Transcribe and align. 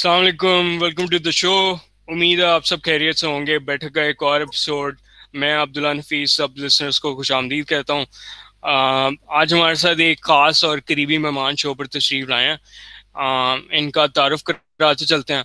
السلام 0.00 0.20
علیکم 0.20 0.68
welcome 0.80 1.06
to 1.10 1.18
the 1.24 1.30
show 1.34 1.50
امید 2.12 2.38
ہے 2.40 2.44
آپ 2.44 2.66
سب 2.66 2.82
خیریت 2.84 3.18
سے 3.18 3.26
ہوں 3.26 3.46
گے 3.46 3.58
بیٹھ 3.68 3.84
کا 3.94 4.02
ایک 4.02 4.22
اور 4.22 4.40
ایپیسوڈ 4.40 4.96
میں 5.40 5.52
عبداللہ 5.62 5.92
نفیس 5.98 6.32
سب 6.36 6.56
لسنرس 6.58 7.00
کو 7.00 7.14
خوش 7.16 7.32
آمدید 7.38 7.66
کہتا 7.68 7.92
ہوں 7.94 8.04
آج 9.40 9.52
ہمارے 9.54 9.74
ساتھ 9.82 10.00
ایک 10.04 10.20
خاص 10.28 10.62
اور 10.64 10.78
قریبی 10.86 11.18
مہمان 11.26 11.56
شو 11.62 11.74
پر 11.80 11.86
تشریف 11.96 12.28
لائے 12.28 12.48
ہیں 12.48 13.26
ان 13.78 13.90
کا 13.96 14.06
تعارف 14.14 14.42
کراتے 14.42 15.04
چلتے 15.04 15.34
ہیں 15.34 15.42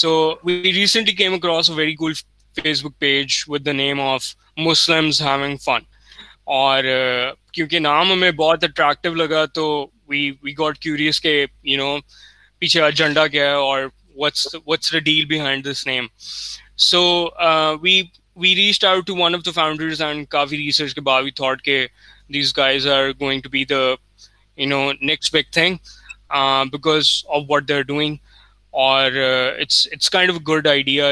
so 0.00 0.12
we 0.44 0.62
recently 0.74 1.14
came 1.22 1.34
across 1.34 1.70
a 1.70 1.76
very 1.76 1.94
good 2.04 2.16
Facebook 2.84 2.98
page 2.98 3.42
with 3.48 3.66
the 3.66 3.72
name 3.82 4.00
of 4.08 4.24
Muslim 4.66 5.10
having 5.20 5.56
fun 5.64 5.82
اور 6.60 6.84
کیونکہ 7.54 7.78
نام 7.88 8.12
ہمیں 8.12 8.30
بہت 8.44 8.64
اٹریکٹیو 8.64 9.14
لگا 9.22 9.44
تو 9.54 9.66
وی 10.08 10.30
وی 10.42 10.52
گاٹ 10.58 10.78
کیوریس 10.82 11.20
کہ 11.20 11.44
یو 11.70 11.78
نو 11.84 11.96
پیچھا 12.62 12.84
ایجنڈا 12.86 13.26
گیا 13.26 13.44
ہے 13.44 13.52
اور 13.68 13.86
deal 15.04 15.24
behind 15.30 15.64
this 15.66 15.86
name 15.86 16.06
so 16.88 17.00
we 17.82 18.04
restart 18.56 19.08
the 19.46 19.50
founders 19.54 20.02
and 20.02 20.26
coffee 20.34 20.56
research 20.56 20.94
کے 20.94 21.00
باوی 21.08 21.30
تھاٹ 21.40 21.62
کہ 21.62 21.84
these 22.34 22.56
guys 22.56 22.86
are 22.96 23.08
going 23.20 23.40
to 23.44 23.50
be 23.52 23.64
the 23.72 23.80
new 24.66 24.80
next 25.00 25.34
big 25.34 25.50
thing 25.52 25.74
because 26.72 27.08
of 27.36 27.42
what 27.48 27.68
they 27.68 27.74
are 27.74 27.82
doing 27.92 28.16
around 28.84 30.14
of 30.30 30.38
good 30.48 30.66
idea 30.74 31.10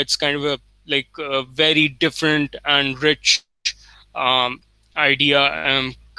very 1.58 1.86
different 2.00 2.56
and 2.64 3.04
rich 3.04 3.38
idea 5.04 5.48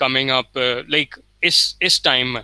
coming 0.04 0.30
up 0.42 0.58
like 0.90 1.18
us 1.48 1.64
us 1.88 2.02
time 2.02 2.34
میں 2.34 2.42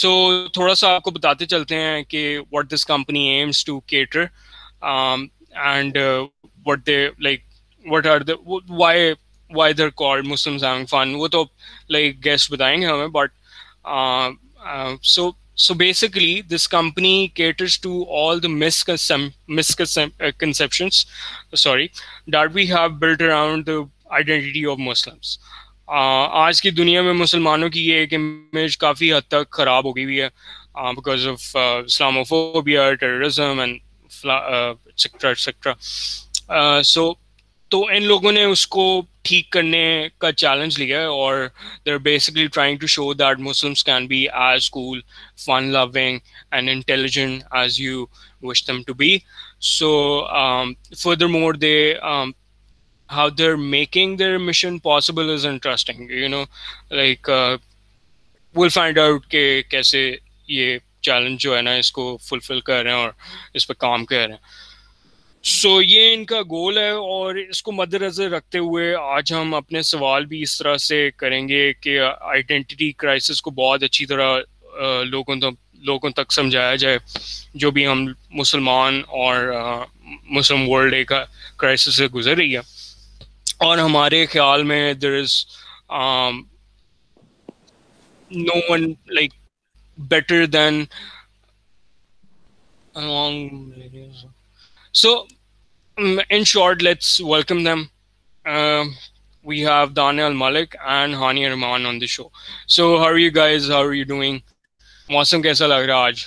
سو 0.00 0.10
تھوڑا 0.52 0.74
سا 0.74 0.88
آپ 0.94 1.02
کو 1.02 1.10
بتاتے 1.10 1.46
چلتے 1.46 1.74
ہیں 1.80 2.02
کہ 2.02 2.38
what 2.52 2.70
this 2.72 2.84
company 2.86 3.28
aims 3.28 3.64
to 3.64 3.78
cater 3.80 4.24
and 5.64 5.98
what 6.66 6.86
they 6.86 7.06
like 7.22 7.42
what 7.92 8.06
are 8.06 8.20
the 8.28 8.32
why 8.78 9.12
why 9.54 9.74
they 9.74 9.90
call 9.96 10.22
Muslim 10.28 10.56
having 10.62 10.86
fun 10.90 11.14
وہ 11.18 11.28
تو 11.32 11.44
لائک 11.90 12.24
گیسٹ 12.24 12.52
بتائیں 12.52 12.80
گے 12.80 12.86
ہمیں 12.86 13.06
but 13.14 13.30
so 15.06 15.30
so 15.66 15.74
basically 15.74 16.40
this 16.54 16.66
company 16.68 17.26
caters 17.34 17.78
to 17.80 18.02
all 18.26 18.40
the 18.42 18.48
misconceptions 18.48 21.06
sorry 21.62 21.86
that 22.32 22.50
we 22.54 22.62
have 22.72 22.88
build 23.00 23.22
around 23.22 23.66
the 23.66 23.72
identity 24.16 24.64
of 24.70 24.78
Muslims 24.78 25.38
آج 25.88 26.60
کی 26.62 26.70
دنیا 26.70 27.02
میں 27.02 27.12
مسلمانوں 27.14 27.68
کی 27.70 27.86
یہ 27.88 27.96
ایک 27.96 28.14
امیج 28.14 28.76
کافی 28.78 29.12
حد 29.12 29.28
تک 29.30 29.50
خراب 29.56 29.84
ہو 29.86 29.94
گئی 29.96 30.04
ہوئی 30.04 30.20
ہے 30.20 30.28
because 30.96 31.26
of 31.28 31.56
Islam 31.84 32.18
terrorism 33.00 33.60
so 36.84 37.12
تو 37.70 37.84
ان 37.92 38.02
لوگوں 38.04 38.32
نے 38.32 38.42
اس 38.44 38.66
کو 38.72 38.88
ٹھیک 39.28 39.48
کرنے 39.52 39.82
کا 40.20 40.32
چیلنج 40.42 40.78
لیا 40.80 41.00
ہے 41.00 41.04
اور 41.04 41.46
they 41.86 41.92
are 41.92 41.96
basically 42.02 42.46
trying 42.54 42.78
to 42.80 42.86
show 42.86 43.12
that 43.14 43.40
Muslim 43.48 43.72
can 43.86 44.06
be 44.08 44.26
as 44.28 44.68
cool 44.70 45.00
fun 45.44 45.70
loving 45.72 45.96
and 46.50 46.68
intelligent 46.70 47.42
as 47.60 47.80
you 47.80 48.04
wish 48.48 48.66
them 48.68 48.82
to 48.86 48.94
be 48.94 49.16
so 49.78 49.90
furthermore 51.26 51.54
they 51.66 51.76
how 53.08 53.30
they're 53.30 53.56
making 53.56 54.16
their 54.16 54.38
mission 54.38 54.78
possible 54.80 55.30
is 55.30 55.44
interesting 55.44 56.08
you 56.10 56.28
know 56.28 56.46
like 56.90 57.28
uh, 57.28 57.56
we'll 58.54 58.74
find 58.78 58.98
out 58.98 59.28
ke 59.34 59.42
kaise 59.74 59.92
ye 60.58 60.66
challenge 61.08 61.42
jo 61.46 61.54
hai 61.56 61.60
na 61.66 61.74
isko 61.82 62.06
fulfill 62.30 62.62
kar 62.70 62.78
rahe 62.88 62.96
hain 63.00 63.04
aur 63.08 63.58
is 63.60 63.68
pe 63.72 63.78
kaam 63.88 64.08
kar 64.14 64.24
rahe 64.24 64.32
hain 64.38 64.62
so 65.48 65.70
یہ 65.82 66.12
ان 66.12 66.24
کا 66.26 66.40
گول 66.50 66.78
ہے 66.78 66.88
اور 67.14 67.34
اس 67.40 67.62
کو 67.62 67.72
مد 67.72 67.92
نظر 68.02 68.30
رکھتے 68.30 68.58
ہوئے 68.58 68.94
آج 69.00 69.32
ہم 69.32 69.54
اپنے 69.54 69.82
سوال 69.90 70.24
بھی 70.30 70.40
اس 70.42 70.56
طرح 70.58 70.76
سے 70.84 70.96
کریں 71.16 71.46
گے 71.48 71.62
کہ 71.80 71.98
آئیڈینٹی 72.30 72.90
کرائسس 73.02 73.40
کو 73.42 73.50
بہت 73.60 73.82
اچھی 73.82 74.06
طرح 74.12 74.38
لوگوں 75.10 75.36
لوگوں 75.90 76.10
تک 76.16 76.32
سمجھایا 76.32 76.74
جائے 76.84 76.98
جو 77.64 77.70
بھی 77.76 77.86
ہم 77.86 78.04
مسلمان 78.40 79.00
اور 79.20 79.46
مسلم 80.38 80.68
ورلڈ 80.70 80.94
ایک 80.94 81.12
کرائسس 81.58 81.96
سے 81.96 82.06
گزر 82.14 82.36
رہی 82.36 82.56
ہے 82.56 82.60
اور 83.64 83.78
ہمارے 83.78 84.24
خیال 84.32 84.62
میں 84.70 84.82
there 85.02 85.12
is 85.18 85.34
no 88.48 88.54
one 88.68 88.84
like 89.16 89.32
better 90.10 90.44
than 90.56 90.84
so 95.02 95.12
in 96.28 96.44
short 96.52 96.82
let's 96.82 97.20
welcome 97.20 97.64
them 97.64 97.84
we 99.48 99.64
have 99.66 99.86
دان 99.96 100.18
الملک 100.20 100.76
and 100.86 101.14
ہانی 101.22 101.46
on 101.46 102.00
the 102.00 102.06
show 102.16 102.28
so 102.76 102.84
how are 103.04 103.16
you 103.18 103.30
guys 103.36 103.70
how are 103.70 103.92
you 103.92 104.04
doing 104.14 104.38
موسم 105.10 105.42
کیسا 105.42 105.66
لگ 105.66 105.82
رہا 105.88 105.96
ہے 105.98 106.02
آج 106.06 106.26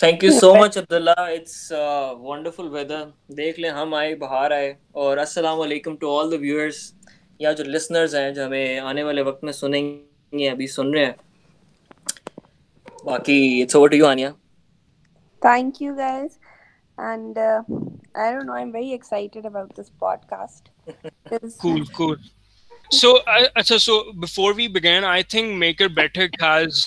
thank 0.00 0.24
you 0.24 0.30
so 0.40 0.50
much 0.54 0.76
Abdullah 0.78 1.10
it's 1.34 1.60
wonderful 2.20 2.66
weather 2.70 3.04
دیکھ 3.36 3.58
لیں 3.60 3.68
ہم 3.70 3.92
آئے 3.94 4.14
باہر 4.22 4.50
آئے 4.52 4.68
اور 5.02 5.16
السلام 5.18 5.60
علیکم 5.60 5.94
ٹو 5.98 6.10
آل 6.18 6.30
دا 6.32 6.36
ویورس 6.40 6.80
یا 7.40 7.52
جو 7.60 7.64
لسنرز 7.64 8.14
ہیں 8.14 8.30
جو 8.34 8.44
ہمیں 8.44 8.78
آنے 8.90 9.02
والے 9.02 9.22
وقت 9.28 9.44
میں 9.44 9.52
سنیں 9.52 9.80
گے 10.38 10.50
ابھی 10.50 10.66
سن 10.72 10.90
رہے 10.94 11.04
ہیں 11.04 11.12
باقی 13.04 13.38
it's 13.62 13.76
over 13.76 13.88
to 13.88 13.96
you 13.96 14.06
Aniya 14.06 14.30
thank 15.46 15.80
you 15.82 15.94
guys 15.98 16.38
and 17.10 17.38
I 17.38 18.32
don't 18.34 18.46
know 18.46 18.52
I 18.54 18.64
am 18.64 18.74
very 18.74 18.90
excited 18.98 19.46
about 19.46 19.72
this 19.78 19.90
podcast 20.30 20.68
cool 21.62 21.82
cool 21.96 22.16
so 23.00 23.14
اچھا 23.54 23.78
so 23.88 24.00
before 24.20 24.52
we 24.56 24.68
begin 24.78 25.04
I 25.14 25.22
think 25.36 25.54
make 25.58 25.82
a 25.82 25.86
better 25.96 26.26
cause 26.38 26.86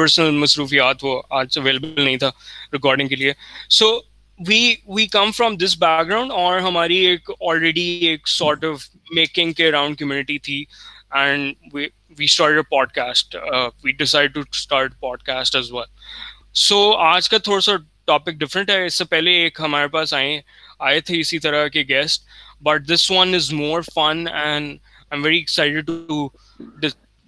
personal 0.00 0.30
مصروفیات 0.40 1.02
وہ 1.04 1.20
آج 1.38 1.58
available 1.58 2.00
نہیں 2.04 2.16
تھا 2.18 2.28
recording 2.72 3.08
کے 3.08 3.16
لیے 3.22 3.32
so 3.78 3.86
we 4.48 4.60
we 4.96 5.06
come 5.16 5.30
from 5.36 5.56
this 5.64 5.76
background 6.08 6.32
اور 6.42 6.58
ہماری 6.66 6.96
ایک 7.06 7.30
آلریڈی 7.50 7.84
ایک 8.06 8.28
سارٹ 8.28 8.64
آف 8.64 8.86
میکنگ 9.14 9.52
کے 9.58 9.66
اراؤنڈ 9.68 9.98
کمیونٹی 9.98 10.38
تھی 10.48 10.64
and 11.20 11.74
we 11.74 11.86
start 12.24 12.68
podcast 13.00 13.36
we 13.84 13.92
decide 13.98 14.34
to 14.34 14.40
start 14.52 14.98
podcast 15.22 15.56
as 15.56 15.70
well 15.72 15.84
so 16.68 16.78
آج 17.10 17.28
کا 17.28 17.38
تھوڑا 17.50 17.60
سا 17.68 17.72
ٹاپک 18.12 18.40
ڈفرینٹ 18.44 18.70
ہے 18.70 18.84
اس 18.86 18.94
سے 18.98 19.04
پہلے 19.14 19.32
ایک 19.42 19.60
ہمارے 19.64 19.88
پاس 19.98 20.14
آئے 20.20 20.40
آئے 20.88 21.00
تھے 21.08 21.20
اسی 21.20 21.38
طرح 21.46 21.68
کے 21.76 21.84
guest 21.88 22.24
but 22.68 22.88
this 22.94 23.10
one 23.10 23.34
is 23.34 23.52
more 23.62 23.82
fun 23.94 24.26
and 24.44 24.68
I 24.74 25.18
am 25.18 25.22
very 25.24 25.38
excited 25.38 25.86
to 25.86 26.26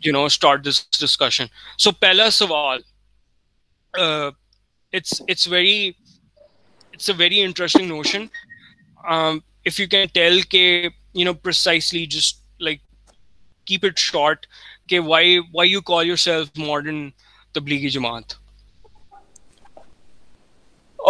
you 0.05 0.13
know 0.13 0.25
start 0.25 0.65
this 0.67 0.79
discussion 1.01 1.47
so 1.83 1.91
پہلا 2.05 2.29
سوال 2.37 2.81
it's 4.03 5.21
a 5.53 5.53
very 7.17 7.43
interesting 7.43 7.87
notion 7.89 8.27
of 9.07 9.81
you 9.81 9.87
can 9.91 10.07
tell 10.13 10.41
کہ 10.55 10.63
you 11.15 11.25
know 11.25 11.35
precisely 11.45 12.05
just 12.17 12.63
like 12.63 12.81
keep 13.67 13.85
it 13.87 13.99
short 14.07 14.47
کہ 14.89 14.99
why 15.13 15.39
why 15.55 15.71
you 15.71 15.81
call 15.93 16.07
yourself 16.27 16.59
modern 16.69 17.09
Tablighi 17.55 17.89
Jamaat 17.99 18.35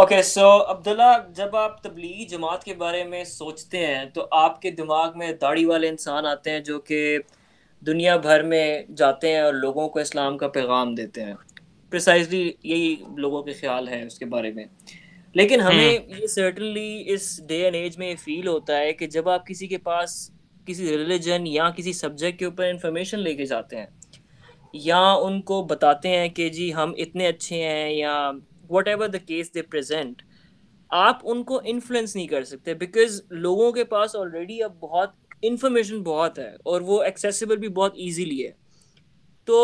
okay 0.00 0.22
so 0.22 0.48
عبداللہ 0.70 1.12
جب 1.36 1.56
آپ 1.56 1.82
تبلیغی 1.82 2.24
جماعت 2.26 2.64
کے 2.64 2.74
بارے 2.82 3.02
میں 3.04 3.24
سوچتے 3.32 3.86
ہیں 3.86 4.04
تو 4.14 4.26
آپ 4.44 4.60
کے 4.62 4.70
دماغ 4.82 5.18
میں 5.18 5.32
داڑھی 5.40 5.64
والے 5.64 5.88
انسان 5.88 6.26
آتے 6.26 6.50
ہیں 6.50 6.60
جو 6.68 6.78
کہ 6.90 7.16
دنیا 7.86 8.16
بھر 8.26 8.42
میں 8.50 8.64
جاتے 8.96 9.28
ہیں 9.32 9.38
اور 9.40 9.52
لوگوں 9.54 9.88
کو 9.94 9.98
اسلام 9.98 10.36
کا 10.38 10.48
پیغام 10.56 10.94
دیتے 10.94 11.24
ہیں 11.24 11.32
پریسائزلی 11.90 12.50
یہی 12.72 12.94
لوگوں 13.24 13.42
کے 13.42 13.52
خیال 13.60 13.88
ہیں 13.88 14.02
اس 14.02 14.18
کے 14.18 14.24
بارے 14.34 14.50
میں 14.58 14.64
لیکن 15.34 15.60
ہمیں 15.60 15.98
یہ 16.20 16.26
certainly 16.34 17.02
us 17.12 17.26
day 17.48 17.62
and 17.64 17.76
age 17.76 17.98
میں 17.98 18.14
فیل 18.24 18.46
ہوتا 18.48 18.76
ہے 18.78 18.92
کہ 18.92 19.06
جب 19.16 19.28
آپ 19.28 19.46
کسی 19.46 19.66
کے 19.66 19.78
پاس 19.88 20.16
کسی 20.66 20.88
ریلیجن 20.98 21.46
یا 21.46 21.68
کسی 21.76 21.92
سبجیکٹ 21.92 22.38
کے 22.38 22.44
اوپر 22.44 22.64
انفارمیشن 22.64 23.18
لے 23.20 23.34
کے 23.34 23.44
جاتے 23.54 23.78
ہیں 23.80 23.86
یا 24.84 25.00
ان 25.12 25.40
کو 25.50 25.62
بتاتے 25.70 26.08
ہیں 26.16 26.28
کہ 26.38 26.48
جی 26.58 26.72
ہم 26.74 26.92
اتنے 27.06 27.26
اچھے 27.28 27.62
ہیں 27.66 27.90
یا 27.94 28.12
whatever 28.88 29.08
the 29.08 29.18
case 29.26 29.54
they 29.54 29.62
present 29.62 30.22
آپ 31.06 31.20
ان 31.32 31.42
کو 31.50 31.60
انفلوئنس 31.72 32.14
نہیں 32.16 32.26
کر 32.26 32.44
سکتے 32.44 32.74
بیکاز 32.84 33.20
لوگوں 33.46 33.70
کے 33.72 33.84
پاس 33.94 34.16
آلریڈی 34.16 34.62
اب 34.62 34.78
بہت 34.80 35.10
انفارمیشن 35.50 36.02
بہت 36.04 36.38
ہے 36.38 36.50
اور 36.72 36.80
وہ 36.88 37.02
ایکسیسیبل 37.02 37.56
بھی 37.62 37.68
بہت 37.78 37.92
ایزیلی 38.04 38.44
ہے 38.46 38.50
تو 39.46 39.56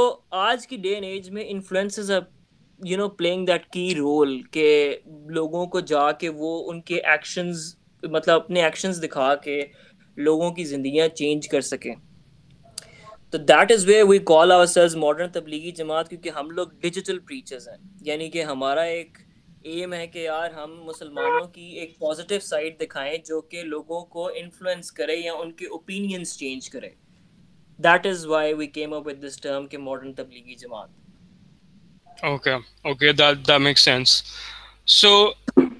آج 0.44 0.66
کی 0.66 0.76
ڈے 0.86 0.92
اینڈ 0.94 1.04
ایج 1.06 1.30
میں 1.30 1.42
انفلوئنسز 1.48 2.10
اب 2.10 2.24
you 2.86 2.96
know 2.98 3.08
playing 3.20 3.46
that 3.46 3.66
key 3.72 3.92
role 3.98 4.40
کہ 4.52 4.70
لوگوں 5.36 5.66
کو 5.74 5.80
جا 5.92 6.10
کے 6.22 6.28
وہ 6.38 6.50
ان 6.70 6.80
کے 6.90 7.00
ایکشنز 7.12 7.62
مطلب 8.10 8.40
اپنے 8.42 8.62
ایکشنز 8.62 9.02
دکھا 9.02 9.34
کے 9.44 9.62
لوگوں 10.16 10.50
کی 10.52 10.64
زندگیاں 10.64 11.08
چینج 11.16 11.48
کر 11.48 11.60
سکیں 11.70 11.94
تو 13.30 13.38
that 13.38 13.72
is 13.72 13.86
way 13.86 14.02
we 14.08 14.18
call 14.28 14.52
ourselves 14.66 14.96
modern 14.96 15.30
Tablighi 15.32 15.70
Jamaat 15.80 16.08
کیونکہ 16.08 16.38
ہم 16.40 16.50
لوگ 16.58 16.68
ڈیجیٹل 16.80 17.18
پریچرز 17.18 17.68
ہیں 17.68 17.76
یعنی 18.04 18.28
کہ 18.36 18.42
ہمارا 18.50 18.82
ایک 18.94 19.18
ایم 19.62 19.92
ہے 19.94 20.06
کہ 20.06 20.18
یار 20.18 20.50
ہم 20.54 20.74
مسلمانوں 20.84 21.46
کی 21.52 21.62
ایک 21.80 21.98
پازیٹیو 21.98 22.38
سائڈ 22.40 22.78
دکھائیں 22.80 23.16
جو 23.26 23.40
کہ 23.50 23.62
لوگوں 23.62 24.04
کو 24.14 24.28
انفلوئنس 24.40 24.90
کرے 24.98 25.14
یا 25.16 25.32
ان 25.38 25.52
کے 25.56 25.66
اوپینینس 25.76 26.36
چینج 26.38 26.68
کرے 26.70 26.88
that 27.84 28.06
is 28.06 28.24
why 28.26 28.52
we 28.54 28.66
came 28.76 28.94
up 28.94 29.06
with 29.06 29.20
this 29.26 29.40
term 29.40 29.66
کہ 29.70 29.78
modern 29.78 30.12
Tablighi 30.14 30.54
Jamaat 30.60 32.24
okay 32.28 32.52
okay 32.52 33.12
that 33.12 33.46
that 33.48 33.60
make 33.62 33.78
sense 33.78 34.22
so 35.00 35.10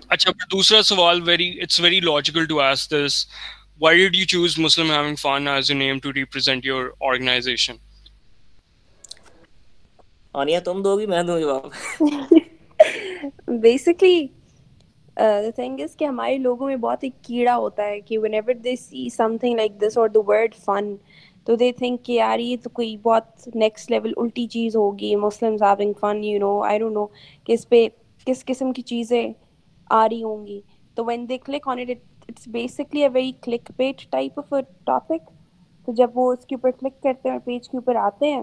اچھا 0.09 0.31
دوسرا 0.53 0.83
سوال 0.91 1.23
very 1.29 1.51
it's 1.63 1.81
very 1.81 2.01
logical 2.01 2.47
to 2.49 2.61
ask 2.63 2.89
this 2.93 3.27
why 3.81 3.99
did 3.99 4.17
you 4.17 4.25
choose 4.33 4.59
Muslim 4.59 4.91
having 4.91 5.17
fun 5.23 5.49
as 5.49 5.71
your 5.71 5.79
name 5.79 5.99
to 6.03 6.13
represent 6.13 6.67
your 6.67 6.91
organization 7.11 7.77
Aniya 10.41 10.61
تم 10.65 10.83
دو 10.83 10.99
گی 10.99 11.07
میں 11.07 11.23
دوں 11.23 11.41
جواب 11.41 12.47
basically 13.63 14.27
thing 15.57 15.81
is 15.81 15.95
کہ 15.99 16.05
ہمارے 16.05 16.37
لوگوں 16.39 16.67
میں 16.67 16.77
بہت 16.81 17.05
ایک 17.05 17.13
کیڑا 17.25 17.55
ہوتا 17.57 17.85
ہے 17.87 18.01
کہ 18.01 18.19
whenever 18.35 18.55
they 18.65 18.75
see 18.77 19.09
something 19.41 19.57
like 19.57 19.81
this 19.81 19.97
اور 19.99 20.09
دا 20.15 20.21
ورڈ 20.27 20.55
فن 20.65 20.95
تو 21.47 21.55
دے 21.61 21.71
تھنک 21.79 22.05
کہ 22.05 22.13
یار 22.13 22.39
یہ 22.39 22.57
تو 22.65 22.71
کوئی 22.73 22.97
بہت 23.03 23.49
نیکسٹ 23.57 23.91
لیول 23.91 24.13
الٹی 24.17 24.47
چیز 24.53 24.77
ہوگی 24.77 25.15
Muslim 25.23 25.57
having 25.63 25.93
fun 26.01 26.23
you 26.25 26.39
know 26.41 26.61
I 26.65 26.79
don't 26.79 26.95
know 26.95 27.07
کہ 27.47 27.53
اس 27.53 27.69
پہ 27.69 27.87
کس 28.27 28.45
قسم 28.47 28.73
کی 28.77 28.83
چیزیں 28.93 29.33
آ 29.91 30.07
رہی 30.09 30.23
ہوں 30.23 30.47
گی 30.47 30.61
تو 30.95 31.05
when 31.05 31.29
they 31.29 31.39
click 31.45 31.69
on 31.69 31.79
it 31.79 31.91
it's 32.29 32.49
basically 32.53 33.03
a 33.03 33.09
very 33.15 33.33
clickbait 33.77 34.07
type 34.13 34.39
of 34.39 34.53
a 34.55 34.61
topic 34.87 35.31
تو 35.87 35.93
جب 35.99 36.19
وہ 36.19 36.33
اس 36.33 36.45
کے 36.47 36.55
اوپر 36.55 36.71
کلک 36.81 37.03
کرتے 37.03 37.29
ہیں 37.29 37.35
اور 37.37 37.45
پیج 37.47 37.69
کے 37.69 37.77
اوپر 37.77 37.97
آتے 38.07 38.33
ہیں 38.33 38.43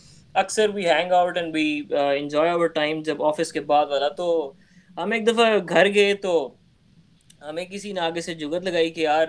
اکثر 0.39 0.69
we 0.75 0.85
hang 0.87 1.11
out 1.11 1.37
and 1.37 1.55
we 1.55 1.81
enjoy 1.99 2.49
our 2.51 2.67
time 2.79 3.01
جب 3.05 3.23
آفس 3.23 3.51
کے 3.53 3.61
بعد 3.71 3.85
والا 3.89 4.07
تو 4.17 4.27
ہم 4.97 5.11
ایک 5.11 5.27
دفعہ 5.27 5.45
گھر 5.69 5.93
گئے 5.93 6.13
تو 6.23 6.33
ہمیں 7.47 7.63
کسی 7.65 7.91
نے 7.93 7.99
آگے 8.01 8.21
سے 8.21 8.33
جگت 8.41 8.63
لگائی 8.67 8.89
کہ 8.93 9.01
یار 9.01 9.27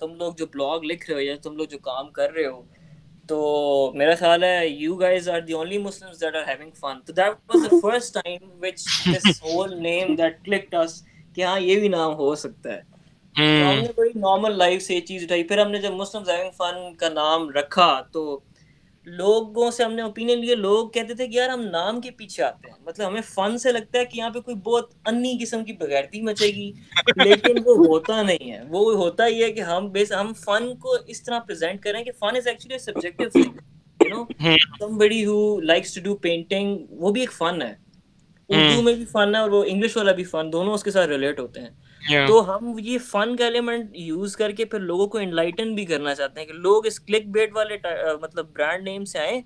تم 0.00 0.14
لوگ 0.18 0.32
جو 0.38 0.46
بلاگ 0.52 0.84
لکھ 0.90 1.08
رہے 1.10 1.14
ہو 1.16 1.20
یا 1.20 1.34
تم 1.42 1.56
لوگ 1.56 1.66
جو 1.70 1.78
کام 1.82 2.10
کر 2.12 2.32
رہے 2.34 2.46
ہو 2.46 2.62
تو 3.28 3.36
میرا 3.96 4.14
خیال 4.18 4.42
ہے 4.44 4.66
you 4.68 4.94
guys 5.00 5.28
are 5.34 5.40
the 5.40 5.52
only 5.52 5.78
Muslim 5.82 6.08
that 6.20 6.34
are 6.36 6.42
having 6.48 6.70
fun 6.80 7.00
تو 7.06 7.12
that 7.12 7.54
was 7.54 7.66
the 7.70 7.80
first 7.82 8.14
time 8.14 8.48
which 8.62 8.84
this 9.14 9.42
whole 9.44 9.78
name 9.82 10.14
that 10.16 10.44
clicked 10.44 10.74
اس 10.80 11.02
کہ 11.34 11.44
ہاں 11.44 11.58
یہ 11.60 11.78
بھی 11.80 11.88
نام 11.88 12.14
ہو 12.16 12.34
سکتا 12.42 12.72
ہے 12.74 12.82
ہم 13.38 13.78
نے 13.80 13.92
بڑی 13.96 14.10
نارمل 14.14 14.58
لائف 14.58 14.82
سے 14.82 14.94
یہ 14.94 15.00
چیز 15.06 15.22
اٹھائی 15.22 15.44
پھر 15.44 15.58
ہم 15.58 15.70
نے 15.70 15.78
جب 15.80 15.92
مسلم 15.92 16.28
ہیونگ 16.28 16.50
فن 16.56 16.94
کا 16.96 17.08
نام 17.14 17.48
رکھا 17.54 17.92
تو 18.12 18.38
لوگوں 19.06 19.70
سے 19.70 19.82
ہم 19.84 19.92
نے 19.92 20.02
اوپینین 20.02 20.38
لیے 20.40 20.54
لوگ 20.54 20.88
کہتے 20.90 21.14
تھے 21.14 21.26
کہ 21.28 21.36
یار 21.36 21.48
ہم 21.48 21.60
نام 21.70 22.00
کے 22.00 22.10
پیچھے 22.18 22.42
آتے 22.42 22.68
ہیں 22.70 22.76
مطلب 22.86 23.06
ہمیں 23.08 23.20
فن 23.34 23.58
سے 23.58 23.72
لگتا 23.72 23.98
ہے 23.98 24.04
کہ 24.04 24.18
یہاں 24.18 24.30
پہ 24.34 24.40
کوئی 24.40 24.56
بہت 24.64 24.92
انی 25.06 25.36
قسم 25.40 25.64
کی 25.64 25.72
بغیرتی 25.80 26.20
مچے 26.22 26.46
گی 26.54 26.70
لیکن 27.24 27.58
وہ 27.66 27.74
ہوتا 27.86 28.20
نہیں 28.22 28.50
ہے 28.52 28.62
وہ 28.68 28.94
ہوتا 29.02 29.26
ہی 29.26 29.42
ہے 29.42 29.50
کہ 29.52 29.60
ہم 29.70 29.88
بیس 29.92 30.12
ہم 30.20 30.32
فن 30.44 30.74
کو 30.86 30.96
اس 31.14 31.22
طرح 31.24 31.38
پریزنٹ 31.46 31.82
کر 31.82 31.90
رہے 31.90 31.98
ہیں 31.98 32.04
کہ 32.04 32.12
fun 32.20 32.36
is 32.36 32.46
actually 32.46 32.78
subjective 32.78 33.28
thing 33.32 34.04
you 34.04 34.14
know 34.14 34.24
somebody 34.98 35.24
who 35.26 35.38
likes 35.60 35.94
to 35.94 36.00
do 36.04 36.14
painting 36.28 36.78
وہ 37.00 37.10
بھی 37.12 37.20
ایک 37.20 37.32
فن 37.32 37.62
ہے 37.62 37.74
اردو 38.48 38.74
ہاں۔ 38.74 38.82
میں 38.84 38.94
بھی 38.94 39.04
فن 39.12 39.34
ہے 39.34 39.40
اور 39.40 39.50
وہ 39.50 39.62
انگلش 39.66 39.96
والا 39.96 40.12
بھی 40.12 40.24
فن 40.32 40.52
دونوں 40.52 40.72
اس 40.74 40.82
کے 40.84 40.90
ساتھ 40.90 41.08
ریلیٹ 41.10 41.40
ہوتے 41.40 41.60
ہیں 41.60 41.68
تو 42.26 42.38
ہم 42.50 42.74
یہ 42.82 42.98
فن 43.10 43.34
کا 43.36 43.44
ایلیمنٹ 43.44 43.90
یوز 43.98 44.36
کر 44.36 44.50
کے 44.56 44.64
پھر 44.72 44.80
لوگوں 44.80 45.06
کو 45.12 45.18
انلائٹن 45.18 45.74
بھی 45.74 45.84
کرنا 45.90 46.14
چاہتے 46.14 46.40
ہیں 46.40 46.46
کہ 46.46 46.52
لوگ 46.52 46.86
اس 46.86 46.98
کلک 47.00 47.26
بیٹ 47.36 47.52
والے 47.56 47.76
مطلب 48.22 48.46
برانڈ 48.54 48.88
نیم 48.88 49.04
سے 49.12 49.18
آئیں 49.18 49.40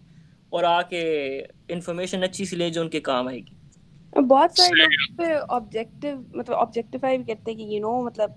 اور 0.57 0.65
آ 0.65 0.81
کے 0.89 1.03
انفارمیشن 1.75 2.25
اچھی 2.25 2.45
سی 2.45 2.57
لیں 2.57 2.69
جو 2.71 2.81
ان 2.81 2.89
کے 2.91 3.01
کام 3.11 3.29
آئے 3.29 3.39
گی 3.39 3.57
بہت 4.29 4.59
سارے 4.61 4.85
لوگ 4.87 5.15
پہ 5.19 5.33
آبجیکٹو 5.57 6.09
مطلب 6.39 6.55
آبجیکٹیفائی 6.57 7.19
بھی 7.19 7.33
کرتے 7.35 7.51
ہیں 7.51 7.59
کہ 7.59 7.73
یو 7.75 7.81
نو 7.83 8.01
مطلب 8.05 8.31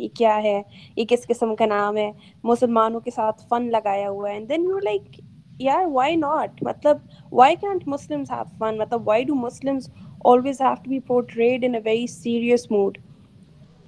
یہ 0.00 0.08
کیا 0.16 0.36
ہے 0.42 0.60
یہ 0.96 1.04
کس 1.08 1.26
قسم 1.28 1.54
کا 1.56 1.66
نام 1.66 1.96
ہے 1.96 2.10
مسلمانوں 2.50 3.00
کے 3.00 3.10
ساتھ 3.14 3.42
فن 3.50 3.70
لگایا 3.72 4.08
ہوا 4.10 4.28
ہے 4.30 4.34
اینڈ 4.34 4.48
دین 4.48 4.62
یو 4.70 4.78
لائک 4.84 5.20
یار 5.60 5.86
وائی 5.92 6.16
ناٹ 6.16 6.62
مطلب 6.68 6.98
why 7.40 7.56
can't 7.60 7.86
Muslims 7.88 8.30
have 8.30 8.42
fun 8.58 8.78
مطلب 8.78 9.08
why 9.08 9.24
do 9.24 9.34
Muslims 9.48 9.88
always 10.32 10.60
have 10.60 10.74
to 10.82 10.90
be 10.90 10.98
portrayed 11.06 11.64
in 11.64 11.74
a 11.74 11.80
very 11.84 12.06
serious 12.12 12.70
mode 12.70 12.98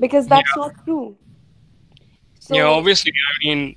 because 0.01 0.27
that's 0.27 0.51
yeah. 0.57 0.63
yeah, 0.65 0.73
not 0.75 0.85
true. 0.85 1.17
So, 2.41 2.71
obviously. 2.73 3.13
I 3.13 3.35
I 3.35 3.47
mean, 3.47 3.77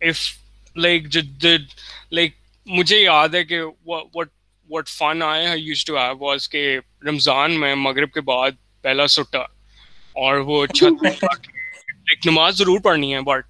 if 0.00 0.38
like 0.74 1.02
like 1.04 1.10
did, 1.10 1.38
did 1.38 2.30
مجھے 2.68 2.96
یاد 2.98 3.34
ہے 3.34 3.42
کہ 3.44 3.58
کہ 3.58 3.90
what 3.90 4.24
what 4.72 4.88
fun 5.00 5.22
used 5.56 5.86
to 5.90 5.94
have 5.98 6.18
was 6.26 6.48
رمضان 7.08 7.58
میں 7.60 7.74
مغرب 7.74 8.12
کے 8.12 8.20
بعد 8.30 8.50
پہلا 8.82 9.06
سٹا 9.16 9.42
اور 10.22 10.36
وہ 10.48 10.64
چھت 10.66 11.04
اچھا 11.10 11.28
ایک 12.10 12.26
نماز 12.26 12.56
ضرور 12.58 12.80
پڑھنی 12.84 13.14
ہے 13.14 13.20
بٹ 13.30 13.46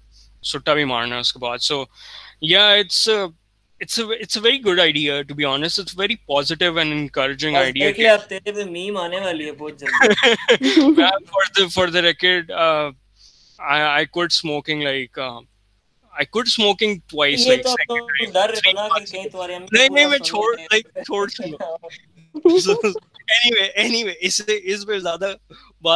سٹا 0.51 0.73
بھی 0.73 0.83
مارنا 0.93 1.17
اس 1.19 1.33
کے 1.33 1.39
بعد 1.39 1.57
سو 1.69 1.83
یا 2.41 2.67
اٹس 2.71 3.07
بات 3.77 4.43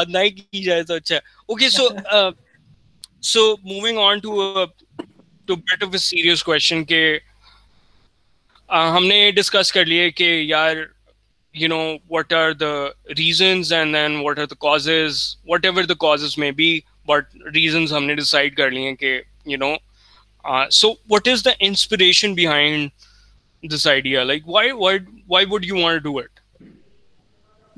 نہیں 0.07 0.29
کی 0.39 0.61
جائے 0.63 0.83
تو 0.83 0.93
اچھا 0.93 1.19
ہم 8.71 9.05
نے 9.07 9.29
ڈسکس 9.35 9.71
کر 9.71 9.85
لیے 9.85 10.09
کہ 10.11 10.23
یار 10.47 10.75
you 11.61 11.67
know 11.69 11.77
what 12.09 12.33
are 12.33 12.51
the 12.59 12.67
reasons 13.17 13.71
and 13.73 13.95
then 13.95 14.15
what 14.25 14.39
are 14.39 14.45
the 14.49 14.55
causes 14.65 15.19
whatever 15.65 15.83
the 15.85 15.93
causes 15.99 16.37
may 16.39 16.51
be 16.61 16.79
but 17.07 17.35
reasons 17.55 17.93
ہم 17.93 18.03
نے 18.05 18.15
ڈسائڈ 18.15 18.55
کر 18.57 18.69
لیے 18.71 18.95
کہ 18.99 19.19
you 19.45 19.57
know 19.59 19.73
so 20.79 20.91
what 21.09 21.27
is 21.27 21.43
the 21.45 21.51
inspiration 21.67 22.33
behind 22.33 23.69
this 23.73 23.87
idea 23.87 24.23
like 24.23 24.47
why 24.49 24.71
why 25.29 25.45
would 25.49 25.65
you 25.65 25.77
want 25.79 26.01
do 26.03 26.17
it 26.19 26.39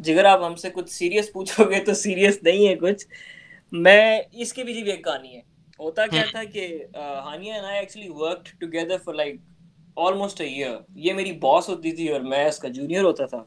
جگر 0.05 0.25
آپ 0.25 0.43
ہم 0.45 0.55
سے 0.55 0.69
کچھ 0.73 0.91
سیریس 0.91 1.31
پوچھو 1.33 1.69
گے 1.71 1.79
تو 1.85 1.93
سیریس 1.93 2.38
نہیں 2.43 2.67
ہے 2.67 2.75
کچھ 2.81 3.05
میں 3.88 4.01
اس 4.41 4.53
کی 4.53 4.63
بھی 4.63 4.73
جی 4.73 4.89
ایک 4.91 5.03
کہانی 5.05 5.35
ہے 5.35 5.41
ہوتا 5.79 6.05
کیا 6.07 6.23
تھا 6.31 6.43
کہ 6.53 6.67
Hania 6.95 7.53
and 7.53 7.65
I 7.65 7.77
actually 7.79 8.09
work 8.21 8.47
together 8.59 8.97
for 9.05 9.13
like 9.15 9.35
almost 10.01 10.39
a 10.41 10.47
year 10.47 10.75
یہ 11.05 11.13
میری 11.13 11.31
باس 11.41 11.69
ہوتی 11.69 11.91
تھی 11.95 12.07
اور 12.12 12.21
میں 12.21 12.43
اس 12.45 12.57
کا 12.59 12.67
جونیئر 12.77 13.03
ہوتا 13.03 13.25
تھا 13.33 13.43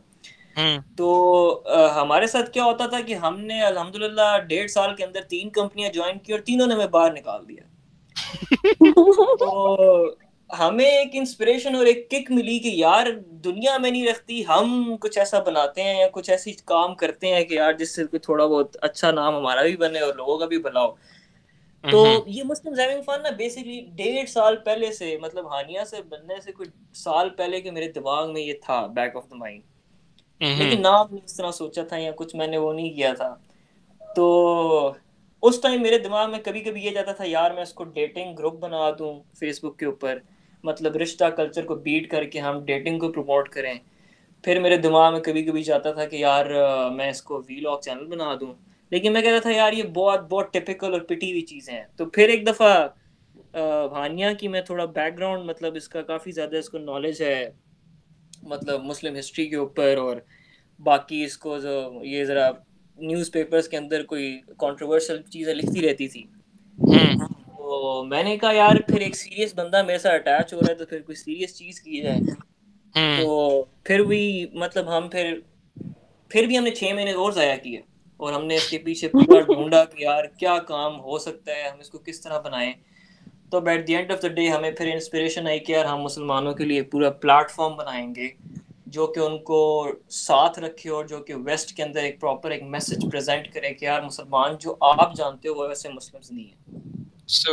تو 0.97 1.07
ہمارے 1.95 2.26
ساتھ 2.26 2.50
کیا 2.53 2.65
ہوتا 2.65 2.87
تھا 2.93 3.00
کہ 3.07 3.15
ہم 3.25 3.41
نے 3.41 3.61
الحمد 3.62 3.97
للہ 3.97 4.37
ڈیڑھ 4.49 4.71
سال 4.71 4.95
کے 4.97 5.05
اندر 5.05 5.23
تین 5.31 5.50
کمپنیاں 5.57 5.91
جوائن 5.95 6.19
کی 6.19 6.33
اور 6.33 6.41
تینوں 6.47 6.67
نے 6.67 6.75
ہمیں 6.75 6.87
باہر 6.95 7.12
نکال 7.15 7.49
دیا 7.49 8.85
تو 9.38 9.50
ہمیں 10.59 10.85
ایک 10.85 11.11
انسپریشن 11.19 11.75
اور 11.76 11.87
ایک 11.87 12.09
کک 12.11 12.31
ملی 12.33 12.59
کہ 12.59 12.69
یار 12.75 13.07
دنیا 13.45 13.76
میں 13.79 13.91
نہیں 13.91 14.07
رکھتی 14.09 14.43
ہم 14.49 14.95
کچھ 15.00 15.19
ایسا 15.19 15.38
بناتے 15.47 15.83
ہیں 15.83 15.99
یا 16.00 16.07
کچھ 16.12 16.31
ایسی 16.31 16.53
کام 16.73 16.95
کرتے 17.03 17.35
ہیں 17.35 17.43
کہ 17.45 17.55
یار 17.55 17.73
جس 17.79 17.95
سے 17.95 18.05
تھوڑا 18.19 18.47
بہت 18.47 18.76
اچھا 18.91 19.11
نام 19.21 19.37
ہمارا 19.37 19.62
بھی 19.62 19.76
بنے 19.76 20.00
اور 20.09 20.15
لوگوں 20.17 20.38
کا 20.38 20.47
بھی 20.53 20.59
بھلا 20.69 20.85
ہو 20.85 20.91
تو 21.90 22.05
یہ 22.26 22.43
مسلم 22.47 22.75
زیونگ 22.75 23.02
فن 23.07 23.23
نا 23.23 23.31
بیسکلی 23.37 23.81
ڈیڑھ 23.97 24.28
سال 24.31 24.57
پہلے 24.64 24.90
سے 24.93 25.16
مطلب 25.23 25.50
ہانیہ 25.52 25.81
سے 25.90 26.00
بننے 26.09 26.40
سے 26.45 26.52
کچھ 26.57 26.69
سال 26.99 27.28
پہلے 27.37 27.61
کے 27.61 27.71
میرے 27.71 27.90
دماغ 27.93 28.33
میں 28.33 28.40
یہ 28.40 28.55
تھا 28.64 28.85
بیک 28.97 29.16
آف 29.16 29.25
دا 29.31 29.37
مائنڈ 29.38 29.62
لیکن 30.59 30.81
نام 30.83 31.14
نے 31.14 31.19
اس 31.25 31.37
طرح 31.37 31.50
سوچا 31.59 31.83
تھا 31.88 31.97
یا 31.99 32.11
کچھ 32.16 32.35
میں 32.37 32.47
نے 32.47 32.59
وہ 32.59 32.73
نہیں 32.73 32.90
کیا 32.97 33.12
تھا 33.21 33.35
تو 34.16 34.26
اس 35.49 35.61
ٹائم 35.61 35.83
میرے 35.83 35.99
دماغ 36.09 36.31
میں 36.31 36.38
کبھی 36.45 36.61
کبھی 36.62 36.85
یہ 36.85 36.90
جاتا 36.95 37.12
تھا 37.21 37.25
یار 37.26 37.50
میں 37.59 37.62
اس 37.62 37.73
کو 37.81 37.85
ڈیٹنگ 38.00 38.35
گروپ 38.38 38.59
بنا 38.61 38.90
دوں 38.99 39.14
فیس 39.40 39.64
بک 39.64 39.78
کے 39.78 39.87
اوپر 39.87 40.19
مطلب 40.64 40.97
رشتہ 41.02 41.25
کلچر 41.37 41.64
کو 41.66 41.75
بیٹ 41.87 42.11
کر 42.11 42.25
کے 42.35 42.40
ہم 42.40 42.64
ڈیٹنگ 42.64 42.99
کو 42.99 43.12
پروموٹ 43.12 43.49
کریں 43.49 43.75
پھر 44.45 44.61
میرے 44.61 44.76
دماغ 44.76 45.12
میں 45.12 45.21
کبھی 45.28 45.43
کبھی 45.45 45.62
جاتا 45.73 45.93
تھا 45.93 46.05
کہ 46.07 46.16
یار 46.16 46.47
میں 46.97 47.09
اس 47.11 47.23
کو 47.31 47.43
وی 47.49 47.61
لاگ 47.61 47.78
چینل 47.85 48.07
بنا 48.07 48.35
دوں 48.40 48.52
لیکن 48.90 49.12
میں 49.12 49.21
کہتا 49.23 49.38
تھا 49.43 49.50
یار 49.50 49.73
یہ 49.73 49.83
بہت 49.95 50.28
بہت 50.31 50.52
ٹپیکل 50.52 50.93
اور 50.93 51.00
پٹی 51.09 51.31
ہوئی 51.31 51.40
چیزیں 51.47 51.73
ہیں 51.75 51.83
تو 51.97 52.05
پھر 52.16 52.28
ایک 52.28 52.47
دفعہ 52.47 52.87
بھانیا 53.90 54.33
کی 54.40 54.49
میں 54.49 54.61
تھوڑا 54.62 54.85
بیک 54.85 55.16
گراؤنڈ 55.19 55.45
مطلب 55.50 55.75
اس 55.76 55.88
کا 55.88 56.02
کافی 56.12 56.33
زیادہ 56.33 56.57
اس 56.57 56.69
کو 56.71 56.78
نالج 56.78 57.23
ہے 57.23 57.50
مطلب 58.55 58.83
مسلم 58.85 59.16
ہسٹری 59.19 59.47
کے 59.49 59.57
اوپر 59.57 59.97
اور 59.99 60.16
باقی 60.85 61.23
اس 61.25 61.37
کو 61.45 61.59
جو 61.59 61.78
یہ 62.05 62.25
ذرا 62.25 62.49
نیوز 63.07 63.31
پیپرس 63.33 63.69
کے 63.69 63.76
اندر 63.76 64.02
کوئی 64.12 64.31
کانٹروورشل 64.59 65.23
چیزیں 65.31 65.55
لکھتی 65.55 65.88
رہتی 65.88 66.09
تھی 66.09 66.23
تو 66.88 68.02
میں 68.09 68.23
نے 68.25 68.37
کہا 68.38 68.52
یار 68.52 68.76
پھر 68.88 69.00
ایک 69.00 69.16
سیریس 69.16 69.55
بندہ 69.57 69.83
میرے 69.87 69.99
ساتھ 69.99 70.28
اٹیچ 70.28 70.52
ہو 70.55 70.61
رہا 70.61 70.69
ہے 70.71 70.75
تو 70.78 70.87
پھر 70.87 71.00
کوئی 71.07 71.16
سیریس 71.23 71.57
چیز 71.59 71.81
کی 71.81 72.00
جائے 72.02 72.35
تو 73.23 73.64
پھر 73.85 74.02
بھی 74.12 74.23
مطلب 74.61 74.97
ہم 74.97 75.09
پھر 75.12 75.35
پھر 76.28 76.47
بھی 76.47 76.59
ہم 76.59 76.64
نے 76.64 76.71
چھ 76.75 76.93
مہینے 76.95 77.12
اور 77.25 77.33
ضائع 77.33 77.57
کیے 77.62 77.81
اور 78.19 78.33
ہم 78.33 78.45
نے 78.47 78.55
اس 78.57 78.69
کے 78.69 78.79
پیچھے 78.85 79.09
پورا 79.09 79.41
ڈھونڈا 79.53 79.85
کہ 79.85 80.03
یار 80.03 80.25
کیا 80.39 80.57
کام 80.69 80.99
ہو 81.01 81.19
سکتا 81.25 81.53
ہے 81.55 81.69
ہم 81.69 81.79
اس 81.81 81.91
کو 81.91 81.99
کس 82.07 82.21
طرح 82.21 82.39
بنائیں 82.45 82.73
تو 83.51 83.67
at 83.69 83.87
the 83.89 83.97
end 83.97 84.13
of 84.13 84.23
the 84.23 84.29
day 84.39 84.49
ہمیں 84.51 84.71
پھر 84.79 84.93
انسپریشن 84.93 85.47
آئی 85.49 85.59
کہ 85.67 85.73
یار 85.73 85.85
ہم 85.85 86.01
مسلمانوں 86.03 86.53
کے 86.61 86.65
لیے 86.65 86.83
پورا 86.93 87.11
پلیٹ 87.25 87.51
فارم 87.57 87.77
بنائیں 87.77 88.15
گے 88.15 88.29
جو 88.97 89.07
کہ 89.13 89.21
ان 89.21 89.39
کو 89.45 89.61
ساتھ 90.25 90.59
رکھے 90.59 90.91
اور 90.97 91.05
جو 91.07 91.19
کہ 91.25 91.35
ویسٹ 91.45 91.73
کے 91.77 91.83
اندر 91.83 92.03
ایک 92.03 92.21
پراپر 92.21 92.51
ایک 92.51 92.63
میسج 92.75 93.05
پریزنٹ 93.11 93.53
کرے 93.55 93.73
کہ 93.75 93.85
یار 93.85 94.03
مسلمان 94.03 94.57
جو 94.61 94.75
آپ 94.97 95.15
جانتے 95.17 95.49
ہو 95.49 95.55
وہ 95.55 95.69
ویسے 95.69 95.89
مسلم 95.93 96.35
نہیں 96.37 96.45
ہیں 96.45 97.05
so 97.37 97.53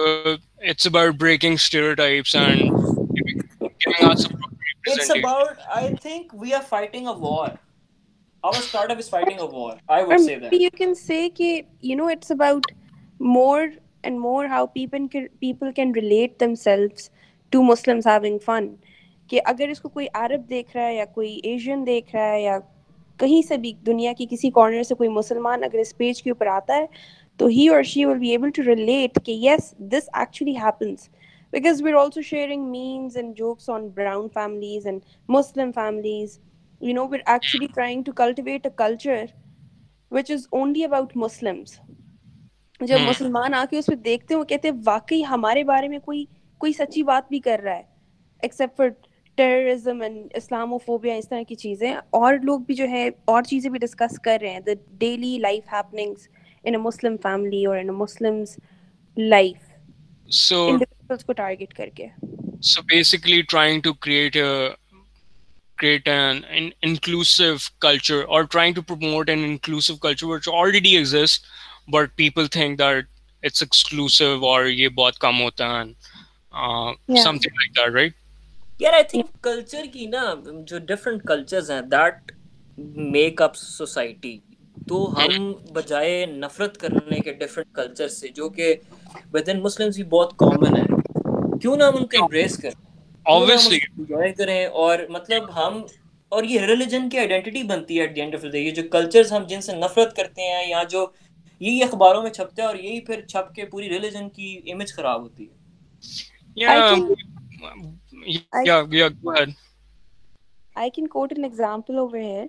it's 0.70 0.88
about 0.88 1.14
breaking 1.22 1.56
stereotypes 1.68 2.36
and 2.36 2.62
giving 2.62 4.10
us 4.12 4.30
about 4.30 4.88
it's 4.88 5.12
about 5.16 5.58
I 5.76 5.90
think 6.02 6.34
we 6.42 6.54
are 6.54 6.62
fighting 6.70 7.08
a 7.08 7.14
war 7.20 7.50
اگر 8.44 8.90
اس 8.92 9.10
کو 9.10 9.70
عرب 20.14 20.50
دیکھ 20.50 20.50
دیکھ 20.50 20.76
رہا 20.76 20.90
رہا 20.90 20.94
ہے 20.94 20.94
ہے 20.94 20.94
یا 20.94 21.00
یا 21.00 21.06
کوئی 21.16 21.40
ایشین 21.52 21.86
کہیں 23.20 23.42
سے 23.48 23.58
بھی 23.58 23.72
دنیا 23.86 24.14
کی 24.18 24.26
کسی 24.32 24.50
کارنر 24.52 24.84
سے 24.84 24.96
کوئی 24.96 25.10
مسلمان 25.10 25.64
اگر 25.64 25.78
اس 25.80 25.96
پیج 25.98 26.22
کے 26.24 26.30
اوپر 26.32 26.48
آتا 26.58 26.76
ہے 26.78 26.86
تو 27.38 27.46
ہی 27.48 27.68
اور 27.74 27.84
she 27.94 28.06
will 28.06 28.18
be 28.20 28.30
able 28.30 28.50
to 28.56 28.64
relate 28.66 29.20
کہ 29.26 29.32
yes 29.46 29.74
this 29.92 30.10
actually 30.20 30.56
happens 30.64 31.08
because 31.52 31.82
we 31.84 31.92
are 31.92 31.98
also 32.04 32.22
sharing 32.30 32.76
and 32.76 33.16
and 33.18 33.36
jokes 33.38 33.70
on 33.70 33.88
brown 33.96 34.28
families 34.34 34.84
families 34.86 35.02
Muslim 35.30 35.72
you 36.88 36.94
know 36.94 37.08
we're 37.12 37.22
actually 37.32 37.68
trying 37.76 38.02
to 38.06 38.12
cultivate 38.14 38.66
a 38.66 38.70
culture 38.78 39.24
which 40.12 40.32
is 40.32 40.48
only 40.60 40.84
about 40.86 41.12
Muslims 41.18 41.78
جب 42.88 43.00
مسلمان 43.08 43.54
آ 43.54 43.64
کے 43.72 43.78
اس 43.78 43.86
پہ 43.88 43.96
دیکھتے 44.06 44.34
ہیں 44.34 44.40
وہ 44.40 44.46
کہتے 44.46 44.70
ہیں 44.70 44.76
واقعی 44.86 45.22
ہمارے 45.30 45.64
بارے 45.70 45.88
میں 45.88 46.00
کوئی 46.06 46.24
کوئی 46.60 46.74
سچی 46.74 47.04
بات 47.12 47.30
بھی 47.30 47.40
کر 47.48 47.60
رہا 47.64 47.76
ہے 47.76 47.84
except 48.48 48.78
for 48.78 48.88
terrorism 49.36 50.02
and 50.02 50.32
Islamophobia 50.86 51.14
اس 51.16 51.30
طرح 51.30 51.44
کی 51.50 51.56
چیزیں 51.64 51.94
اور 52.20 52.34
لوگ 52.44 52.60
بھی 52.68 52.76
جو 52.82 52.88
ہے 52.90 53.08
اور 53.34 53.44
چیزیں 53.54 53.70
بھی 53.72 53.80
ڈسکس 53.86 54.20
کر 54.26 54.38
رہے 54.42 54.54
ہیں 54.54 54.60
the 54.68 54.72
daily 55.06 55.38
life 55.42 55.74
happenings 55.74 56.28
in 56.64 56.76
a 56.76 56.82
Muslim 56.82 57.16
family 57.24 57.66
اور 57.66 57.78
in 57.78 57.90
a 57.90 57.96
Muslim 58.04 58.44
life 59.18 59.58
so 60.40 60.66
کو 61.28 61.34
ٹارگیٹ 61.38 61.74
کر 61.74 61.90
کے 61.96 62.08
so 62.74 62.82
basically 62.92 63.42
trying 63.50 63.82
to 63.84 63.94
create 63.94 64.38
create 65.84 66.08
an, 66.08 66.38
an 66.58 66.72
inclusive 66.88 67.64
culture 67.86 68.24
or 68.36 68.46
trying 68.52 68.74
to 68.76 68.82
promote 68.90 69.28
an 69.34 69.40
inclusive 69.48 70.00
culture 70.06 70.28
which 70.32 70.48
already 70.48 70.92
exists 71.00 71.46
but 71.96 72.16
people 72.22 72.48
think 72.60 72.78
that 72.82 73.04
it's 73.50 73.66
exclusive 73.66 74.46
or 74.52 74.60
ye 74.82 74.88
bahut 75.00 75.18
kam 75.26 75.42
hota 75.46 75.68
hai 75.72 75.84
uh, 75.88 76.88
yeah. 77.16 77.20
something 77.26 77.60
like 77.64 77.74
that 77.80 77.92
right 77.98 78.18
yeah 78.86 78.96
i 79.02 79.04
think 79.16 79.36
culture 79.50 79.84
ki 79.98 80.08
na 80.16 80.24
jo 80.72 80.80
different 80.94 81.28
cultures 81.34 81.74
hain 81.76 81.92
that 81.98 82.34
make 83.20 83.48
up 83.52 83.62
society 83.68 84.36
تو 84.88 84.98
ہم 85.18 85.32
بجائے 85.74 86.16
نفرت 86.30 86.78
کرنے 86.78 87.20
کے 87.26 87.32
different 87.42 87.68
culture 87.76 88.08
سے 88.16 88.28
جو 88.40 88.48
کہ 88.56 88.74
with 89.34 89.50
in 89.50 89.62
مسلم 89.64 89.90
بھی 89.96 90.04
بہت 90.14 90.34
کامن 90.38 90.76
ہے 90.78 90.82
کیوں 91.62 91.76
نہ 91.78 91.84
ہم 91.84 91.96
ان 92.00 92.06
کو 92.14 92.22
امبریس 92.24 92.58
کریں 92.62 92.82
کریں 94.38 94.66
اور 94.66 95.00
مطلب 95.10 95.44
ہم 95.56 95.82
اور 96.36 96.44
یہ 96.50 96.62
ریلیجن 96.66 97.08
کی 97.10 97.18
آئیڈینٹی 97.20 97.64
بنتی 97.68 97.96
ہے 97.98 98.02
at 98.02 98.16
the 98.16 98.22
end 98.22 98.36
of 98.36 98.44
the 98.54 98.58
یہ 98.58 98.72
جو 98.76 98.84
کلچرز 98.92 99.32
ہم 99.34 99.44
جن 99.50 99.62
سے 99.62 99.76
نفرت 99.76 100.16
کرتے 100.16 100.52
ہیں 100.52 100.66
یا 100.70 100.84
جو 100.92 101.06
یہی 101.60 101.84
اخباروں 101.84 102.22
میں 102.24 102.32
چھپتے 102.38 102.62
ہیں 102.62 102.68
اور 102.68 102.76
یہی 102.78 103.00
پھر 103.06 103.22
چھپ 103.34 103.54
کے 103.56 103.66
پوری 103.76 103.90
ریلیجن 103.90 104.30
کی 104.38 104.58
امیج 104.74 104.94
خراب 104.96 105.22
ہوتی 105.22 105.46
ہے 105.48 105.62
I 110.76 110.90
can 110.94 111.08
quote 111.08 111.34
an 111.36 111.44
example 111.44 111.98
over 111.98 112.18
here 112.18 112.46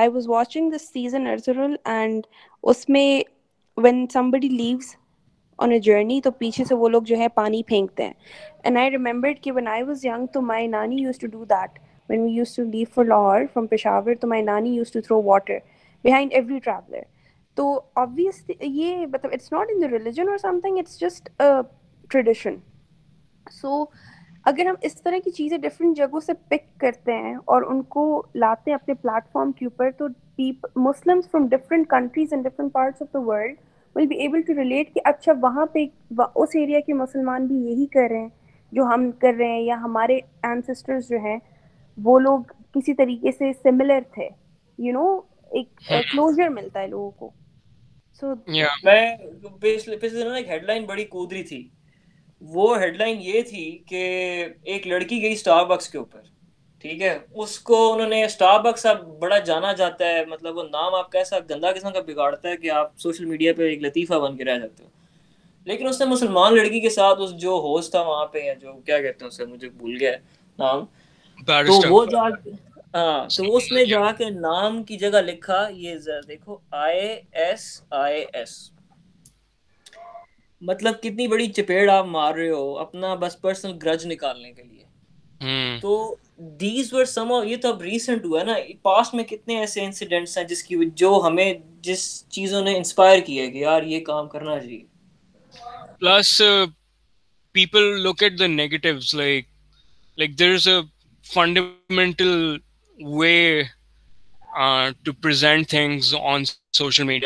I 0.00 0.08
was 0.12 0.28
watching 0.28 0.70
this 0.76 0.88
season 0.92 1.26
Ertugrul 1.26 1.74
and 1.96 2.26
اس 2.70 2.88
میں 2.88 3.08
when 3.82 4.06
somebody 4.12 4.48
leaves 4.48 4.94
on 5.64 5.72
a 5.72 5.78
journey 5.86 6.20
تو 6.24 6.30
پیچھے 6.38 6.64
سے 6.64 6.74
وہ 6.74 6.88
لوگ 6.88 7.02
جو 7.06 7.16
ہے 7.18 7.26
پانی 7.34 7.62
پھینکتے 7.66 8.02
ہیں 8.04 8.12
اینڈ 8.64 8.78
آئی 8.78 8.90
ریمبرڈ 8.90 9.40
کہ 9.42 9.52
ون 9.52 9.66
آئی 9.68 9.82
واز 9.82 10.04
ینگ 10.04 10.26
تو 10.32 10.40
مائی 10.42 10.66
نانی 10.66 10.96
used 11.02 11.18
to 11.20 11.26
do 11.32 11.44
that 11.50 11.78
when 12.10 12.20
we 12.22 12.30
used 12.34 12.54
to 12.54 12.62
leave 12.70 12.84
for 12.94 13.04
Lahore 13.04 13.42
from 13.52 13.66
Peshawar 13.70 14.14
تو 14.20 14.28
مائی 14.28 14.42
نانی 14.42 14.74
used 14.74 14.92
to 14.92 15.00
throw 15.06 15.20
water 15.24 15.58
behind 16.04 16.32
every 16.34 16.58
traveller 16.64 17.02
تو 17.56 17.66
آبویسلی 18.02 18.54
یہ 18.80 19.04
مطلب 19.12 19.32
it's 19.34 19.52
not 19.52 19.66
in 19.74 19.82
the 19.82 19.88
religion 19.92 20.28
اور 20.28 20.38
something 20.62 20.78
it's 20.78 20.98
just 21.00 21.30
tradition 22.10 22.54
so 23.60 23.84
اگر 24.50 24.66
ہم 24.66 24.74
اس 24.84 25.00
طرح 25.02 25.16
کی 25.24 25.30
چیزیں 25.30 25.58
ڈفرینٹ 25.58 25.96
جگہوں 25.96 26.20
سے 26.26 26.32
پک 26.50 26.68
کرتے 26.80 27.16
ہیں 27.22 27.34
اور 27.54 27.62
ان 27.72 27.82
کو 27.96 28.06
لاتے 28.34 28.70
ہیں 28.70 28.78
اپنے 28.82 28.94
پلیٹفارم 29.02 29.52
کے 29.58 29.66
اوپر 29.66 29.90
تو 29.98 30.06
people 30.36 30.80
Muslims 30.88 31.30
from 31.30 31.46
different 31.56 31.88
countries 31.90 32.32
and 32.32 32.46
different 32.48 32.72
parts 32.72 33.02
of 33.02 33.12
the 33.14 33.18
world 33.26 33.56
will 33.96 34.06
be 34.06 34.14
able 34.22 34.40
to 34.46 34.54
relate 34.60 34.92
کہ 34.94 35.00
اچھا 35.08 35.32
وہاں 35.42 35.64
پہ 35.72 35.84
اس 36.34 36.54
ایریا 36.60 36.80
کے 36.86 36.94
مسلمان 36.94 37.46
بھی 37.46 37.56
یہی 37.70 37.86
کر 37.92 38.08
رہے 38.10 38.20
ہیں 38.20 38.28
جو 38.72 38.82
ہم 38.94 39.10
کر 39.20 39.32
رہے 39.38 39.48
ہیں 39.52 39.60
یا 39.62 39.76
ہمارے 39.84 40.16
اینسسٹرز 40.48 41.08
جو 41.08 41.18
ہیں 41.24 41.38
وہ 42.04 42.18
لوگ 42.20 42.40
کسی 42.74 42.94
طریقے 42.94 43.32
سے 43.38 43.52
سملر 43.62 44.00
تھے 44.14 44.28
یو 44.86 44.92
نو 44.92 45.06
ایک 45.58 45.76
کلوزر 46.10 46.48
ملتا 46.58 46.80
ہے 46.80 46.86
لوگوں 46.88 47.10
کو 47.18 47.30
سو 48.20 48.34
میں 48.46 49.04
پچھلے 49.60 49.96
دنوں 50.08 50.36
ایک 50.36 50.48
ہیڈ 50.48 50.64
لائن 50.66 50.84
بڑی 50.86 51.04
کودری 51.16 51.42
تھی 51.50 51.68
وہ 52.54 52.76
ہیڈ 52.82 52.96
لائن 52.96 53.16
یہ 53.22 53.42
تھی 53.48 53.66
کہ 53.88 54.02
ایک 54.72 54.86
لڑکی 54.86 55.20
گئی 55.22 55.32
اسٹار 55.32 55.64
بکس 55.74 55.88
کے 55.88 55.98
اوپر 55.98 56.20
ٹھیک 56.82 57.00
ہے 57.02 57.16
اس 57.42 57.58
کو 57.68 57.76
انہوں 57.92 58.08
نے 58.08 58.22
اسٹار 58.24 58.60
بکس 58.62 58.84
اب 58.86 59.02
بڑا 59.20 59.38
جانا 59.48 59.72
جاتا 59.78 60.06
ہے 60.08 60.24
مطلب 60.28 60.56
وہ 60.56 60.62
نام 60.64 60.94
آپ 60.94 61.10
کا 61.12 61.18
ایسا 61.18 61.38
گندا 61.50 61.72
قسم 61.76 61.90
کا 61.92 62.00
بگاڑتا 62.06 62.48
ہے 62.48 62.56
کہ 62.62 62.70
آپ 62.70 62.92
سوشل 63.00 63.24
میڈیا 63.32 63.52
پہ 63.56 63.68
ایک 63.68 63.82
لطیفہ 63.82 64.18
بن 64.20 64.36
کے 64.36 64.44
رہ 64.44 64.58
جاتے 64.58 64.82
ہو 64.82 64.88
لیکن 65.70 65.86
اس 65.88 66.00
نے 66.00 66.06
مسلمان 66.06 66.54
لڑکی 66.56 66.80
کے 66.80 66.90
ساتھ 66.90 67.20
اس 67.22 67.34
جو 67.40 67.58
ہوسٹ 67.64 67.90
تھا 67.92 68.00
وہاں 68.06 68.24
پہ 68.36 68.44
یا 68.44 68.52
جو 68.60 68.72
کیا 68.86 69.00
کہتے 69.02 69.24
ہیں 69.24 69.28
اسے 69.28 69.44
مجھے 69.46 69.68
بھول 69.68 69.96
گیا 70.00 70.12
نام 70.58 70.84
تو 71.66 71.80
وہ 71.94 72.04
جا 72.12 72.22
ہاں 72.94 73.26
تو 73.36 73.54
اس 73.56 73.70
نے 73.72 73.84
جا 73.86 74.10
کے 74.18 74.30
نام 74.38 74.82
کی 74.84 74.96
جگہ 74.98 75.20
لکھا 75.26 75.62
یہ 75.82 75.94
دیکھو 76.28 76.56
آئی 76.84 77.00
ایس 77.42 77.66
آئی 78.00 78.24
ایس 78.38 78.56
مطلب 80.70 81.00
کتنی 81.02 81.26
بڑی 81.34 81.46
چپیڑ 81.58 81.88
آپ 81.90 82.06
مار 82.16 82.34
رہے 82.34 82.50
ہو 82.50 82.78
اپنا 82.78 83.14
بس 83.20 83.40
پرسنل 83.40 83.76
گرج 83.84 84.06
نکالنے 84.06 84.52
کے 84.52 84.62
لیے 84.62 84.78
تو 85.82 85.92
جو 86.40 87.70
ہمیں 91.26 91.52
یہ 93.86 94.00
کام 94.04 94.28
کرنا 94.32 94.58
چاہیے 94.60 94.80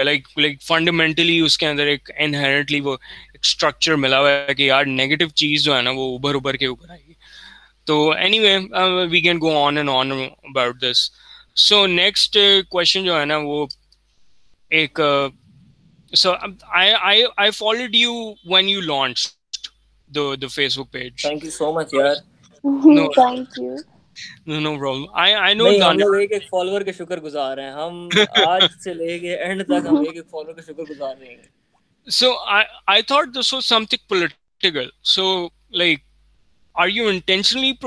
لائک 0.02 0.28
لائک 0.38 0.62
فنڈامنٹلی 0.62 1.38
اس 1.40 1.56
کے 1.58 1.66
اندر 1.66 1.86
ایک 1.86 2.10
انہرنٹلی 2.18 2.80
وہ 2.80 2.96
اسٹرکچر 3.42 3.96
ملا 3.96 4.18
ہوا 4.20 4.30
ہے 4.48 4.54
کہ 4.54 4.62
یار 4.62 4.84
نیگیٹو 5.00 5.28
چیز 5.42 5.64
جو 5.64 5.76
ہے 5.76 5.80
نا 5.82 5.90
وہ 5.96 6.14
ابھر 6.16 6.34
ابھر 6.34 6.56
کے 6.56 6.66
اوپر 6.66 6.94
گی 7.06 7.13
تو 7.88 7.96
anyway 8.40 8.56
we 9.10 9.20
can 9.20 9.38
go 9.40 9.56
on 9.62 9.76
and 9.76 9.90
on 9.92 10.12
about 10.20 10.80
this 10.82 10.98
so 11.68 11.86
next 11.86 12.36
question 12.70 13.04
جو 13.04 13.18
ہے 13.20 13.24
نا 13.24 13.36
وہ 13.44 13.66
ایک 14.80 15.00
so 16.16 16.32
I 16.74 17.50
followed 17.58 17.94
you 17.94 18.12
you 18.12 18.32
when 18.52 18.74
launch 18.84 19.26
Facebook 20.78 20.92
political 34.08 34.88
so 35.14 35.30
like 35.78 36.00
but 36.76 37.30
اس 37.30 37.84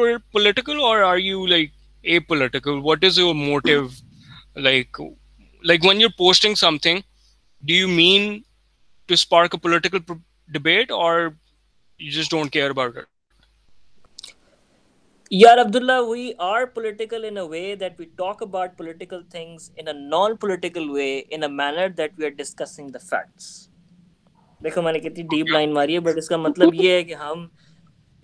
کا 26.27 26.37
مطلب 26.37 26.73
یہ 26.73 26.91
ہے 26.91 27.03
کہ 27.03 27.15
ہم 27.23 27.45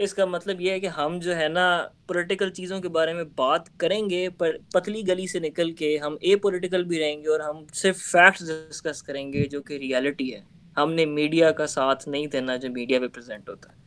اس 0.03 0.13
کا 0.13 0.25
مطلب 0.36 0.62
یہ 0.62 0.72
ہے 0.72 0.79
کہ 0.79 0.88
ہم 0.98 1.17
جو 1.24 1.36
ہے 1.38 1.48
نا 1.50 1.65
پولیٹیکل 2.07 2.50
چیزوں 2.60 2.79
کے 2.81 2.89
بارے 2.98 3.13
میں 3.13 3.24
بات 3.41 3.69
کریں 3.81 4.01
گے 4.10 4.27
پر 4.38 4.55
پتلی 4.74 5.01
گلی 5.07 5.27
سے 5.33 5.39
نکل 5.48 5.72
کے 5.81 5.98
ہم 6.05 6.15
اے 6.27 6.36
پولیٹیکل 6.45 6.83
بھی 6.91 7.00
رہیں 7.00 7.22
گے 7.24 7.27
اور 7.36 7.39
ہم 7.50 7.63
صرف 7.81 8.01
فیکٹس 8.12 8.48
ڈسکس 8.50 9.03
کریں 9.10 9.25
گے 9.33 9.45
جو 9.53 9.62
کہ 9.69 9.77
ریالٹی 9.86 10.33
ہے 10.33 10.41
ہم 10.77 10.93
نے 11.00 11.05
میڈیا 11.17 11.51
کا 11.62 11.67
ساتھ 11.75 12.07
نہیں 12.10 12.27
دینا 12.36 12.55
جو 12.65 12.72
میڈیا 12.77 13.00
پہ 13.00 13.07
پریزنٹ 13.17 13.50
ہوتا 13.50 13.69
ہے 13.72 13.81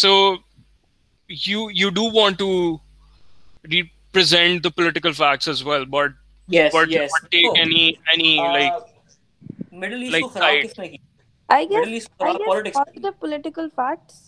so 0.00 0.14
you 1.46 1.66
you 1.80 1.88
do 2.00 2.04
want 2.18 2.38
to 2.38 2.50
represent 3.72 4.64
the 4.64 4.68
political 4.76 5.12
facts 5.22 5.48
as 5.48 5.64
well 5.66 5.84
but 5.98 6.12
yes 6.54 6.74
but 6.74 6.92
yes 6.94 7.20
take 7.30 7.50
any 7.58 7.90
any 8.14 8.34
like 8.52 9.74
Middle 9.80 10.02
East 10.04 10.20
کو 10.22 10.28
خراب 10.38 10.62
کس 10.62 10.78
نے 10.78 10.88
کی 10.88 10.96
I 11.56 11.68
guess 11.70 11.84
I 11.84 12.38
guess 12.38 13.18
political 13.20 13.68
facts 13.76 14.26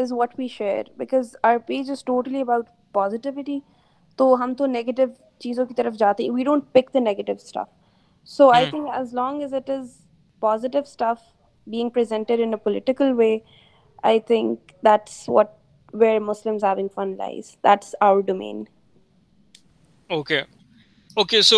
is 0.00 0.12
what 0.12 0.34
we 0.38 0.46
share 0.48 0.82
because 0.98 1.36
our 1.44 1.58
page 1.66 1.90
is 1.90 2.02
totally 2.06 2.40
about 2.40 2.68
positivity 2.92 3.58
تو 4.18 4.34
ہم 4.42 4.54
تو 4.58 4.66
negative 4.66 5.04
چیزوں 5.42 5.64
کی 5.66 5.74
طرف 5.76 5.94
جاتے 5.98 6.30
we 6.30 6.44
don't 6.44 6.64
pick 6.74 6.92
the 6.94 6.98
negative 7.00 7.32
stuff 7.44 7.68
so 8.36 8.48
I 8.54 8.66
think 8.70 8.88
as 8.96 9.14
long 9.14 9.40
as 9.42 9.54
it 9.54 9.70
is 9.70 9.96
positive 10.40 10.80
stuff 10.86 11.18
being 11.70 11.88
presented 11.94 12.40
in 12.42 12.52
a 12.52 12.56
political 12.64 13.12
way 13.18 13.36
I 14.02 14.20
think 14.26 14.72
that's 14.84 15.22
what 15.28 15.50
where 16.00 16.18
Muslim 16.30 16.86
fun 16.94 17.14
lies 17.18 17.50
that's 17.64 17.94
our 18.00 18.20
domain 18.26 18.62
okay 20.16 20.40
okay 21.16 21.42
so 21.42 21.56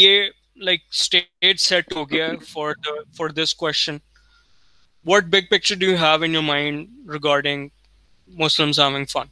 یہ 0.00 0.28
like 0.66 0.82
state 0.92 1.60
set 1.60 1.96
ہو 1.96 2.04
گیا 2.10 2.28
for 2.48 2.72
for 3.18 3.28
this 3.42 3.54
question 3.54 3.96
what 5.06 5.24
big 5.32 5.46
picture 5.50 5.74
do 5.78 5.86
you 5.86 5.96
have 6.02 6.22
in 6.24 6.34
your 6.34 6.42
mind 6.42 7.10
regarding 7.12 7.68
Muslims 8.38 8.78
having 8.80 9.04
fun 9.12 9.26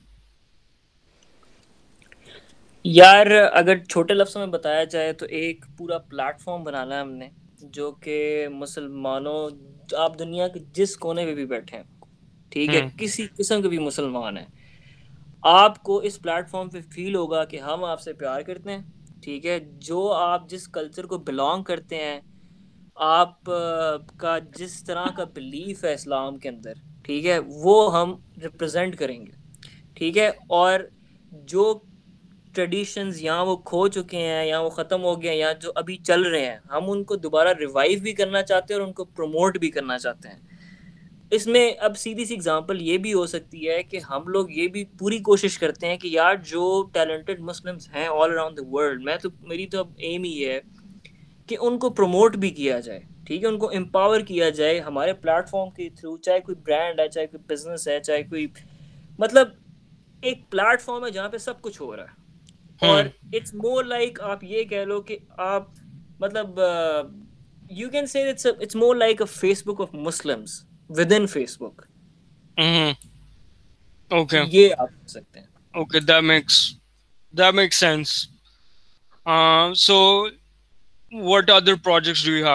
یار 2.84 3.26
اگر 3.52 3.78
چھوٹے 3.84 4.14
لفظوں 4.14 4.40
میں 4.46 4.52
بتایا 4.52 4.82
جائے 4.84 5.12
تو 5.20 5.26
ایک 5.40 5.64
پورا 5.78 5.98
پلیٹ 6.08 6.40
فارم 6.42 6.64
بنانا 6.64 6.94
ہے 6.94 7.00
ہم 7.00 7.10
نے 7.14 7.28
جو 7.76 7.90
کہ 8.02 8.46
مسلمانوں 8.52 9.38
آپ 10.02 10.18
دنیا 10.18 10.48
کے 10.54 10.60
جس 10.74 10.96
کونے 11.04 11.24
میں 11.24 11.34
بھی 11.34 11.46
بیٹھے 11.46 11.76
ہیں 11.76 11.84
ٹھیک 12.52 12.74
ہے 12.74 12.80
کسی 12.98 13.26
قسم 13.36 13.62
کے 13.62 13.68
بھی 13.68 13.78
مسلمان 13.78 14.36
ہیں 14.38 14.46
آپ 15.60 15.82
کو 15.82 15.96
اس 16.08 16.20
پلیٹ 16.22 16.50
فارم 16.50 16.68
پہ 16.70 16.80
فیل 16.94 17.14
ہوگا 17.14 17.44
کہ 17.50 17.60
ہم 17.60 17.84
آپ 17.84 18.00
سے 18.00 18.12
پیار 18.22 18.42
کرتے 18.46 18.72
ہیں 18.76 18.82
ٹھیک 19.22 19.46
ہے 19.46 19.58
جو 19.88 20.10
آپ 20.12 20.48
جس 20.50 20.68
کلچر 20.78 21.06
کو 21.06 21.18
بلانگ 21.30 21.62
کرتے 21.72 22.04
ہیں 22.04 22.20
آپ 23.18 23.44
کا 24.18 24.38
جس 24.58 24.82
طرح 24.84 25.06
کا 25.16 25.24
بلیف 25.34 25.84
ہے 25.84 25.94
اسلام 25.94 26.38
کے 26.38 26.48
اندر 26.48 26.72
ٹھیک 27.04 27.26
ہے 27.26 27.38
وہ 27.62 27.76
ہم 27.96 28.14
ریپرزینٹ 28.42 28.96
کریں 28.98 29.18
گے 29.24 29.32
ٹھیک 29.94 30.18
ہے 30.18 30.28
اور 30.60 30.80
جو 31.52 31.72
ٹریڈیشنز 32.54 33.22
یا 33.22 33.40
وہ 33.48 33.56
کھو 33.70 33.86
چکے 33.96 34.18
ہیں 34.26 34.44
یا 34.46 34.60
وہ 34.60 34.70
ختم 34.70 35.04
ہو 35.04 35.20
گئے 35.22 35.28
ہیں 35.30 35.36
یا 35.36 35.52
جو 35.60 35.72
ابھی 35.82 35.96
چل 36.06 36.22
رہے 36.22 36.44
ہیں 36.44 36.56
ہم 36.72 36.90
ان 36.90 37.02
کو 37.10 37.16
دوبارہ 37.16 37.52
ریوائو 37.58 37.94
بھی 38.02 38.12
کرنا 38.18 38.42
چاہتے 38.50 38.72
ہیں 38.74 38.80
اور 38.80 38.86
ان 38.86 38.92
کو 38.94 39.04
پروموٹ 39.16 39.58
بھی 39.58 39.70
کرنا 39.76 39.98
چاہتے 39.98 40.28
ہیں 40.28 40.40
اس 41.36 41.46
میں 41.46 41.70
اب 41.86 41.96
سیدھی 41.98 42.24
سی 42.24 42.34
ایگزامپل 42.34 42.80
یہ 42.88 42.98
بھی 43.04 43.12
ہو 43.14 43.24
سکتی 43.26 43.68
ہے 43.68 43.82
کہ 43.82 43.98
ہم 44.08 44.26
لوگ 44.34 44.50
یہ 44.56 44.68
بھی 44.72 44.84
پوری 44.98 45.18
کوشش 45.28 45.58
کرتے 45.58 45.88
ہیں 45.88 45.96
کہ 45.98 46.08
یار 46.12 46.34
جو 46.50 46.64
ٹیلنٹڈ 46.94 47.40
مسلمس 47.50 47.88
ہیں 47.94 48.06
آل 48.08 48.30
اراؤنڈ 48.32 48.58
دا 48.58 48.62
ورلڈ 48.74 49.02
میں 49.04 49.16
تو 49.22 49.28
میری 49.52 49.66
تو 49.74 49.78
اب 49.78 49.92
ایم 50.08 50.24
ہی 50.24 50.44
ہے 50.48 50.60
کہ 51.48 51.56
ان 51.60 51.78
کو 51.84 51.90
پروموٹ 52.00 52.36
بھی 52.44 52.50
کیا 52.60 52.78
جائے 52.88 53.00
ٹھیک 53.26 53.42
ہے 53.42 53.48
ان 53.48 53.58
کو 53.58 53.68
امپاور 53.76 54.20
کیا 54.28 54.48
جائے 54.60 54.78
ہمارے 54.80 55.12
پلیٹ 55.24 55.48
فارم 55.50 55.70
کے 55.76 55.88
تھرو 56.00 56.16
چاہے 56.26 56.40
کوئی 56.46 56.54
برانڈ 56.66 57.00
ہے 57.00 57.08
چاہے 57.08 57.26
کوئی 57.26 57.42
بزنس 57.52 57.86
ہے 57.88 57.98
چاہے 58.06 58.22
کوئی 58.22 58.46
مطلب 59.18 59.48
ایک 60.30 60.42
پلیٹ 60.50 60.82
فارم 60.82 61.04
ہے 61.04 61.10
جہاں 61.16 61.28
پہ 61.28 61.38
سب 61.44 61.60
کچھ 61.62 61.80
ہو 61.82 61.94
رہا 61.96 62.02
ہے 62.04 62.20
ہاں۔ 62.82 62.88
اور 62.90 63.04
اٹس 63.34 63.54
مور 63.62 63.84
لائک 63.94 64.20
آپ 64.30 64.44
یہ 64.44 64.64
کہہ 64.72 64.84
لو 64.88 65.00
کہ 65.10 65.16
آپ 65.46 65.68
مطلب 66.20 66.60
you 67.78 67.88
can 67.90 68.06
see 68.12 68.22
it's 68.28 68.76
more 68.82 68.96
like 68.96 69.20
a 69.22 69.26
Facebook 69.66 69.80
of 69.80 69.94
Muslim 70.08 70.44
within 71.16 71.26
Facebook 71.60 71.82
okay 74.16 74.40
یہ 74.58 74.74
آپ 74.78 74.88
کر 74.88 75.08
سکتے 75.08 75.40
ہیں 75.40 75.46
okay 75.78 76.00
that 76.00 76.22
makes 76.32 76.58
that 77.38 77.54
makes 77.54 77.78
sense 77.80 78.12
so 79.82 80.00
social 81.12 81.72
work 81.84 82.46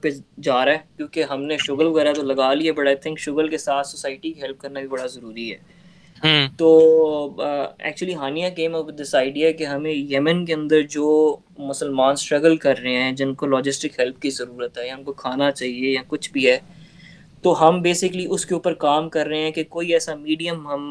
پہ 0.00 0.10
جا 0.40 0.64
رہا 0.64 0.74
ہے 0.74 0.88
تو 0.96 2.22
لگا 2.34 2.54
لیے 5.34 5.56
تو 6.58 6.66
actually 7.84 8.14
Hania 8.14 8.48
came 8.56 8.74
up 8.76 8.88
this 8.98 9.14
idea 9.14 9.50
کہ 9.58 9.64
ہمیں 9.66 9.92
یمن 9.92 10.44
کے 10.46 10.54
اندر 10.54 10.82
جو 10.90 11.36
مسلمان 11.58 12.12
اسٹرگل 12.12 12.56
کر 12.64 12.78
رہے 12.82 13.02
ہیں 13.02 13.12
جن 13.20 13.32
کو 13.40 13.46
لاجسٹک 13.46 13.98
ہیلپ 14.00 14.20
کی 14.22 14.30
ضرورت 14.38 14.78
ہے 14.78 14.86
یا 14.86 14.94
ان 14.96 15.02
کو 15.04 15.12
کھانا 15.22 15.50
چاہیے 15.50 15.90
یا 15.92 16.02
کچھ 16.08 16.30
بھی 16.32 16.46
ہے 16.50 16.58
تو 17.42 17.56
ہم 17.62 17.80
بیسکلی 17.82 18.26
اس 18.30 18.46
کے 18.46 18.54
اوپر 18.54 18.74
کام 18.84 19.08
کر 19.16 19.26
رہے 19.28 19.40
ہیں 19.42 19.50
کہ 19.52 19.62
کوئی 19.68 19.92
ایسا 19.92 20.14
میڈیم 20.14 20.66
ہم 20.68 20.84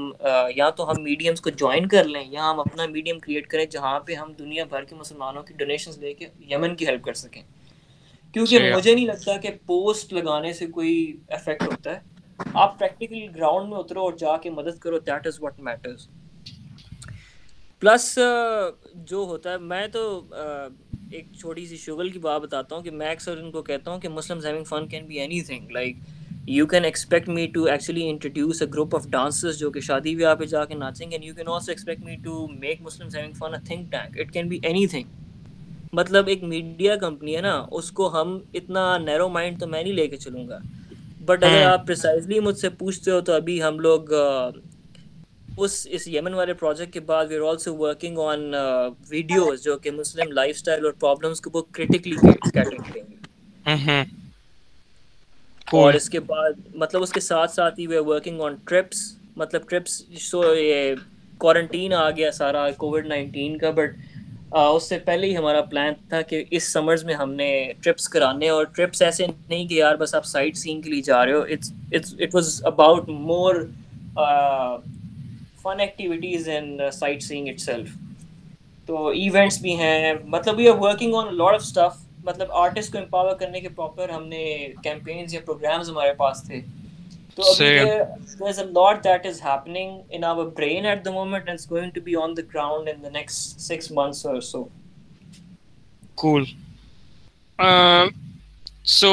یا 0.55 0.69
تو 0.79 0.89
ہم 0.89 1.01
میڈیمس 1.03 1.41
کو 1.41 1.49
جوائن 1.49 1.87
کر 1.93 2.03
لیں 2.13 2.23
یا 2.31 2.49
ہم 2.49 2.59
اپنا 2.59 2.85
میڈیم 2.91 3.19
کریٹ 3.19 3.47
کریں 3.47 3.65
جہاں 3.71 3.99
پہ 4.07 4.15
ہم 4.21 4.33
دنیا 4.39 4.63
بھر 4.69 4.83
کے 4.89 4.95
مسلمانوں 4.95 5.43
کی 5.43 5.53
ڈونیشنز 5.57 5.97
لے 5.99 6.13
کے 6.13 6.25
یمن 6.49 6.75
کی 6.75 6.87
ہیلپ 6.87 7.03
کر 7.05 7.13
سکیں 7.23 7.41
کیونکہ 8.33 8.73
مجھے 8.75 8.93
نہیں 8.95 9.05
لگتا 9.05 9.37
کہ 9.41 9.49
پوسٹ 9.65 10.13
لگانے 10.13 10.53
سے 10.61 10.65
کوئی 10.79 11.05
افیکٹ 11.37 11.67
ہوتا 11.71 11.95
ہے 11.95 12.10
آپ 12.61 12.77
پریکٹیکلی 12.79 13.27
گراؤنڈ 13.35 13.69
میں 13.69 13.77
اترو 13.79 14.01
اور 14.03 14.13
جا 14.19 14.35
کے 14.43 14.49
مدد 14.49 14.77
کرو 14.79 14.99
that 15.07 15.27
is 15.27 15.39
what 15.43 15.59
matters 15.67 16.07
plus 17.79 18.17
جو 19.09 19.17
ہوتا 19.29 19.51
ہے 19.51 19.57
میں 19.57 19.85
تو 19.93 19.99
uh, 20.41 20.69
ایک 21.11 21.27
چھوٹی 21.39 21.65
سی 21.67 21.77
شغل 21.77 22.09
کی 22.09 22.19
بات 22.19 22.41
بتاتا 22.41 22.75
ہوں 22.75 22.81
کہ 22.83 22.91
میں 22.91 23.09
اکثر 23.11 23.37
ان 23.37 23.51
کو 23.51 23.61
کہتا 23.69 23.91
ہوں 23.91 23.99
کہ 24.01 24.09
Muslim 24.09 24.39
having 24.45 24.63
fun 24.69 24.87
can 24.87 25.05
be 25.05 25.19
anything 25.43 25.71
like 25.71 25.97
you 26.47 26.65
can 26.67 26.85
expect 26.85 27.29
me 27.29 27.45
to 27.53 27.63
actually 27.71 28.07
introduce 28.09 28.61
a 28.61 28.67
group 28.73 28.95
of 28.95 29.07
dancers 29.09 29.57
جو 29.59 29.71
کہ 29.71 29.79
شادی 29.87 30.15
بیاہ 30.15 30.35
پہ 30.35 30.45
جا 30.53 30.63
کے 30.65 30.75
ناچیں 30.75 31.05
گے 31.05 31.11
and 31.15 31.25
you 31.25 31.33
can 31.35 31.47
also 31.53 31.71
expect 31.71 32.03
me 32.05 32.15
to 32.23 32.45
make 32.59 32.81
Muslim 32.81 33.07
having 33.15 33.33
fun 33.39 33.53
a 33.53 33.59
think 33.67 33.91
tank 33.91 34.19
it 34.19 34.31
can 34.33 34.47
be 34.49 34.59
anything 34.95 35.19
مطلب 35.97 36.27
ایک 36.31 36.43
میڈیا 36.43 36.95
کمپنی 36.97 37.35
ہے 37.35 37.41
نا 37.41 37.65
اس 37.77 37.91
کو 37.91 38.09
ہم 38.21 38.37
اتنا 38.53 38.97
نیرو 39.05 39.27
مائنڈ 39.29 39.59
تو 39.59 39.67
میں 39.67 39.81
نہیں 39.83 39.93
لے 39.93 40.07
کے 40.07 40.17
چلوں 40.17 40.47
گا 40.47 40.59
بٹ 41.25 41.43
اگر 41.43 41.57
ہاں۔ 41.63 41.71
آپ 41.71 41.85
پریسائزلی 41.87 42.39
مجھ 42.39 42.57
سے 42.57 42.69
پوچھتے 42.81 43.11
ہو 43.11 43.19
تو 43.27 43.33
ابھی 43.33 43.61
ہم 43.63 43.79
لوگ 43.79 44.13
اس 45.63 45.75
اس 45.95 46.07
یمن 46.07 46.33
والے 46.33 46.53
پروجیکٹ 46.61 46.93
کے 46.93 46.99
بعد 47.09 47.25
we 47.29 47.35
are 47.35 47.41
also 47.49 47.75
working 47.77 48.17
on 48.25 48.53
videos 49.09 49.63
جو 49.63 49.75
کہ 49.83 49.91
مسلم 49.91 50.31
لائف 50.31 50.55
اسٹائل 50.55 50.85
اور 50.85 50.93
پرابلمس 50.99 51.41
کو 51.41 51.49
وہ 51.53 51.61
کرٹیکلی 51.77 52.15
کریں 52.53 52.77
گے 52.93 53.01
اور 55.81 55.93
اس 55.99 56.09
کے 56.09 56.19
بعد 56.31 56.65
مطلب 56.83 57.03
اس 57.03 57.11
کے 57.13 57.19
ساتھ 57.29 57.51
ساتھ 57.51 57.79
ہی 57.79 57.87
we 57.87 57.95
are 57.97 58.05
working 58.07 58.41
on 58.45 58.55
trips 58.69 59.01
مطلب 59.41 59.69
ٹرپس 59.69 60.01
سو 60.29 60.43
یہ 60.55 60.93
کوارنٹین 61.43 61.93
آ 61.97 62.09
گیا 62.17 62.31
سارا 62.31 62.69
کووڈ 62.77 63.07
نائنٹین 63.07 63.57
کا 63.57 63.69
بٹ 63.77 63.95
اس 64.53 64.87
سے 64.89 64.97
پہلے 65.05 65.27
ہی 65.27 65.35
ہمارا 65.37 65.61
پلان 65.69 65.93
تھا 66.09 66.21
کہ 66.29 66.43
اس 66.51 66.71
سمرز 66.71 67.03
میں 67.05 67.13
ہم 67.15 67.33
نے 67.33 67.49
ٹرپس 67.83 68.07
کرانے 68.09 68.49
اور 68.49 68.63
ٹرپس 68.75 69.01
ایسے 69.01 69.25
نہیں 69.27 69.67
کہ 69.67 69.73
یار 69.73 69.95
بس 69.99 70.13
آپ 70.15 70.25
سائٹ 70.25 70.57
سینگ 70.57 70.81
کے 70.81 70.89
لیے 70.89 71.01
جا 71.01 71.23
رہے 71.25 71.33
ہو 71.33 71.43
it 71.91 72.35
was 72.35 72.61
about 72.65 73.09
more 73.09 73.55
fun 75.63 75.79
activities 75.79 76.49
and 76.49 76.81
sightseeing 77.23 77.47
itself 77.59 77.95
تو 78.85 79.07
ایونٹس 79.07 79.61
بھی 79.61 79.75
ہیں 79.79 80.13
مطلب 80.27 80.57
we 80.57 80.67
are 80.69 80.77
working 80.81 81.13
on 81.15 81.35
lot 81.37 81.53
of 81.55 81.61
stuff 81.63 82.03
مطلب 82.25 82.51
آرٹسٹ 82.63 82.91
کو 82.91 82.97
امپاور 82.97 83.35
کرنے 83.35 83.59
کے 83.61 83.69
پراپر 83.75 84.09
ہم 84.09 84.27
نے 84.27 84.43
کیمپینز 84.83 85.33
یا 85.33 85.39
پروگرامز 85.45 85.89
ہمارے 85.89 86.13
پاس 86.17 86.43
تھے 86.47 86.59
تو 87.37 88.13
there's 88.39 88.57
a 88.61 88.65
lot 88.75 89.03
that 89.07 89.25
is 89.27 89.39
happening 89.47 89.91
in 90.09 90.15
in 90.15 90.23
our 90.29 90.43
brain 90.59 90.85
at 90.93 90.99
the 91.03 91.03
the 91.03 91.09
the 91.09 91.13
moment 91.17 91.49
and 91.51 91.59
it's 91.59 91.65
going 91.73 91.91
to 91.97 92.01
be 92.07 92.15
on 92.23 92.33
ground 92.51 92.89
next 93.11 93.91
months 93.99 94.25
or 94.25 94.41
so. 94.51 94.63
Um, 97.65 98.11
so, 98.95 99.11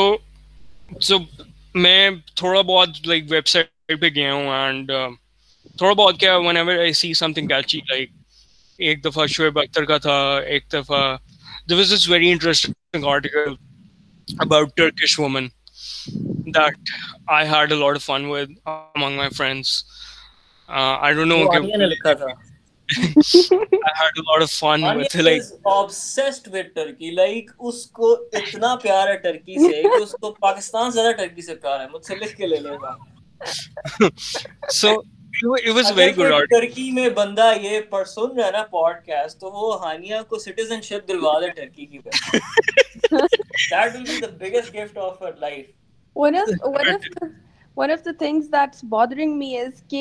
so 1.08 1.20
Cool. 1.20 1.26
میں 1.74 2.10
تھوڑا 2.36 2.60
بہت 2.68 3.06
like 3.06 3.24
web 3.30 3.46
site 3.46 3.68
پہ 4.00 4.08
گیا 4.14 4.32
ہوں 4.34 4.48
and 4.54 4.90
تھوڑا 5.78 5.92
بہت 5.92 6.18
کیا 6.20 6.34
ever 6.36 6.78
I 6.78 6.92
see 7.00 7.12
something 7.32 7.48
catchy 7.48 7.80
like 7.90 8.10
ایک 8.88 9.04
دفعہ 9.04 9.26
شعیب 9.36 9.58
اختر 9.58 9.84
کا 9.90 9.98
تھا 10.06 10.18
ایک 10.46 10.64
دفعہ 10.72 11.00
this 11.70 11.92
is 11.92 12.08
very 12.10 12.30
interesting 12.32 13.04
article 13.12 13.54
about 14.44 14.76
Turkish 14.76 15.18
woman 15.20 15.46
بندہ 16.48 17.90
یہ 37.60 37.80
پرسنسٹ 37.90 39.44
کو 40.28 40.38
سٹیزن 40.38 40.80
شپ 40.82 41.08
دلوا 41.08 41.38
دے 41.40 41.48
ٹرکی 41.50 41.86
کی 41.86 41.98
one 46.22 46.34
of 46.34 46.48
one 46.76 46.88
of 46.92 47.02
the, 47.16 47.30
one 47.82 47.90
of 47.96 48.02
the 48.06 48.12
things 48.22 48.48
that's 48.54 48.82
bothering 48.94 49.36
me 49.42 49.48
is 49.64 49.82
ke, 49.94 50.00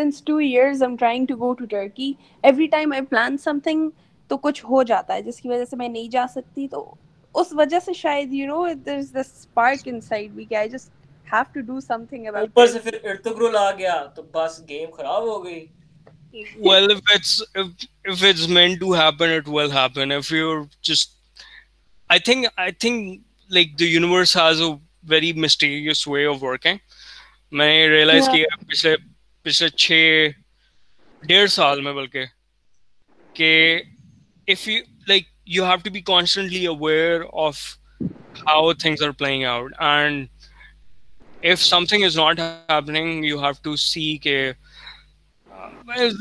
since 0.00 0.20
two 0.32 0.38
years 0.48 0.84
i'm 0.88 0.96
trying 1.04 1.26
to 1.30 1.36
go 1.46 1.52
to 1.62 1.68
turkey 1.78 2.08
every 2.52 2.68
time 2.76 2.94
i 2.98 3.00
plan 3.14 3.38
something 3.46 3.82
to 4.32 4.38
kuch 4.44 4.60
ho 4.74 4.84
jata 4.92 5.16
hai 5.18 5.24
jiski 5.30 5.52
wajah 5.54 5.68
se 5.72 5.80
main 5.82 5.96
nahi 5.98 6.12
ja 6.18 6.26
sakti 6.36 6.68
to 6.76 6.82
us 7.42 7.54
wajah 7.62 7.82
se 7.88 7.96
shayad 8.02 8.36
you 8.42 8.50
know 8.52 8.60
there's 8.90 9.10
this 9.18 9.32
spark 9.40 9.90
inside 9.94 10.38
me 10.38 10.46
ke, 10.52 10.60
i 10.64 10.66
just 10.76 10.92
have 11.34 11.48
to 11.58 11.66
do 11.72 11.80
something 11.88 12.30
about 12.34 12.48
it 12.50 12.54
upar 12.54 12.68
se 12.76 12.84
fir 12.86 12.94
irtugrul 13.14 13.60
aa 13.64 13.66
gaya 13.82 13.98
to 14.20 14.26
bas 14.38 14.60
game 14.72 14.94
kharab 15.00 15.28
ho 15.32 15.36
gayi 15.48 16.46
well 16.70 16.90
if 16.92 17.14
it's 17.18 17.34
if, 17.62 17.68
if 18.14 18.24
it's 18.32 18.46
meant 18.60 18.80
to 18.86 18.94
happen 19.02 19.36
it 19.42 19.52
will 19.58 19.70
happen 19.80 20.18
if 20.22 20.32
you're 20.38 20.64
just 20.88 21.14
i 22.16 22.18
think 22.30 22.50
i 22.70 22.72
think 22.86 23.54
like 23.58 23.72
the 23.84 23.88
universe 23.98 24.32
has 24.46 24.66
a 24.68 24.74
very 25.12 25.32
mysterious 25.44 26.06
way 26.08 26.24
of 26.26 26.42
working 26.42 26.76
میں 27.56 27.66
نے 27.68 27.86
realize 27.88 28.28
کیا 28.32 28.56
پچھلے 28.68 28.94
پچھلے 29.42 29.68
چھ 29.84 30.26
ڈیڑھ 31.26 31.50
سال 31.50 31.80
میں 31.80 31.92
بلکہ 31.92 32.24
کہ 32.24 32.24
کہ 33.38 33.74
کہ 34.44 34.52
if 34.52 34.58
if 34.60 34.66
you 34.68 34.74
you 34.74 34.82
you 34.84 34.94
like 35.08 35.26
have 35.48 35.64
have 35.64 35.76
to 35.76 35.82
to 35.84 35.90
be 35.92 36.00
constantly 36.12 36.66
aware 36.66 37.20
of 37.46 37.58
how 38.46 38.72
things 38.72 39.02
are 39.02 39.10
playing 39.18 39.44
out 39.52 39.72
and 39.82 41.54
something 41.88 42.04
is 42.04 42.16
not 42.18 42.38
happening 42.40 43.76
see 43.78 44.16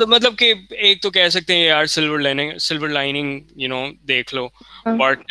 مطلب 0.07 0.33
ایک 0.69 1.01
تو 1.01 1.09
کہہ 1.11 1.27
سکتے 1.31 1.55
ہیں 1.55 1.63
یار 1.65 1.85
silver 1.93 2.19
silver 2.23 2.89
lining 2.89 2.91
lining 2.93 3.59
you 3.61 3.69
know 3.69 3.81
دیکھ 4.07 4.33
لو 4.35 4.47
but 4.99 5.25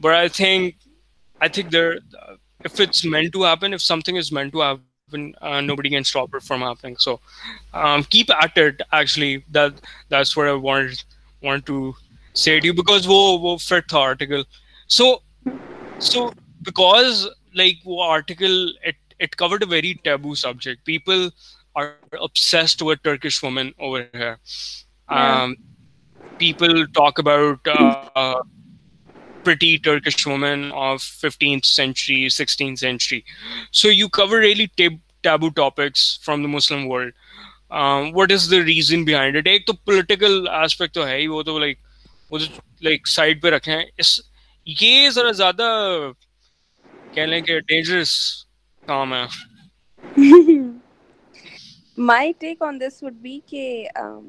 but 0.00 0.14
I 0.14 0.28
think 0.36 0.84
I 1.40 1.48
think 1.48 1.70
there, 1.70 1.98
if 2.64 2.80
it's 2.80 3.04
meant 3.04 3.32
to 3.32 3.42
happen, 3.42 3.72
if 3.72 3.80
something 3.82 4.16
is 4.16 4.32
meant 4.32 4.52
to 4.52 4.60
happen, 4.60 5.34
uh, 5.40 5.60
nobody 5.60 5.90
can 5.90 6.04
stop 6.04 6.34
it 6.34 6.42
from 6.42 6.60
happening. 6.60 6.96
So 6.98 7.20
um, 7.74 8.04
keep 8.04 8.30
at 8.30 8.56
it. 8.56 8.80
Actually, 8.92 9.44
that 9.50 9.74
that's 10.08 10.36
what 10.36 10.48
I 10.48 10.52
wanted 10.54 11.02
want 11.42 11.64
to 11.66 11.94
say 12.34 12.58
to 12.60 12.66
you 12.66 12.74
because 12.74 13.06
wo 13.06 13.36
wo 13.36 13.58
fifth 13.58 13.94
article. 13.94 14.44
So 14.86 15.22
so 15.98 16.32
because 16.62 17.28
like 17.54 17.76
wo 17.84 18.00
article 18.00 18.72
it 18.84 18.96
it 19.20 19.36
covered 19.36 19.62
a 19.62 19.66
very 19.66 19.94
taboo 20.02 20.34
subject. 20.34 20.84
People 20.84 21.30
are 21.76 21.94
obsessed 22.20 22.82
with 22.82 23.02
Turkish 23.02 23.40
women 23.42 23.72
over 23.78 24.08
here. 24.12 24.38
Yeah. 25.10 25.34
Um, 25.42 25.56
people 26.38 26.86
talk 26.88 27.18
about. 27.18 27.60
Uh, 27.66 28.08
uh, 28.16 28.42
pretty 29.48 29.78
Turkish 29.78 30.26
woman 30.26 30.64
of 30.72 30.98
15th 31.00 31.64
century, 31.64 32.16
16th 32.34 32.80
century. 32.80 33.24
So 33.70 33.88
you 33.88 34.06
cover 34.16 34.38
really 34.40 34.66
tab- 34.76 35.00
taboo 35.22 35.50
topics 35.60 36.18
from 36.22 36.42
the 36.42 36.48
Muslim 36.54 36.86
world. 36.86 37.14
Um, 37.70 38.12
what 38.12 38.30
is 38.30 38.48
the 38.50 38.60
reason 38.60 39.06
behind 39.06 39.36
it? 39.36 39.46
The 39.66 39.72
political 39.86 40.50
aspect 40.50 40.92
to 40.98 41.06
hai, 41.10 41.26
wo 41.28 41.42
to 41.42 41.52
like, 41.64 41.78
wo 42.28 42.36
to 42.44 42.60
like 42.88 43.06
side 43.12 43.40
pe 43.46 43.52
rakhe 43.54 43.72
is, 44.04 44.10
ye 44.66 44.92
zara 45.16 45.30
zyada, 45.40 45.70
ke, 47.16 47.56
dangerous 47.72 48.12
kaam 48.86 49.16
hai. 49.16 50.58
My 51.96 52.32
take 52.32 52.60
on 52.60 52.76
this 52.78 53.00
would 53.00 53.22
be 53.22 53.34
ke, 53.40 53.88
um, 53.98 54.28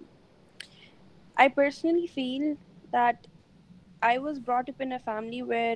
I 1.35 1.49
personally 1.49 2.07
feel 2.07 2.55
that 2.93 3.28
I 4.01 4.17
was 4.17 4.39
brought 4.39 4.69
up 4.69 4.79
in 4.79 4.93
a 4.93 4.99
family 4.99 5.43
where 5.43 5.75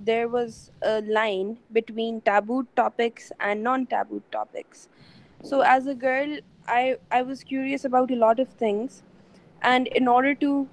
there 0.00 0.26
was 0.26 0.72
a 0.82 1.00
line 1.02 1.58
between 1.72 2.20
taboo 2.22 2.66
topics 2.74 3.30
and 3.38 3.62
non-taboo 3.62 4.22
topics. 4.32 4.88
So 5.44 5.60
as 5.60 5.86
a 5.86 5.94
girl, 5.94 6.38
I 6.66 6.96
was 7.24 7.44
curious 7.44 7.84
about 7.84 8.10
a 8.10 8.16
lot 8.16 8.40
of 8.40 8.48
things, 8.48 9.02
and 9.62 9.86
in 9.88 10.08
order 10.08 10.34
to 10.36 10.68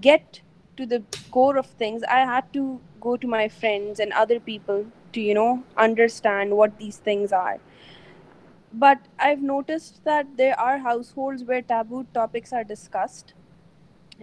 get 0.00 0.40
to 0.76 0.86
the 0.86 1.04
core 1.30 1.56
of 1.56 1.66
things, 1.66 2.02
I 2.02 2.20
had 2.20 2.52
to 2.54 2.80
go 3.00 3.16
to 3.16 3.26
my 3.28 3.48
friends 3.48 4.00
and 4.00 4.12
other 4.12 4.40
people 4.40 4.86
to 5.12 5.62
understand 5.76 6.52
what 6.52 6.76
these 6.78 6.96
things 6.96 7.32
are. 7.32 7.60
But 8.72 8.98
I've 9.20 9.42
noticed 9.42 10.02
that 10.04 10.26
there 10.36 10.58
are 10.58 10.78
households 10.78 11.44
where 11.44 11.62
taboo 11.62 12.06
topics 12.16 12.52
are 12.52 12.64
discussed, 12.64 13.34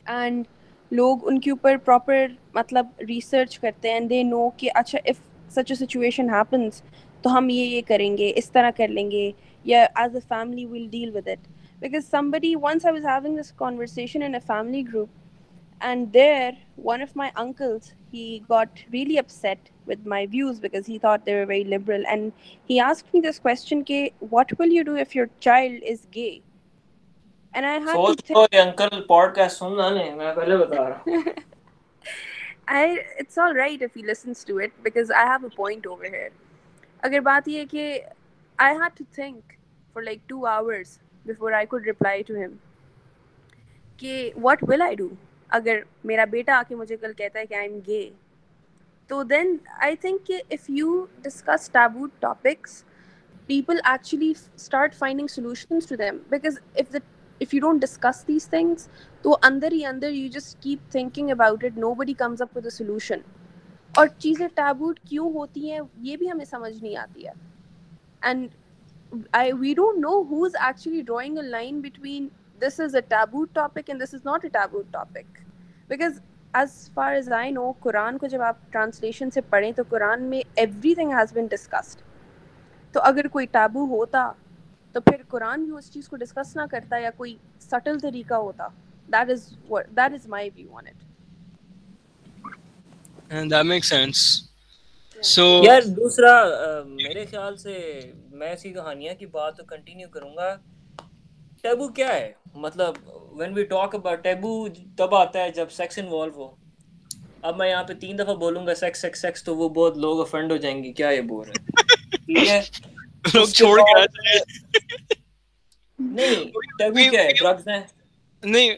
and 0.08 0.47
لوگ 0.91 1.27
ان 1.27 1.38
کے 1.39 1.51
اوپر 1.51 1.75
proper 1.86 2.25
مطلب 2.56 2.86
research 3.10 3.58
کرتے 3.60 3.91
ہیں 3.91 3.99
دے 4.08 4.21
know 4.23 4.49
کہ 4.58 4.69
اچھا 4.75 4.99
if 5.10 5.19
such 5.56 5.71
a 5.71 5.75
situation 5.86 6.30
happens 6.30 6.82
تو 7.21 7.38
ہم 7.38 7.47
یہ 7.49 7.63
یہ 7.65 7.82
کریں 7.88 8.17
گے 8.17 8.32
اس 8.38 8.49
طرح 8.51 8.69
کر 8.77 8.88
لیں 8.97 9.10
گے 9.12 9.30
یا 9.71 9.84
as 10.01 10.15
a 10.15 10.21
family 10.30 10.65
will 10.71 10.86
deal 10.91 11.15
with 11.15 11.27
it 11.27 11.47
because 11.82 12.10
somebody 12.32 12.54
once 12.62 12.86
I 12.86 12.99
was 13.01 13.06
having 13.25 13.39
this 13.41 13.51
conversation 13.58 14.23
in 14.23 14.34
a 14.36 14.39
family 14.47 14.84
group 14.93 15.84
and 15.89 16.13
there 16.13 16.51
one 16.86 17.01
of 17.01 17.15
my 17.17 17.32
uncles 17.43 17.91
he 18.13 18.38
got 18.49 18.80
really 18.93 19.17
upset 19.30 19.69
with 19.88 20.06
my 20.15 20.25
views 20.32 20.60
because 20.62 20.89
he 20.89 20.97
thought 21.01 21.25
they 21.25 21.43
very 21.47 21.63
liberal 21.75 22.06
and 22.06 22.30
he 22.69 22.80
ask 22.89 23.15
me 23.15 23.21
this 23.30 23.39
question 23.39 23.84
کہ 23.91 24.08
what 24.32 24.54
will 24.60 24.73
you 24.73 24.84
do 24.91 24.95
if 25.01 25.15
your 25.15 25.27
child 25.41 25.84
is 25.91 26.06
gay 26.15 26.32
اگر 27.52 28.64
بات 37.24 37.44
یہ 37.48 37.66
کہ 37.70 37.84
what 44.42 44.64
will 44.68 44.82
I 44.82 44.96
do 44.96 45.08
اگر 45.54 45.80
میرا 46.06 46.24
بیٹا 46.32 46.58
آ 46.58 46.62
کے 46.68 46.76
مجھے 46.76 46.98
کل 46.98 47.14
کہتا 47.14 47.40
ہے 47.40 47.46
کہ 47.46 47.54
آئی 47.54 47.68
ایم 47.70 47.80
گے 47.88 48.10
تو 49.08 49.24
دین 49.30 49.56
آئی 49.84 49.96
تھنک 50.02 50.26
کہ 50.28 50.42
if 50.52 50.70
you 50.70 51.06
discuss 51.24 51.70
taboo 51.72 52.06
topics 52.20 52.84
people 53.48 53.80
actually 53.92 54.32
start 54.32 54.96
finding 54.96 55.28
solutions 55.32 55.86
to 55.90 55.96
them 55.96 56.18
because 56.30 56.60
if 56.80 56.92
the 56.94 56.98
if 57.41 57.54
you 57.54 57.60
don't 57.62 57.82
discuss 57.82 58.27
these 58.27 58.47
things 58.47 58.88
تو 59.21 59.36
اندر 59.47 59.71
ہی 59.71 59.86
اندر 59.86 60.10
you 60.13 60.27
just 60.34 60.62
keep 60.63 60.91
thinking 60.91 61.30
about 61.32 61.63
it 61.65 61.77
nobody 62.01 62.13
comes 62.17 62.41
up 62.41 62.58
with 62.58 62.63
a 62.65 62.69
solution 62.69 63.19
اور 63.97 64.08
چیزیں 64.17 64.47
taboo 64.56 64.99
کیوں 65.10 65.32
ہوتی 65.34 65.71
ہیں 65.71 65.80
یہ 66.10 66.17
بھی 66.17 66.32
ہمیں 66.32 66.45
سمجھ 66.45 66.73
نہیں 66.82 66.95
آتی 67.04 67.27
ہے 67.27 67.32
and 68.30 68.47
I 69.39 69.51
we 69.60 69.73
don't 69.75 69.99
know 70.04 70.21
who 70.30 70.43
is 70.45 70.56
actually 70.65 71.01
drawing 71.08 71.38
a 71.38 71.43
line 71.47 71.80
between 71.82 72.27
this 72.65 72.80
is 72.86 72.95
a 72.95 73.01
taboo 73.08 73.49
topic 73.54 73.89
and 73.89 74.01
this 74.04 74.13
is 74.13 74.25
not 74.25 74.43
a 74.45 74.49
taboo 74.60 74.86
topic 74.91 75.39
because 75.89 76.19
as 76.62 76.80
far 76.93 77.13
as 77.13 77.32
I 77.38 77.51
know 77.51 77.71
Quran 77.80 78.17
کو 78.17 78.27
جب 78.36 78.41
آپ 78.51 78.71
translation 78.71 79.30
سے 79.34 79.41
پڑھیں 79.49 79.71
تو 79.75 79.84
قرآن 79.89 80.23
میں 80.30 80.41
every 80.62 80.93
thing 80.95 81.13
has 81.19 81.34
been 81.38 81.45
discussed 81.51 82.01
تو 82.93 82.99
اگر 83.12 83.27
کوئی 83.38 83.45
ٹیبو 83.58 83.86
ہوتا 83.97 84.32
تو 84.93 84.99
پھر 85.01 85.21
قرآن 85.30 85.63
بھی 85.65 85.73
اس 85.77 85.91
چیز 85.93 86.08
کو 86.10 86.15
ڈسکس 86.21 86.56
نہ 86.56 86.62
کرتا 86.71 86.97
یا 86.97 87.10
کوئی 87.17 87.36
سٹل 87.65 87.99
طریقہ 88.01 88.34
ہوتا 88.45 88.67
جب 89.13 90.06
سیکس 105.71 105.97
انوالو 105.97 106.34
ہو 106.38 106.56
اب 107.41 107.58
میں 107.58 107.69
یہاں 107.69 107.84
پہ 107.84 107.93
تین 107.99 108.17
دفعہ 108.19 108.34
بولوں 108.36 108.65
گا 108.67 108.75
سیکس 108.75 109.43
تو 109.43 109.56
وہ 109.58 109.69
بہت 109.69 109.97
لوگ 110.08 110.19
افینڈ 110.21 110.51
ہو 110.51 110.58
جائیں 110.65 110.84
گے 110.84 110.93
کیا 110.93 111.10
یہ 111.10 111.21
بول 111.34 111.47
رہے 111.49 112.43
ہیں 112.47 112.62
لوگ 113.34 113.47
چھوڑ 113.47 113.79
کے 113.81 114.81
کے 117.12 117.79
نہیں 118.51 118.71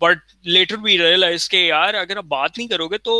but 0.02 0.18
later 0.48 0.84
realise 0.86 1.48
کہ 1.50 1.58
یار 1.66 1.94
اگر 1.94 2.18
آپ 2.18 2.24
بات 2.30 2.58
نہیں 2.58 2.68
کرو 2.68 2.88
گے 2.92 2.98
تو 3.04 3.20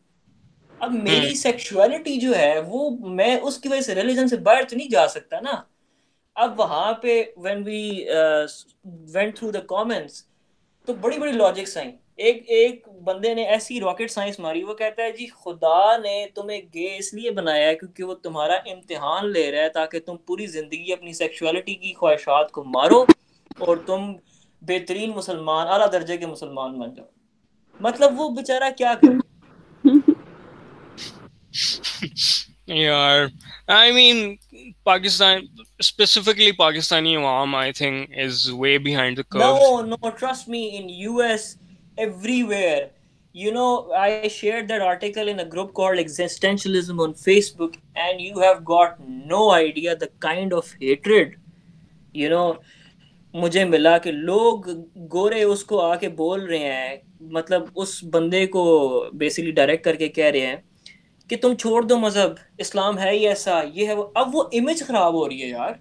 اب 0.85 0.91
میری 0.91 1.33
سیکشوالٹی 1.35 2.15
جو 2.19 2.35
ہے 2.37 2.59
وہ 2.67 2.89
میں 3.15 3.35
اس 3.47 3.57
کی 3.61 3.69
وجہ 3.69 3.81
سے 3.81 3.95
ریلیجن 3.95 4.27
سے 4.27 4.37
باہر 4.47 4.63
تو 4.69 4.75
نہیں 4.75 4.87
جا 4.91 5.07
سکتا 5.07 5.39
نا 5.39 5.51
اب 6.43 6.59
وہاں 6.59 6.93
پہ 7.01 7.21
وین 7.43 7.61
وی 7.65 7.81
تھرو 9.35 9.51
دا 9.51 9.59
تو 10.85 10.93
بڑی 11.01 11.19
بڑی 11.19 11.31
لاجکس 11.31 11.77
آئیں 11.77 11.91
ایک 12.27 12.41
ایک 12.57 12.87
بندے 13.05 13.33
نے 13.33 13.43
ایسی 13.53 13.79
راکٹ 13.81 14.11
سائنس 14.11 14.39
ماری 14.39 14.63
وہ 14.63 14.73
کہتا 14.81 15.03
ہے 15.03 15.11
جی 15.17 15.27
خدا 15.43 15.97
نے 16.03 16.15
تمہیں 16.35 16.61
گے 16.73 16.89
اس 16.97 17.13
لیے 17.13 17.31
بنایا 17.41 17.67
ہے 17.67 17.75
کیونکہ 17.75 18.03
وہ 18.03 18.15
تمہارا 18.23 18.55
امتحان 18.73 19.31
لے 19.31 19.51
رہا 19.51 19.63
ہے 19.63 19.69
تاکہ 19.79 19.99
تم 20.05 20.17
پوری 20.27 20.47
زندگی 20.59 20.93
اپنی 20.93 21.13
سیکشوالٹی 21.23 21.75
کی 21.85 21.93
خواہشات 21.99 22.51
کو 22.51 22.63
مارو 22.77 23.01
اور 23.67 23.77
تم 23.85 24.11
بہترین 24.73 25.11
مسلمان 25.15 25.67
اعلیٰ 25.67 25.91
درجے 25.91 26.17
کے 26.17 26.25
مسلمان 26.35 26.79
بن 26.79 26.93
جاؤ 26.93 27.79
مطلب 27.89 28.19
وہ 28.21 28.29
بیچارہ 28.35 28.69
کیا 28.77 28.93
کرے 29.01 29.20
یار 32.67 33.25
I 33.77 33.91
mean 33.93 34.17
Pakistan 34.85 35.39
specifically 35.79 36.51
Pakistani 36.57 37.15
عوام 37.15 37.55
I 37.55 37.71
think 37.79 38.17
is 38.23 38.47
way 38.59 38.77
behind 38.85 39.17
the 39.17 39.21
curve 39.31 39.81
no 39.85 40.09
trust 40.09 40.47
me 40.49 40.67
in 40.77 40.89
U 40.89 41.17
S 41.27 41.55
everywhere 42.49 42.83
you 43.39 43.51
know 43.53 43.65
I 44.01 44.29
share 44.37 44.61
that 44.69 44.81
article 44.81 45.29
in 45.29 45.39
group 45.53 45.73
call 45.75 45.97
existentialism 45.97 47.01
on 47.01 47.13
Facebook 47.57 47.75
and 48.03 48.21
you 48.21 48.39
have 48.41 48.53
got 48.69 48.99
no 49.33 49.49
idea 49.53 49.93
the 50.01 50.05
kind 50.27 50.53
of 50.53 50.73
hatred 50.81 51.35
you 52.19 52.29
know 52.29 52.51
مجھے 53.41 53.63
ملا 53.65 53.97
کہ 54.03 54.11
لوگ 54.11 54.69
گورے 55.11 55.43
اس 55.43 55.63
کو 55.65 55.81
آ 55.81 55.95
کے 55.95 56.07
بول 56.23 56.45
رہے 56.45 56.71
ہیں 56.73 56.95
مطلب 57.31 57.65
اس 57.81 57.97
بندے 58.13 58.45
کو 58.55 58.63
بیسکلی 59.19 59.51
ڈائریکٹ 59.59 59.83
کر 59.85 59.95
کے 59.95 60.07
کہہ 60.07 60.25
رہے 60.33 60.45
ہیں 60.47 60.55
کہ 61.31 61.37
تم 61.41 61.53
چھوڑ 61.59 61.81
دو 61.89 61.97
مذہب 61.97 62.31
اسلام 62.63 62.97
ہے 62.99 63.09
ہی 63.11 63.27
ایسا 63.27 63.61
یہ 63.73 63.87
ہے 63.87 63.93
وہ 63.95 64.03
اب 64.21 64.35
وہ 64.35 64.41
امیج 64.59 64.81
خراب 64.87 65.13
ہو 65.13 65.27
رہی 65.27 65.41
ہے 65.41 65.47
یار 65.47 65.73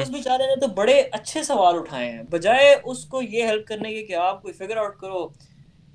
اس 0.00 0.08
بیچارے 0.10 0.46
نے 0.46 0.54
تو 0.60 0.66
بڑے 0.78 0.94
اچھے 1.18 1.42
سوال 1.48 1.74
اٹھائے 1.80 2.10
ہیں 2.12 2.22
بجائے 2.30 2.74
اس 2.82 3.04
کو 3.12 3.20
یہ 3.22 3.46
ہیلپ 3.50 3.66
کرنے 3.68 3.92
کے 3.92 4.02
کہ 4.06 4.14
آپ 4.22 4.40
کوئی 4.42 4.54
فگر 4.54 4.76
آؤٹ 4.76 4.96
کرو 5.00 5.22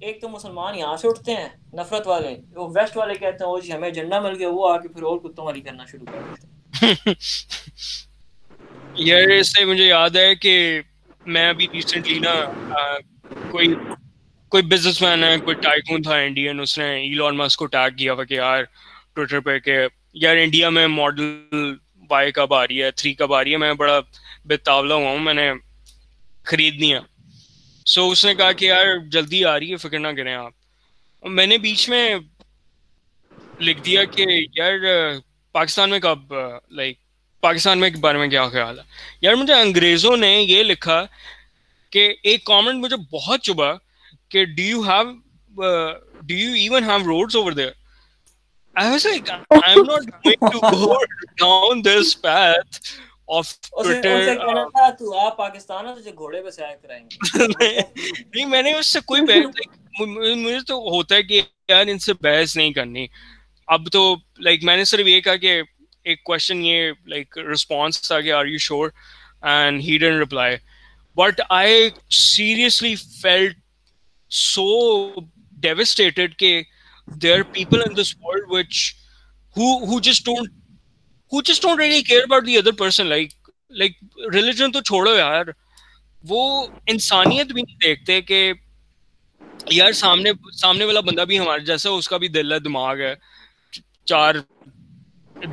ایک 0.07 0.21
تو 0.21 0.29
مسلمان 0.35 0.75
یہاں 0.77 0.95
سے 1.01 1.07
اٹھتے 1.07 1.35
ہیں 1.39 1.49
نفرت 1.81 2.07
والے 2.07 2.35
وہ 2.59 2.69
ویسٹ 2.75 2.97
والے 2.97 3.15
کہتے 3.19 3.45
ہیں 3.49 3.59
جی 3.65 3.73
ہمیں 3.73 3.89
جھنڈا 3.89 4.19
مل 4.27 4.35
گیا 4.39 4.49
وہ 4.53 4.71
آ 4.71 4.77
کے 4.81 4.87
پھر 4.93 5.03
اور 5.11 5.19
کتوں 5.23 5.45
والی 5.45 5.61
کرنا 5.67 5.85
شروع 5.91 6.05
کر 6.11 6.33
دیتے 6.33 7.13
یار 9.09 9.37
اس 9.39 9.53
سے 9.57 9.65
مجھے 9.73 9.85
یاد 9.87 10.15
ہے 10.23 10.33
کہ 10.45 10.57
میں 11.35 11.47
ابھی 11.49 11.67
ریسنٹلی 11.73 12.19
نا 12.29 12.35
کوئی 13.51 13.73
کوئی 14.51 14.63
بزنس 14.69 15.01
مین 15.01 15.23
ہے 15.23 15.37
کوئی 15.45 15.55
ٹائکون 15.63 16.01
تھا 16.01 16.15
انڈین 16.17 16.59
اس 16.59 16.77
نے 16.77 16.85
ایلون 17.01 17.35
ماسک 17.37 17.59
کو 17.59 17.65
ٹیک 17.73 17.97
کیا 17.97 18.13
ہوا 18.13 18.23
کہ 18.29 18.33
یار 18.33 18.63
ٹویٹر 19.13 19.39
پہ 19.47 19.57
کہ 19.65 19.77
یار 20.21 20.37
انڈیا 20.43 20.69
میں 20.77 20.85
ماڈل 20.87 21.73
وائی 22.09 22.31
کب 22.37 22.53
آ 22.53 22.63
رہی 22.65 22.81
ہے 22.83 22.89
تھری 23.01 23.13
کب 23.13 23.33
آ 23.33 23.43
رہی 23.43 23.51
ہے 23.51 23.57
میں 23.63 23.73
بڑا 23.81 23.99
بے 24.49 24.55
ہوا 24.67 24.95
ہوں 24.95 25.19
میں 25.27 25.33
نے 25.33 25.51
خریدنی 26.51 26.91
سو 27.95 28.09
اس 28.11 28.25
نے 28.25 28.33
کہا 28.35 28.51
کہ 28.61 28.65
یار 28.65 28.85
جلدی 29.11 29.43
آ 29.51 29.57
رہی 29.59 29.71
ہے 29.71 29.77
فکر 29.83 29.99
نہ 29.99 30.07
کریں 30.17 30.33
آپ 30.33 31.27
میں 31.37 31.45
نے 31.47 31.57
بیچ 31.67 31.87
میں 31.89 32.03
لکھ 33.67 33.81
دیا 33.85 34.03
کہ 34.15 34.25
یار 34.57 34.79
پاکستان 35.51 35.89
میں 35.89 35.99
کب 35.99 36.33
لائک 36.79 36.97
پاکستان 37.41 37.79
میں 37.79 37.89
بارے 38.01 38.17
میں 38.17 38.27
کیا 38.27 38.47
خیال 38.49 38.79
ہے 38.79 38.83
یار 39.21 39.35
مجھے 39.41 39.53
انگریزوں 39.53 40.15
نے 40.17 40.31
یہ 40.39 40.63
لکھا 40.63 41.03
کہ 41.91 42.11
ایک 42.31 42.43
کامنٹ 42.45 42.83
مجھے 42.83 42.95
بہت 43.13 43.41
چبھا 43.49 43.71
Uh, 45.63 45.93
مجھے 46.27 46.77
تو 60.67 60.75
ہوتا 60.87 61.15
ہے 61.15 62.13
بحث 62.21 62.57
نہیں 62.57 62.73
کرنی 62.73 63.05
اب 63.73 63.89
تو 63.91 64.03
لائک 64.43 64.63
میں 64.63 64.75
نے 64.77 64.83
صرف 64.89 65.07
یہ 65.07 65.19
کہا 65.21 65.35
کہ 65.41 65.61
ایک 66.09 66.23
کوشچن 66.25 66.61
یہ 66.65 66.91
لائک 67.07 67.37
ریسپانس 67.49 68.01
تھا 68.07 68.19
کہ 68.21 68.31
آر 68.33 68.45
یو 68.45 68.57
شیور 68.57 68.89
یار 74.31 75.75
وہ 86.27 86.65
انسانیت 86.91 87.51
بھی 87.53 87.61
نہیں 87.61 87.77
دیکھتے 87.83 88.21
کہ 88.21 88.43
یار 89.71 89.91
سامنے 89.91 90.31
سامنے 90.59 90.85
والا 90.85 90.99
بندہ 91.07 91.21
بھی 91.27 91.39
ہمارے 91.39 91.65
جیسا 91.65 91.89
اس 91.89 92.07
کا 92.07 92.17
بھی 92.17 92.27
دل 92.37 92.51
ہے 92.53 92.59
دماغ 92.59 92.99
ہے 93.01 93.13
چار 94.05 94.35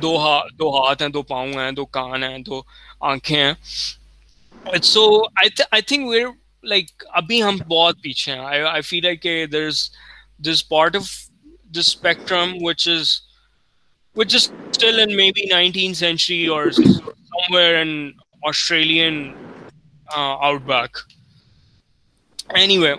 دو 0.01 0.15
ہاتھ 0.25 0.53
دو 0.59 0.69
ہاتھ 0.77 1.01
ہیں 1.01 1.09
دو 1.09 1.21
پاؤں 1.33 1.53
ہیں 1.59 1.71
دو 1.71 1.85
کان 1.97 2.23
ہیں 2.23 2.37
دو 2.47 2.61
آنکھیں 3.11 3.37
ہیں 3.43 4.77
so 4.81 5.03
I 5.43 5.81
think 5.81 6.07
we're 6.09 6.25
like 6.69 7.03
ابھی 7.19 7.41
ہم 7.43 7.57
بہت 7.67 8.01
پیچھے 8.03 8.31
ہیں 8.31 8.63
آئی 8.69 8.81
فیل 8.91 9.05
آئی 9.07 9.17
کہ 9.25 9.35
there 9.51 9.65
is 9.67 9.81
this 10.47 10.67
part 10.69 10.95
of 10.95 11.03
this 11.77 11.87
spectrum 11.87 12.51
which 12.63 12.87
is 12.95 13.11
which 14.17 14.35
is 14.35 14.49
still 14.71 14.99
in 14.99 15.15
maybe 15.35 15.45
nineteen 15.51 15.93
century 16.01 16.45
اور 16.55 16.69
somewhere 17.55 17.75
in 17.81 17.93
Australian 18.49 19.23
outback 20.71 20.97
anyway 22.83 22.93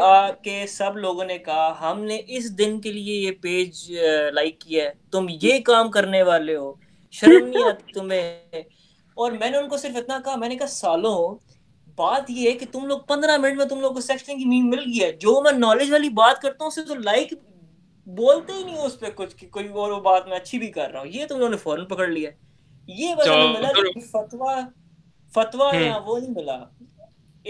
آ 0.00 0.30
کے 0.42 0.66
سب 0.68 0.96
لوگوں 0.96 1.24
نے 1.24 1.36
کہا 1.44 1.74
ہم 1.80 2.04
نے 2.04 2.18
اس 2.26 2.56
دن 2.58 2.80
کے 2.80 2.92
لیے 2.92 3.14
یہ 3.20 3.30
پیج 3.40 3.90
لائک 4.34 4.60
کیا 4.60 4.88
تم 5.12 5.26
یہ 5.42 5.58
کام 5.64 5.90
کرنے 5.90 6.22
والے 6.30 6.56
ہو 6.56 6.72
شرم 7.20 7.46
نہیں 7.46 7.64
آتی 7.68 7.92
تمہیں 7.92 8.62
اور 9.22 9.32
میں 9.40 9.50
نے 9.50 9.56
ان 9.56 9.68
کو 9.68 9.76
صرف 9.76 9.96
اتنا 9.96 10.18
کہا 10.24 10.36
میں 10.42 10.48
نے 10.48 10.56
کہا 10.56 10.66
سالوں 10.74 11.16
بات 11.96 12.30
یہ 12.30 12.48
ہے 12.48 12.52
کہ 12.58 12.66
تم 12.72 12.86
لوگ 12.86 12.98
پندرہ 13.08 13.36
منٹ 13.40 13.56
میں 13.56 13.64
تم 13.72 13.80
لوگ 13.80 13.94
کو 13.94 14.00
سیکشن 14.00 14.38
کی 14.38 14.44
مین 14.52 14.70
مل 14.70 14.78
گئی 14.84 15.02
ہے 15.02 15.10
جو 15.24 15.40
میں 15.44 15.52
نالج 15.58 15.90
والی 15.92 16.08
بات 16.20 16.40
کرتا 16.42 16.64
ہوں 16.64 16.70
اسے 16.70 16.82
تو 16.88 16.94
لائک 17.08 17.34
بولتے 18.20 18.52
ہی 18.52 18.62
نہیں 18.62 18.78
اس 18.84 18.98
پہ 19.00 19.06
کچھ 19.14 19.34
کہ 19.36 19.48
کوئی 19.56 19.68
اور 19.82 20.00
بات 20.02 20.26
میں 20.28 20.36
اچھی 20.36 20.58
بھی 20.58 20.70
کر 20.78 20.90
رہا 20.92 21.00
ہوں 21.00 21.08
یہ 21.14 21.26
تم 21.28 21.38
لوگوں 21.38 21.50
نے 21.50 21.56
فوراً 21.66 21.84
پکڑ 21.88 22.06
لیا 22.08 22.30
یہ 23.00 23.14
بس 23.18 23.26
ہمیں 23.28 23.52
ملا 23.58 23.68
فتوا 23.72 23.98
فتوا 24.10 24.56
فتویٰ 25.34 25.72
یا 25.86 25.98
وہ 26.06 26.18
نہیں 26.18 26.30
ملا 26.36 26.58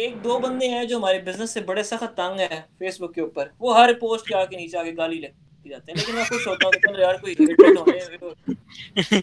ایک 0.03 0.13
دو 0.25 0.39
بندے 0.43 0.69
ہیں 0.69 0.85
جو 0.91 0.97
ہمارے 0.97 1.19
بزنس 1.27 1.51
سے 1.55 1.61
بڑے 1.71 1.83
سخت 1.93 2.17
تنگ 2.17 2.41
ہیں 2.51 2.61
فیس 2.79 3.01
بک 3.01 3.15
کے 3.15 3.21
اوپر 3.21 3.49
وہ 3.61 3.79
ہر 3.79 3.93
پوسٹ 4.01 4.27
کے 4.29 4.35
آ 4.37 4.45
کے 4.51 4.57
نیچے 4.57 4.79
آ 4.79 4.83
کے 4.85 4.93
گالی 4.97 5.19
لے 5.21 5.29
Mira, 5.65 5.81
tenés 5.81 6.05
que 6.05 6.13
no 6.13 6.21
escuchar 6.21 6.59
todo 6.59 6.73
el 6.73 6.81
tendré 6.81 7.05
arco 7.05 7.29
y 7.29 7.37
no 7.75 7.85
hay, 7.87 8.01
pero... 8.11 8.37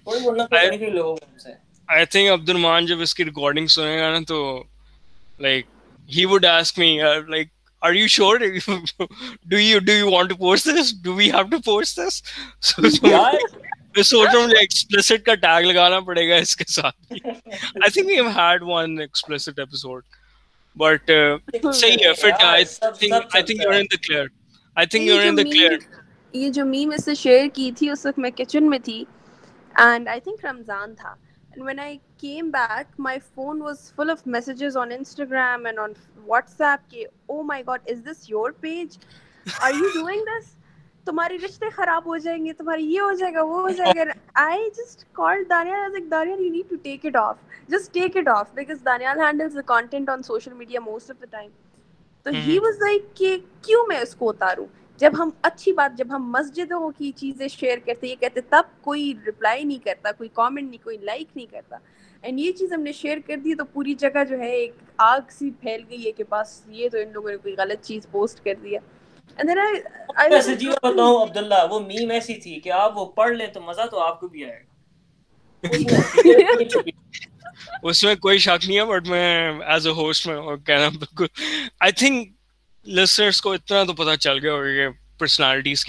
Puedes 0.03 0.23
volver 0.23 0.47
a 0.57 0.77
que 0.77 0.91
lo 0.91 1.15
hagan, 1.15 1.55
I 1.93 2.05
think 2.05 2.29
Abdur 2.31 2.49
Rahman 2.49 2.85
جب 2.85 2.99
اس 3.01 3.13
کی 3.15 3.23
ریکارڈنگ 3.25 3.67
سنے 3.75 3.97
گا 3.99 4.09
نا 4.11 4.17
تو 4.27 4.37
like 5.41 5.65
he 6.15 6.25
would 6.31 6.45
ask 6.45 6.77
me 6.79 6.89
like 7.27 7.47
are 7.87 7.93
you 7.93 8.07
sure 8.15 8.37
do 8.45 9.59
you 9.59 9.79
do 9.85 9.91
you 9.91 10.11
want 10.11 10.29
to 10.29 10.35
post 10.35 10.67
this 10.79 10.93
do 11.03 11.13
we 11.15 11.31
have 11.31 11.41
to 11.51 11.59
post 11.65 11.99
this 11.99 12.79
میں 13.03 14.03
سوچ 14.03 14.27
رہا 14.27 14.39
ہوں 14.39 14.51
ایکسپلسٹ 14.59 15.23
کا 15.25 15.35
ٹیگ 15.47 15.65
لگانا 15.71 15.99
پڑے 16.07 16.27
گا 16.29 16.35
اس 16.45 16.55
کے 16.55 16.63
ساتھ 16.71 17.13
I 17.13 17.89
think 17.93 18.11
you 18.17 18.27
had 18.37 18.61
one 18.67 18.97
explicit 19.07 19.59
episode 19.59 20.03
but 20.83 21.11
صحیح 21.79 21.97
ہے 22.05 22.13
fit 22.21 22.43
I 22.51 22.65
think 22.99 23.35
I 23.35 23.43
think 23.43 23.61
you 23.61 23.67
are 23.69 23.79
in 23.79 23.87
the 23.91 24.01
clear 24.07 24.27
I 24.75 24.87
think 24.87 25.07
you 25.07 25.17
are 25.19 25.27
in 25.27 25.37
the 25.37 25.43
clear 25.51 25.77
یہ 26.33 26.49
جو 26.53 26.63
میم 26.65 26.91
اس 26.95 27.05
سے 27.05 27.13
شیئر 27.15 27.47
کی 27.53 27.71
تھی 27.77 27.89
اس 27.89 28.05
وقت 28.05 28.19
میں 28.19 28.29
کچن 28.37 28.69
میں 28.69 28.79
تھی 28.83 29.03
اینڈ 29.83 30.07
آئی 30.09 30.19
تھنک 30.21 30.45
رمضان 30.45 30.93
تھا 30.95 31.09
and 31.49 31.63
when 31.67 31.79
I 31.79 31.97
came 32.21 32.49
back 32.53 32.99
my 33.05 33.19
phone 33.35 33.61
was 33.61 33.91
full 33.95 34.09
of 34.09 34.21
messages 34.35 34.77
on 34.77 34.91
Instagram 34.97 35.65
and 35.65 35.79
on 35.79 35.93
WhatsApp 36.61 36.89
کے 36.91 37.03
او 37.27 37.41
my 37.43 37.63
god 37.67 37.89
is 37.91 38.05
this 38.11 38.29
your 38.29 38.51
page 38.61 38.97
are 39.59 39.73
you 39.79 39.89
doing 39.93 40.23
this 40.31 40.53
تمہارے 41.05 41.37
رشتے 41.45 41.69
خراب 41.75 42.05
ہو 42.07 42.17
جائیں 42.23 42.43
گے 42.45 42.53
تمہارے 42.53 42.81
یہ 42.81 43.01
ہو 43.01 43.11
جائے 43.19 43.33
گا 43.33 43.41
وہ 43.43 43.61
ہو 43.61 43.69
جائے 43.77 43.91
گا 43.97 44.11
I 44.45 44.69
just 44.77 45.03
call 45.15 45.43
Daniyal 45.49 45.79
is 45.85 45.91
like 45.91 46.09
Daniyal 46.11 46.43
you 46.45 46.51
need 46.51 46.69
to 46.69 46.75
take 46.83 47.05
it 47.05 47.15
off 47.21 47.37
just 47.71 47.93
take 47.93 48.17
it 48.17 48.27
off 48.35 48.53
because 48.55 48.85
Daniyal 48.85 49.19
handles 49.25 49.55
the 49.57 49.61
content 49.67 50.09
on 50.09 50.23
social 50.23 50.53
media 50.63 50.79
most 50.85 51.11
of 51.11 51.21
the 51.21 51.27
time 51.31 51.49
تو 52.23 52.29
ہی 52.45 52.59
واز 52.63 52.81
لائک 52.81 53.15
کہ 53.17 53.37
کیوں 53.65 53.85
میں 53.87 53.97
اس 54.01 54.15
کو 54.19 54.29
اتاروں 54.29 54.65
جب 54.99 55.11
ہم 55.17 55.29
اچھی 55.47 55.71
بات 55.73 55.97
جب 55.97 56.07
ہم 56.11 56.29
مسجدوں 56.31 56.89
کی 56.97 57.11
چیزیں 57.15 57.47
شیئر 57.47 57.77
کرتے 57.85 58.07
یہ 58.07 58.15
کہتے 58.19 58.41
تب 58.49 58.63
کوئی 58.83 59.13
رپلائی 59.27 59.63
نہیں 59.63 59.83
کرتا 59.83 60.11
کوئی 60.17 60.29
کامنٹ 60.33 60.69
نہیں 60.69 60.83
کوئی 60.83 60.97
لائک 61.09 61.27
نہیں 61.35 61.45
کرتا 61.51 61.77
اینڈ 62.21 62.39
یہ 62.39 62.51
چیز 62.59 62.71
ہم 62.73 62.81
نے 62.83 62.91
شیئر 62.93 63.17
کر 63.27 63.37
دی 63.43 63.53
تو 63.61 63.65
پوری 63.73 63.93
جگہ 64.01 64.23
جو 64.29 64.39
ہے 64.39 64.49
ایک 64.55 64.71
آگ 65.05 65.31
سی 65.37 65.49
پھیل 65.59 65.83
گئی 65.89 66.05
ہے 66.05 66.11
کہ 66.17 66.23
بس 66.29 66.59
یہ 66.79 66.89
تو 66.91 66.97
ان 67.03 67.13
لوگوں 67.13 67.29
نے 67.31 67.37
کوئی 67.45 67.53
غلط 67.57 67.85
چیز 67.87 68.07
پوسٹ 68.11 68.43
کر 68.45 68.55
دیا 68.63 68.79
جی 70.59 70.67
وہ 71.69 71.79
میم 71.87 72.09
ایسی 72.11 72.33
تھی 72.43 72.59
کہ 72.63 72.71
آپ 72.79 72.97
وہ 72.97 73.05
پڑھ 73.21 73.33
لیں 73.35 73.47
تو 73.53 73.61
مزہ 73.65 73.85
تو 73.91 73.99
آپ 74.07 74.19
کو 74.19 74.27
بھی 74.35 74.43
آئے 74.45 74.59
گا 74.59 76.81
اس 77.89 78.03
میں 78.03 78.13
کوئی 78.25 78.37
شک 78.43 78.67
نہیں 78.67 78.77
ہے 78.79 78.85
بٹ 78.85 79.07
میں 79.09 79.25
ایز 79.73 79.87
اے 79.87 79.93
ہوسٹ 79.93 80.27
میں 80.27 80.35
کہنا 80.65 80.87
بالکل 80.97 81.25
آئی 81.87 81.91
تھنک 82.01 82.27
کو 83.43 83.51
اتنا 83.53 83.83
تو 83.85 83.93
پتا 83.93 84.15
چل 84.17 84.37
گیا 84.43 84.53
ہوگا 84.53 84.89
پرسنالٹیز 85.19 85.83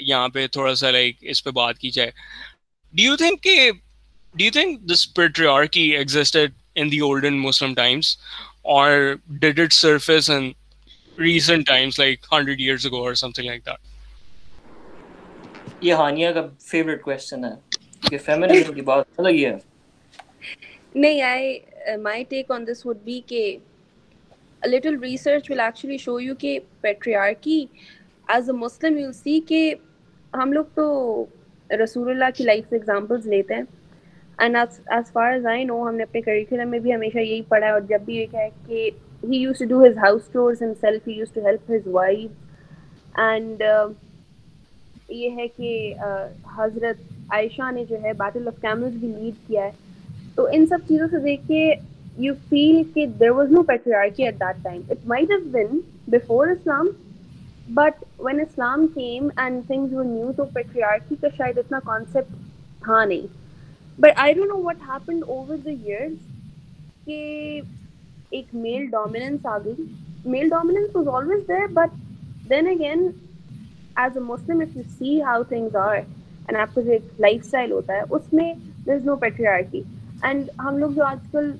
یہاں 0.00 0.28
پہ 0.28 0.34
پہ 0.34 0.46
تھوڑا 0.52 0.74
سا 0.74 0.90
لائک 0.90 1.16
اس 1.20 1.46
بات 1.46 1.78
کی 1.78 1.90
جائے 1.90 2.10
یو 3.02 3.16
تھنک 3.16 3.42
کہ 3.42 3.70
do 4.36 4.44
you 4.44 4.50
think 4.52 4.80
this 4.92 5.02
patriarchy 5.14 5.82
existed 5.96 6.52
in 6.80 6.86
the 6.92 6.98
olden 7.04 7.34
Muslim 7.40 7.72
times 7.74 8.06
اور 8.72 8.90
did 9.40 9.58
it 9.60 9.72
surface 9.72 10.28
in 10.30 10.42
recent 11.18 11.66
times 11.66 11.98
like 11.98 12.26
hundred 12.32 12.60
years 12.60 12.86
ago 12.86 13.00
اور 13.04 13.14
سم 13.20 13.30
تھنگ 13.36 13.46
لائک 13.46 13.60
دیٹ 13.66 13.80
یہ 15.84 15.92
ہانیہ 16.00 16.28
کا 16.34 16.42
فیوریٹ 16.66 17.00
کوسچن 17.02 17.44
ہے 17.44 17.52
کہ 18.10 18.18
فیمینزم 18.24 18.72
کی 18.74 18.80
بات 18.90 19.04
الگ 19.20 19.34
ہے 19.44 19.52
نہیں 20.94 21.20
I 21.22 21.60
my 22.02 22.24
take 22.28 22.50
on 22.50 22.62
this 22.66 22.84
would 22.86 22.98
be 23.04 23.20
کہ 23.26 23.56
little 24.66 24.98
research 25.02 25.50
will 25.50 25.60
actually 25.60 25.96
show 25.98 26.20
you 26.20 26.34
کہ 26.38 26.58
patriarchy 26.80 27.60
is 28.34 28.44
a 28.50 28.56
Muslim 28.58 28.98
you 28.98 29.12
see 29.22 29.40
کہ 29.48 29.60
ہم 30.42 30.48
لوگ 30.52 30.64
تو 30.74 30.84
رسول 31.82 32.06
اللہ 32.10 32.28
کی 32.36 32.42
لائف 32.44 32.64
سے 32.70 32.74
ایگزامپلز 32.76 33.26
لیتے 33.28 33.54
ہیں 33.54 33.62
اپنے 34.38 36.20
کریکولم 36.22 36.68
میں 36.70 36.78
ہمیشہ 36.92 37.18
یہی 37.18 37.40
پڑھا 37.48 37.66
ہے 37.66 37.70
اور 37.72 37.80
جب 37.88 38.00
بھی 38.04 38.16
یہ 38.16 38.26
کہ 45.56 45.94
uh, 45.98 46.08
uh, 46.08 46.26
حضرت 46.56 46.96
عائشہ 47.32 47.70
جو 47.88 47.96
ہے 48.02 48.12
لیڈ 48.74 49.34
کیا 49.46 49.64
ہے 49.64 49.70
تو 50.34 50.46
ان 50.52 50.66
سب 50.70 50.78
چیزوں 50.88 51.06
سے 51.10 51.18
دیکھ 51.18 51.48
کے 51.48 51.72
اسلام 56.54 56.88
but 57.80 58.04
when 58.24 58.40
Islam 58.40 58.86
came 58.94 59.28
and 59.44 59.72
کا 60.52 61.28
شاید 61.36 61.58
اتنا 61.58 61.78
کانسیپٹ 61.86 62.32
تھا 62.84 63.04
نہیں 63.04 63.26
but 64.00 64.18
I 64.22 64.32
don't 64.34 64.48
know 64.48 64.56
what 64.64 64.82
happened 64.88 65.22
over 65.26 65.56
the 65.64 65.70
years 65.70 66.12
کہ 67.04 67.16
ایک 68.38 68.54
میل 68.66 68.84
ڈومیننس 68.90 69.46
آ 69.46 69.56
گئی 69.64 69.84
male 70.34 70.48
dominance 70.48 70.94
was 70.96 71.08
always 71.14 71.40
there 71.48 71.66
but 71.76 71.94
then 72.50 72.66
again 72.72 73.06
as 74.02 74.16
a 74.16 74.22
Muslim 74.24 74.60
if 74.60 74.76
you 74.76 74.82
see 74.98 75.20
how 75.22 75.42
things 75.48 75.76
are 75.76 75.94
and 75.96 76.56
آپ 76.56 76.74
کا 76.74 76.80
جو 76.80 76.90
ایک 76.92 77.08
لائف 77.20 77.40
اسٹائل 77.44 77.72
ہوتا 77.72 77.94
ہے 77.94 78.02
اس 78.16 78.32
میں 78.32 78.52
there 78.86 78.94
is 78.94 79.04
no 79.06 79.16
patriarchy 79.26 79.82
and 80.28 80.50
ہم 80.64 80.78
لوگ 80.78 80.90
جو 80.96 81.04
آج 81.04 81.26
کل 81.32 81.50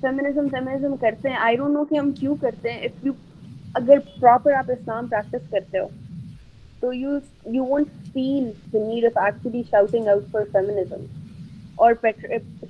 فیمنزم 0.00 0.48
فیمنزم 0.52 0.96
کرتے 1.00 1.28
ہیں 1.28 1.36
آئی 1.48 1.56
ڈونٹ 1.56 1.74
نو 1.74 1.84
کہ 1.90 1.98
ہم 1.98 2.10
کیوں 2.20 2.36
کرتے 2.40 2.72
ہیں 2.72 2.80
اف 2.88 3.04
یو 3.06 3.12
اگر 3.82 3.98
پراپر 4.20 4.52
آپ 4.58 4.70
اسلام 4.80 5.06
پریکٹس 5.06 5.50
کرتے 5.50 5.78
ہو 5.78 5.88
تو 6.80 6.92
you 6.94 7.18
you 7.54 7.64
won't 7.64 8.12
feel 8.12 8.50
the 8.72 8.86
need 8.88 9.04
of 9.12 9.18
actually 9.24 9.62
shouting 9.70 10.08
out 10.12 10.30
for 10.32 10.44
feminism 10.52 11.06
اور 11.82 11.92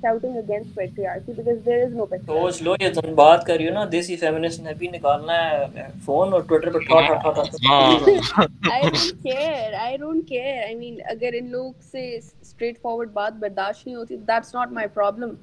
shouting 0.01 0.37
against 0.37 0.75
patriarchy 0.75 0.89
because 1.35 1.43
there 1.43 1.47
is 1.85 1.93
no 1.93 2.05
patriarchy 2.05 2.53
سوچ 2.53 2.61
لو 2.63 2.75
یہ 2.81 2.93
تم 2.99 3.13
بات 3.15 3.45
کر 3.47 3.55
رہی 3.57 3.67
ہو 3.67 3.73
نا 3.73 3.83
دیسی 3.91 4.15
فیمینسٹ 4.21 4.59
نے 4.63 4.73
بھی 4.79 4.87
نکالنا 4.93 5.39
ہے 5.49 5.87
فون 6.05 6.33
اور 6.33 6.41
ٹویٹر 6.51 6.71
پر 6.71 6.79
ٹھا 6.91 7.01
ٹھا 7.23 7.31
ٹھا 7.41 8.45
I 8.71 8.81
don't 8.87 9.23
care 9.23 9.73
I 9.81 9.97
don't 9.97 10.27
care 10.29 10.63
I 10.65 10.75
mean 10.75 10.99
اگر 11.15 11.35
ان 11.39 11.51
لوگ 11.51 11.71
سے 11.91 12.05
سٹریٹ 12.51 12.81
فارورڈ 12.81 13.11
بات 13.13 13.39
برداشت 13.41 13.85
نہیں 13.87 13.95
ہوتی 13.95 14.17
that's 14.31 14.53
not 14.55 14.71
my 14.79 14.87
problem 14.95 15.33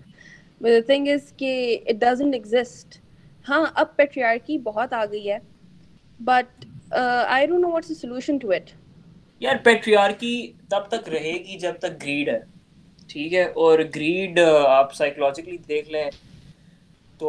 the 0.64 0.80
thing 0.86 1.08
is 1.14 1.32
کہ 1.36 1.54
اٹ 1.86 2.00
ڈزنٹ 2.08 2.34
ایگزسٹ 2.34 2.98
ہاں 3.48 3.64
اب 3.82 3.94
پیٹریارکی 3.96 4.58
بہت 4.72 4.92
آ 4.92 5.04
گئی 5.12 5.28
ہے 5.30 5.38
but 6.30 6.64
I 7.36 7.46
don't 7.46 7.60
know 7.64 7.70
what's 7.72 8.00
solution 8.00 8.38
to 8.42 8.50
it 8.56 8.70
یار 9.40 9.56
پیٹریارکی 9.64 10.36
تب 10.70 10.88
تک 10.96 11.08
رہے 11.08 11.36
گی 11.46 11.58
جب 11.68 11.74
تک 11.80 12.02
گریڈ 12.02 12.28
ہے 12.28 12.38
ٹھیک 13.12 13.34
ہے 13.34 13.42
اور 13.64 13.78
گریڈ 13.94 14.38
آپ 14.68 14.92
سائیکولوجیکلی 14.94 15.56
دیکھ 15.68 15.88
لیں 15.90 16.08
تو 17.18 17.28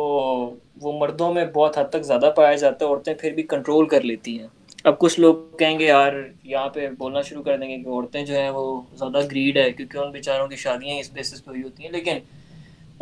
وہ 0.81 0.89
مردوں 0.99 1.29
میں 1.33 1.45
بہت 1.53 1.77
حد 1.77 1.87
تک 1.91 2.01
زیادہ 2.05 2.31
پایا 2.35 2.55
جاتا 2.63 2.79
ہے 2.85 2.89
عورتیں 2.89 3.13
پھر 3.19 3.31
بھی 3.33 3.43
کنٹرول 3.53 3.83
کر 3.93 4.01
لیتی 4.09 4.31
ہیں 4.39 4.47
اب 4.89 4.93
کچھ 4.99 5.15
لوگ 5.19 5.35
کہیں 5.59 5.77
گے 5.79 5.85
یار 5.85 6.11
یہاں 6.51 6.69
پہ 6.75 6.81
بولنا 6.97 7.21
شروع 7.29 7.43
کر 7.43 7.55
دیں 7.59 7.69
گے 7.69 7.75
کہ 7.83 7.87
عورتیں 7.89 8.23
جو 8.25 8.33
ہیں 8.39 8.49
وہ 8.57 8.63
زیادہ 8.99 9.19
گریڈ 9.31 9.55
ہے 9.57 9.71
کیونکہ 9.71 9.97
ان 9.97 10.11
بیچاروں 10.11 10.47
کی 10.47 10.55
شادیاں 10.65 10.99
اس 10.99 11.09
بیسس 11.13 11.39
پہ 11.45 11.49
ہوئی 11.51 11.63
ہوتی 11.63 11.83
ہیں 11.83 11.91
لیکن 11.91 12.15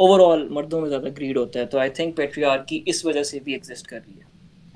اوور 0.05 0.17
آل 0.32 0.41
مردوں 0.57 0.80
میں 0.82 0.89
زیادہ 0.89 1.07
گریڈ 1.17 1.36
ہوتا 1.38 1.55
ہے 1.59 1.65
تو 1.73 1.78
آئی 1.80 1.89
تھنک 1.99 2.09
پیٹریار 2.17 2.57
کی 2.67 2.78
اس 2.93 2.97
وجہ 3.05 3.23
سے 3.32 3.38
بھی 3.45 3.51
ایگزٹ 3.53 3.86
کر 3.88 3.99
رہی 4.05 4.17
ہے 4.19 4.25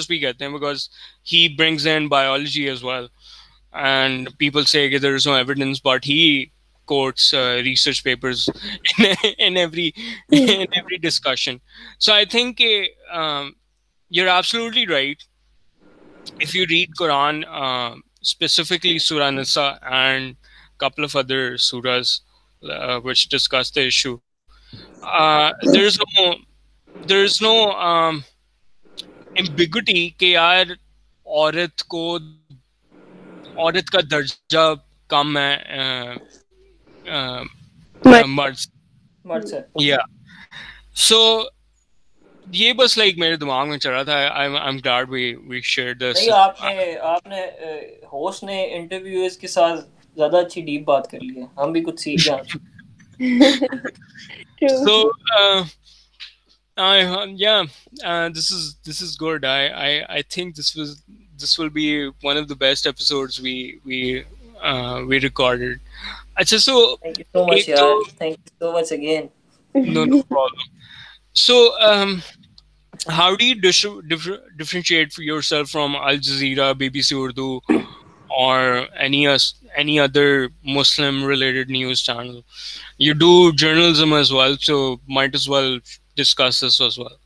so 11.99 12.09
I 12.13 12.25
think like 12.35 14.85
right 14.91 15.19
you 16.53 16.63
read 16.69 16.89
Quran 16.99 17.35
specifically 18.27 18.99
Surah 18.99 19.31
Nisa 19.31 19.79
and 19.89 20.35
a 20.75 20.77
couple 20.83 21.05
of 21.05 21.15
other 21.15 21.53
surahs 21.53 22.19
uh, 22.69 22.99
which 22.99 23.29
discuss 23.29 23.71
the 23.71 23.85
issue. 23.87 24.19
Uh, 25.01 25.53
there 25.71 25.85
is 25.85 25.97
no 26.15 26.35
there 27.05 27.23
is 27.23 27.37
no 27.47 27.55
um, 27.89 28.23
ambiguity 29.41 29.99
کہ 30.17 30.25
یار 30.33 30.71
عورت 30.75 31.83
کو 31.93 32.03
عورت 33.55 33.89
کا 33.95 33.99
درجہ 34.11 34.65
کم 35.13 35.37
ہے 35.37 35.55
مرد 38.07 39.47
سے 39.49 39.61
یا 39.85 39.97
سو 41.09 41.19
یہ 42.53 42.73
بس 42.73 42.97
لائک 42.97 43.17
میرے 43.17 43.35
دماغ 43.35 43.67
میں 43.69 43.77
رہا 43.85 44.03
تھا 44.03 44.25
So, 71.45 71.57
um, 71.79 72.23
how 73.15 73.35
do 73.35 73.45
you 73.47 73.53
dis- 73.65 73.85
dif- 74.11 74.43
differentiate 74.61 75.13
for 75.13 75.21
yourself 75.21 75.69
from 75.75 75.95
Al 75.95 76.15
Jazeera, 76.27 76.67
BBC 76.81 77.15
Urdu, 77.25 77.59
or 78.37 78.61
any 79.07 79.19
us 79.33 79.45
any 79.83 79.97
other 80.05 80.25
Muslim-related 80.77 81.69
news 81.75 82.01
channel? 82.07 82.39
You 83.09 83.13
do 83.25 83.29
journalism 83.65 84.13
as 84.21 84.31
well, 84.37 84.57
so 84.69 84.79
might 85.19 85.35
as 85.41 85.47
well 85.55 85.77
discuss 86.23 86.65
this 86.65 86.81
as 86.89 87.01
well. 87.05 87.17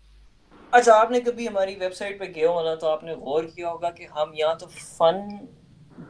اچھا 0.80 0.94
آپ 1.00 1.10
نے 1.12 1.20
کبھی 1.22 1.48
ہماری 1.48 1.74
web 1.80 1.94
site 1.96 2.20
پہ 2.20 2.26
گئے 2.36 2.46
ہونا 2.46 2.74
تو 2.82 2.88
آپ 2.90 3.04
نے 3.04 3.14
غور 3.24 3.44
کیا 3.56 3.70
ہوگا 3.70 3.90
کہ 3.96 4.06
ہم 4.16 4.30
یہاں 4.34 4.54
تو 4.60 4.66
فن 4.76 5.18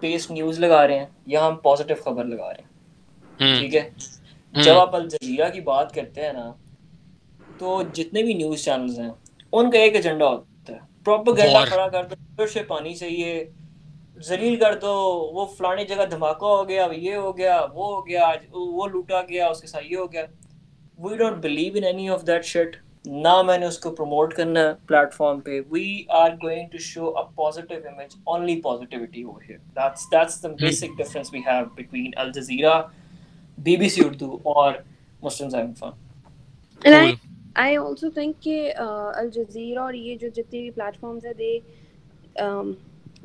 بیسڈ 0.02 0.32
نیوز 0.32 0.60
لگا 0.60 0.86
رہے 0.88 0.97
ہیں 0.99 1.06
یا 1.36 1.47
ہم 1.47 1.56
پازیٹیو 1.64 1.97
خبر 2.04 2.26
لگا 2.34 2.52
رہے 2.54 3.45
ہیں 3.45 3.56
ٹھیک 3.60 3.76
ہے 3.76 4.62
جب 4.64 4.78
آپ 4.80 4.95
الجزیرہ 4.95 5.49
کی 5.54 5.62
بات 5.72 5.93
کرتے 5.95 6.26
ہیں 6.26 6.34
نا 6.34 6.52
تو 7.62 7.82
جتنے 7.93 8.22
بھی 8.24 8.34
نیوز 8.34 8.64
چینلز 8.66 8.99
ہیں 8.99 9.09
ان 9.51 9.70
کا 9.72 9.80
ایک 9.80 9.95
ایجنڈا 9.95 10.28
ہوتا 10.30 10.74
ہے 10.74 10.78
پراپر 11.05 11.34
گنڈا 11.38 11.64
کھڑا 11.66 11.88
کر 11.95 12.05
دو 12.38 12.45
شپ 12.53 12.72
آنی 12.74 12.93
چاہیے 13.01 13.34
ذلیل 14.28 14.55
کر 14.59 14.78
دو 14.82 14.93
وہ 15.34 15.45
فلانی 15.57 15.86
جگہ 15.91 16.05
دھماکہ 16.12 16.45
ہو 16.59 16.68
گیا 16.70 16.88
یہ 17.01 17.16
ہو 17.16 17.36
گیا 17.38 17.59
وہ 17.74 17.86
ہو 17.95 18.05
گیا 18.07 18.30
وہ 18.51 18.88
لوٹا 18.93 19.22
گیا 19.30 19.47
اس 19.47 19.62
کے 19.62 19.68
ساتھ 19.74 19.84
یہ 19.89 19.95
ہو 19.97 20.12
گیا 20.12 20.26
we 21.03 21.18
don't 21.18 21.38
believe 21.43 21.74
in 21.78 21.84
any 21.91 22.09
of 22.16 22.26
that 22.28 22.45
shit 22.51 22.76
نہ 23.28 23.41
میں 23.47 23.57
نے 23.57 23.66
اس 23.66 23.78
کو 23.84 23.91
پروموٹ 23.99 24.34
کرنا 24.39 24.64
ہے 24.68 24.74
پلیٹ 24.88 25.14
فارم 25.14 25.39
پہ 25.45 25.59
we 25.72 25.86
are 26.24 26.30
going 26.43 26.68
to 26.72 26.78
show 26.89 27.07
a 27.18 27.24
positive 27.41 27.88
image 27.91 28.16
only 28.34 28.59
positivity 28.62 29.24
over 29.24 29.41
here 29.49 29.57
that's 29.76 30.12
that's 30.12 30.41
the 30.43 30.49
basic 30.62 30.97
difference 31.03 31.34
we 31.34 31.39
have 31.49 31.66
between 31.82 32.12
Al Jazeera 32.26 32.82
B 33.70 33.78
B 33.84 33.89
C 33.97 34.05
Urdu 34.07 34.38
اور 34.55 34.74
Muslim 35.24 35.49
زائم 35.57 35.74
فن 35.80 37.30
آئی 37.60 37.76
آلسو 37.78 38.10
تھنک 38.10 38.36
کہ 38.43 38.74
Al Jazeera 38.80 39.78
اور 39.78 39.93
یہ 39.93 40.16
جو 40.18 40.28
جتنی 40.36 40.60
بھی 40.62 40.70
platforms 40.72 41.26
ہیں 41.26 41.34
they 41.38 41.58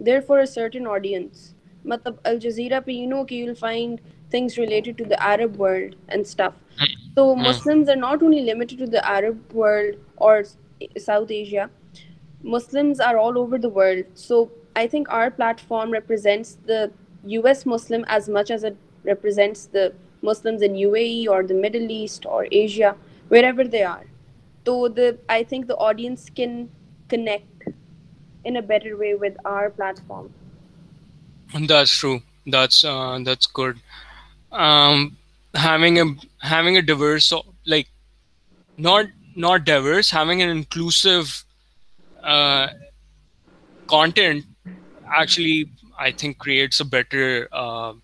there 0.06 0.20
for 0.26 0.38
a 0.38 0.46
certain 0.46 0.86
audience 0.90 1.42
مطلب 1.92 2.14
الجزیرہ 2.28 2.80
پہ 2.86 2.92
یو 2.92 3.08
نو 3.08 3.22
کہ 3.24 3.34
you 3.34 3.44
will 3.46 3.54
find 3.60 4.00
things 4.30 4.58
related 4.58 4.98
to 4.98 5.04
the 5.10 5.16
Arab 5.34 5.60
world 5.60 5.94
and 6.06 6.20
stuff 6.26 6.84
تو 7.16 7.34
Muslims 7.46 7.90
are 7.90 7.96
not 7.96 8.22
only 8.22 8.40
limited 8.52 8.78
to 8.78 8.86
the 8.92 9.00
Arab 9.16 9.56
world 9.58 9.96
اور 10.26 10.42
South 11.04 11.30
Asia 11.32 11.66
Muslims 12.56 13.00
are 13.06 13.14
all 13.22 13.36
over 13.36 13.58
the 13.58 13.68
world 13.74 14.16
so 14.18 14.44
I 14.76 14.88
think 14.88 15.10
our 15.20 15.28
platform 15.68 15.92
represents 15.94 16.56
the 16.68 16.84
U 17.34 17.40
S 17.48 17.66
Muslim 17.66 18.02
as 18.14 18.28
much 18.38 18.50
as 18.50 18.64
it 18.64 19.06
represents 19.06 19.68
the 19.74 19.86
Muslims 20.30 20.62
in 20.68 20.76
U 20.76 20.92
A 20.94 21.04
E 21.12 21.24
اور 21.34 21.42
the 21.50 21.54
Middle 21.62 21.86
asset 22.00 22.26
اور 22.26 22.44
Asia 22.50 22.92
wherever 23.44 23.64
they 23.64 23.84
are 23.84 24.04
So 24.66 24.92
I 25.28 25.44
think 25.44 25.68
the 25.68 25.76
audience 25.76 26.28
can 26.34 26.68
connect 27.08 27.68
in 28.44 28.56
a 28.56 28.62
better 28.62 28.96
way 28.96 29.14
with 29.14 29.36
our 29.44 29.70
platform. 29.70 30.34
That's 31.68 31.96
true. 31.96 32.22
That's 32.46 32.84
uh, 32.84 33.20
good. 33.52 33.78
Um, 34.50 35.16
having 35.54 35.98
a 35.98 36.82
diverse, 36.82 37.32
uh, 37.32 37.42
like 37.64 37.86
not 38.76 39.06
diverse, 39.64 40.10
having 40.10 40.42
an 40.42 40.48
inclusive 40.48 41.44
uh, 42.22 42.68
content 43.86 44.44
actually 45.06 45.70
I 45.96 46.10
think 46.10 46.38
creates 46.38 46.80
a 46.80 46.84
better 46.84 47.94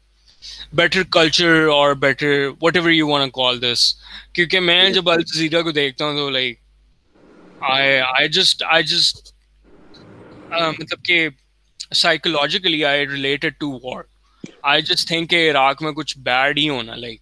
better 0.76 1.02
culture 1.12 1.66
اور 1.72 1.92
better 2.00 2.46
what 2.62 2.76
ever 2.76 2.90
you 2.90 3.08
want 3.08 3.32
call 3.32 3.60
this 3.62 3.84
کیونکہ 4.34 4.60
میں 4.60 4.88
جب 4.92 5.10
Al Jazeera 5.10 5.60
کو 5.62 5.70
دیکھتا 5.72 6.04
ہوں 6.04 6.16
تو 6.16 6.28
like 6.30 6.58
I 7.72 7.98
I 8.16 8.28
just 8.36 8.62
I 8.72 8.82
just 8.92 9.32
مطلب 10.80 11.02
کہ 11.06 11.26
psychologically 11.94 12.84
I 12.84 13.06
related 13.08 13.58
to 13.60 13.70
war 13.82 14.02
I 14.72 14.82
just 14.90 15.06
think 15.08 15.30
کہ 15.30 15.50
عراق 15.50 15.82
میں 15.82 15.92
کچھ 15.96 16.18
بیڈ 16.30 16.58
ہی 16.58 16.68
ہونا 16.68 16.94
لائک 16.96 17.20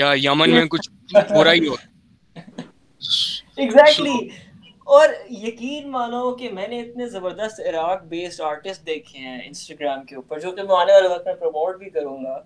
یا 0.00 0.10
یمن 0.22 0.50
میں 0.54 0.64
کچھ 0.70 0.90
برا 1.14 1.52
ہی 1.52 1.66
ہونا 1.68 2.62
ایگزیکٹلی 3.56 4.18
اور 4.96 5.08
یقین 5.44 5.90
مانو 5.90 6.30
کہ 6.36 6.50
میں 6.58 6.66
نے 6.68 6.80
اتنے 6.80 7.06
زبردست 7.10 7.60
عراق 7.68 8.02
بیسڈ 8.08 8.40
آرٹسٹ 8.50 8.86
دیکھے 8.86 9.18
ہیں 9.18 9.40
انسٹاگرام 9.46 10.04
کے 10.06 10.16
اوپر 10.16 10.40
جو 10.40 10.50
کہ 10.56 10.62
میں 10.62 10.74
آنے 10.80 10.92
والے 10.92 11.08
وقت 11.14 11.26
میں 11.26 11.34
پروموٹ 11.40 11.78
بھی 11.78 11.88
کروں 11.90 12.22
گا 12.24 12.40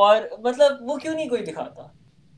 اور 0.00 0.20
مطلب 0.44 0.88
وہ 0.90 0.96
کیوں 0.98 1.14
نہیں 1.14 1.28
کوئی 1.28 1.42
دکھاتا 1.44 1.82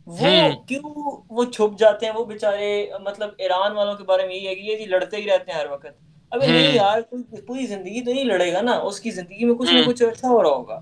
وہ 0.07 0.19
ہاں۔ 0.21 0.49
کیوں 0.69 0.91
وہ 1.37 1.45
چھپ 1.51 1.79
جاتے 1.79 2.07
ہیں 2.07 2.13
وہ 2.15 2.25
بےچارے 2.25 2.69
مطلب 3.03 3.31
ایران 3.45 3.73
والوں 3.77 3.95
کے 3.97 4.05
بارے 4.09 4.27
میں 4.27 4.35
یہی 4.35 4.47
ہے 4.49 4.55
کہ 4.55 4.61
یہ 4.71 4.77
جی 4.79 4.85
لڑتے 4.93 5.17
ہی 5.17 5.27
رہتے 5.27 5.53
ہیں 5.53 5.59
ہر 5.59 5.71
وقت 5.71 5.87
ابھی 6.31 6.47
نہیں 6.51 6.75
یار 6.75 7.01
پوری 7.47 7.67
زندگی 7.75 8.01
تو 8.05 8.13
نہیں 8.13 8.25
لڑے 8.33 8.53
گا 8.53 8.61
نا 8.71 8.75
اس 8.89 9.01
کی 9.01 9.11
زندگی 9.21 9.45
میں 9.45 9.55
کچھ 9.61 9.71
نہ 9.73 9.79
ہاں۔ 9.79 9.87
کچھ 9.93 10.03
اچھا 10.03 10.29
ہو 10.29 10.43
رہا 10.43 10.55
ہوگا 10.57 10.81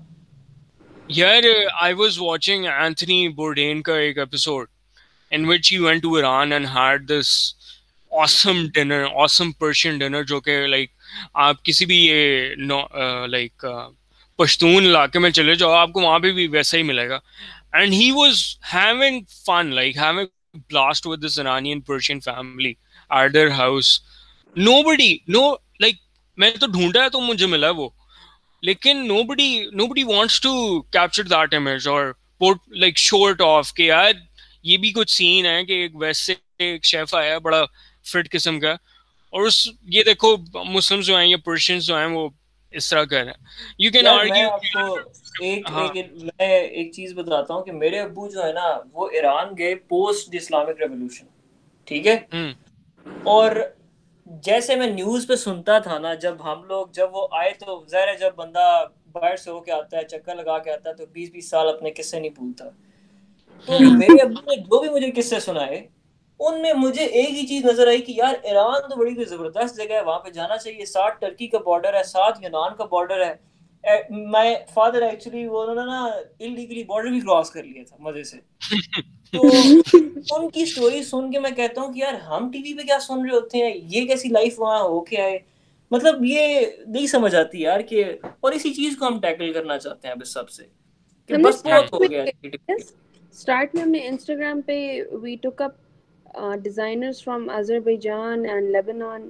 یار 1.21 1.43
I 1.81 1.93
was 2.03 2.17
watching 2.21 2.65
Anthony 2.77 3.27
Bourdain 3.41 3.81
کا 3.89 3.97
ایک 4.05 4.17
episode 4.25 4.67
in 5.35 5.45
which 5.49 5.71
he 5.71 5.77
went 5.85 6.01
to 6.03 6.15
Iran 6.15 6.51
and 6.53 6.67
had 6.75 7.09
this 7.09 7.29
awesome 8.23 8.65
dinner 8.73 9.05
awesome 9.23 9.51
Persian 9.59 9.97
dinner 9.97 10.23
جو 10.33 10.39
کہ 10.41 10.59
لائک 10.67 10.91
آپ 11.47 11.63
کسی 11.65 11.85
بھی 11.85 11.97
یہ 12.05 12.55
لائک 13.27 13.65
uh, 13.65 13.71
uh, 13.75 13.87
پشتون 14.43 14.85
علاقے 14.85 15.19
میں 15.19 15.29
چلے 15.39 15.53
جاؤ 15.55 15.71
آپ 15.71 15.91
کو 15.93 16.01
وہاں 16.01 16.17
پہ 16.19 16.31
بھی 16.37 16.47
ویسا 16.51 16.77
ہی 16.77 16.81
ملے 16.83 17.07
گا 17.09 17.19
and 17.79 17.93
he 17.93 18.09
was 18.15 18.41
having 18.73 19.19
fun 19.45 19.67
like 19.75 19.97
having 19.97 20.25
blast 20.69 21.05
with 21.07 21.23
this 21.25 21.37
Iranian 21.39 21.79
Persian 21.87 22.19
family 22.25 22.73
at 23.17 23.33
their 23.33 23.51
house 23.57 23.91
nobody 24.89 25.15
no 25.35 25.41
like 25.81 25.95
میں 26.39 26.49
تو 26.61 26.67
ڈھونڈا 26.73 27.03
ہے 27.03 27.09
تو 27.09 27.21
مجھے 27.27 27.45
ملا 27.53 27.69
وہ 27.77 27.87
لیکن 28.71 29.07
nobody 29.31 29.47
nobody 29.93 30.03
wants 30.11 30.39
to 30.41 30.51
capture 30.97 31.23
that 31.35 31.53
image 31.61 31.87
اور 31.93 32.13
لائک 32.81 32.97
شورٹ 32.99 33.41
آف 33.47 33.73
کہ 33.73 33.83
یار 33.83 34.11
یہ 34.71 34.77
بھی 34.83 34.91
کچھ 34.95 35.11
سین 35.13 35.45
ہے 35.45 35.63
کہ 35.65 35.81
ایک 35.81 35.95
ویسے 36.01 36.33
ایک 36.71 36.85
شیف 36.93 37.13
آیا 37.23 37.37
بڑا 37.49 37.63
فٹ 38.11 38.31
قسم 38.31 38.59
کا 38.59 38.71
اور 38.71 39.47
اس 39.47 39.67
یہ 39.97 40.03
دیکھو 40.11 40.35
مسلم 40.63 40.99
جو 41.11 41.17
ہیں 41.17 41.27
یا 41.27 41.37
پرشینس 41.45 41.85
جو 41.87 41.97
ہیں 41.99 42.07
وہ 42.17 42.29
اس 42.77 42.89
طرح 42.89 43.03
کر 43.11 43.27
یو 43.79 43.91
کین 43.91 44.07
آرگیو 44.07 44.47
ایک 44.53 45.41
لیکن 45.41 45.69
ہاں۔ 45.73 45.87
میں 46.37 46.55
ایک 46.57 46.91
چیز 46.93 47.13
بتاتا 47.17 47.53
ہوں 47.53 47.61
کہ 47.63 47.71
میرے 47.71 47.99
ابو 47.99 48.27
جو 48.29 48.43
ہے 48.43 48.51
نا 48.53 48.67
وہ 48.93 49.07
ایران 49.17 49.53
گئے 49.57 49.73
پوسٹ 49.93 50.35
اسلامک 50.35 50.81
ریولوشن 50.81 51.25
ٹھیک 51.87 52.07
ہے 52.07 52.15
اور 53.35 53.55
جیسے 54.43 54.75
میں 54.75 54.87
نیوز 54.87 55.27
پہ 55.27 55.35
سنتا 55.45 55.77
تھا 55.87 55.97
نا 55.99 56.13
جب 56.25 56.43
ہم 56.51 56.63
لوگ 56.67 56.85
جب 56.93 57.15
وہ 57.15 57.27
آئے 57.39 57.51
تو 57.65 57.81
ظاہر 57.89 58.07
ہے 58.07 58.15
جب 58.19 58.35
بندہ 58.35 58.67
باہر 59.13 59.35
سے 59.37 59.49
ہو 59.51 59.59
کے 59.63 59.71
آتا 59.71 59.97
ہے 59.97 60.03
چکر 60.11 60.35
لگا 60.35 60.57
کے 60.67 60.71
آتا 60.73 60.89
ہے 60.89 60.95
تو 60.95 61.05
بیس 61.13 61.29
بیس 61.33 61.49
سال 61.49 61.67
اپنے 61.69 61.91
قصے 61.97 62.19
نہیں 62.19 62.31
بھولتا 62.37 62.69
تو 63.65 63.79
میرے 63.97 64.21
ابو 64.21 64.39
نے 64.49 64.55
جو 64.63 64.79
بھی 64.81 64.89
مجھے 64.89 65.11
قصے 65.21 65.39
سنائے 65.39 65.81
ان 66.47 66.61
میں 66.61 66.71
مجھے 66.77 67.03
ایک 67.21 67.29
ہی 67.37 67.45
چیز 67.47 67.65
نظر 67.65 67.87
آئی 67.87 68.01
کہ 68.01 68.11
یار 68.15 68.33
ایران 68.51 68.87
تو 68.89 68.95
بڑی 68.99 69.13
کوئی 69.15 69.25
زبردست 69.25 69.75
جگہ 69.77 69.93
ہے 69.93 70.01
وہاں 70.03 70.19
پہ 70.19 70.29
جانا 70.37 70.57
چاہیے 70.63 70.85
ساتھ 70.85 71.19
ٹرکی 71.19 71.47
کا 71.47 71.57
بارڈر 71.65 71.93
ہے 71.97 72.01
ساتھ 72.05 72.39
یونان 72.43 72.75
کا 72.77 72.85
بارڈر 72.91 73.21
ہے 73.25 73.99
مائی 74.31 74.55
فادر 74.73 75.01
ایکچولی 75.09 75.45
وہ 75.47 75.61
انہوں 75.61 75.75
نے 75.75 75.85
نا 75.91 75.99
انلیگلی 76.39 76.83
بارڈر 76.91 77.09
بھی 77.09 77.19
کراس 77.19 77.49
کر 77.51 77.63
لیا 77.63 77.83
تھا 77.87 77.95
مزے 78.09 78.23
سے 78.31 78.37
تو 79.33 79.41
ان 80.39 80.49
کی 80.55 80.65
سٹوری 80.71 81.01
سن 81.03 81.31
کے 81.31 81.39
میں 81.45 81.51
کہتا 81.61 81.81
ہوں 81.81 81.93
کہ 81.93 81.99
یار 81.99 82.13
ہم 82.29 82.49
ٹی 82.51 82.61
وی 82.63 82.73
پہ 82.77 82.85
کیا 82.87 82.99
سن 83.07 83.21
رہے 83.25 83.35
ہوتے 83.35 83.63
ہیں 83.63 83.71
یہ 83.95 84.05
کیسی 84.07 84.29
لائف 84.29 84.59
وہاں 84.59 84.79
ہو 84.87 84.99
کے 85.11 85.21
آئے 85.21 85.37
مطلب 85.91 86.23
یہ 86.25 86.59
نہیں 86.85 87.07
سمجھ 87.13 87.33
آتی 87.35 87.61
یار 87.61 87.81
کہ 87.89 88.03
اور 88.39 88.51
اسی 88.59 88.73
چیز 88.73 88.97
کو 88.99 89.07
ہم 89.07 89.19
ٹیکل 89.21 89.53
کرنا 89.53 89.77
چاہتے 89.85 90.07
ہیں 90.07 90.15
بس 90.21 90.33
سب 90.33 90.49
سے 90.57 90.63
کہ 91.27 91.37
بس 91.43 91.65
بہت 91.65 91.93
ہو 91.93 92.03
گیا 92.09 92.25
سٹارٹ 93.39 93.73
میں 93.75 93.81
ہم 93.83 93.89
نے 93.89 94.05
انسٹاگرام 94.07 94.61
پہ 94.71 94.75
we 95.21 95.35
took 95.41 95.61
up 95.61 95.81
designers 96.63 97.23
from 97.23 97.49
Azerbaijan 98.01 98.45
and 98.49 98.69
Lebanon 98.75 99.29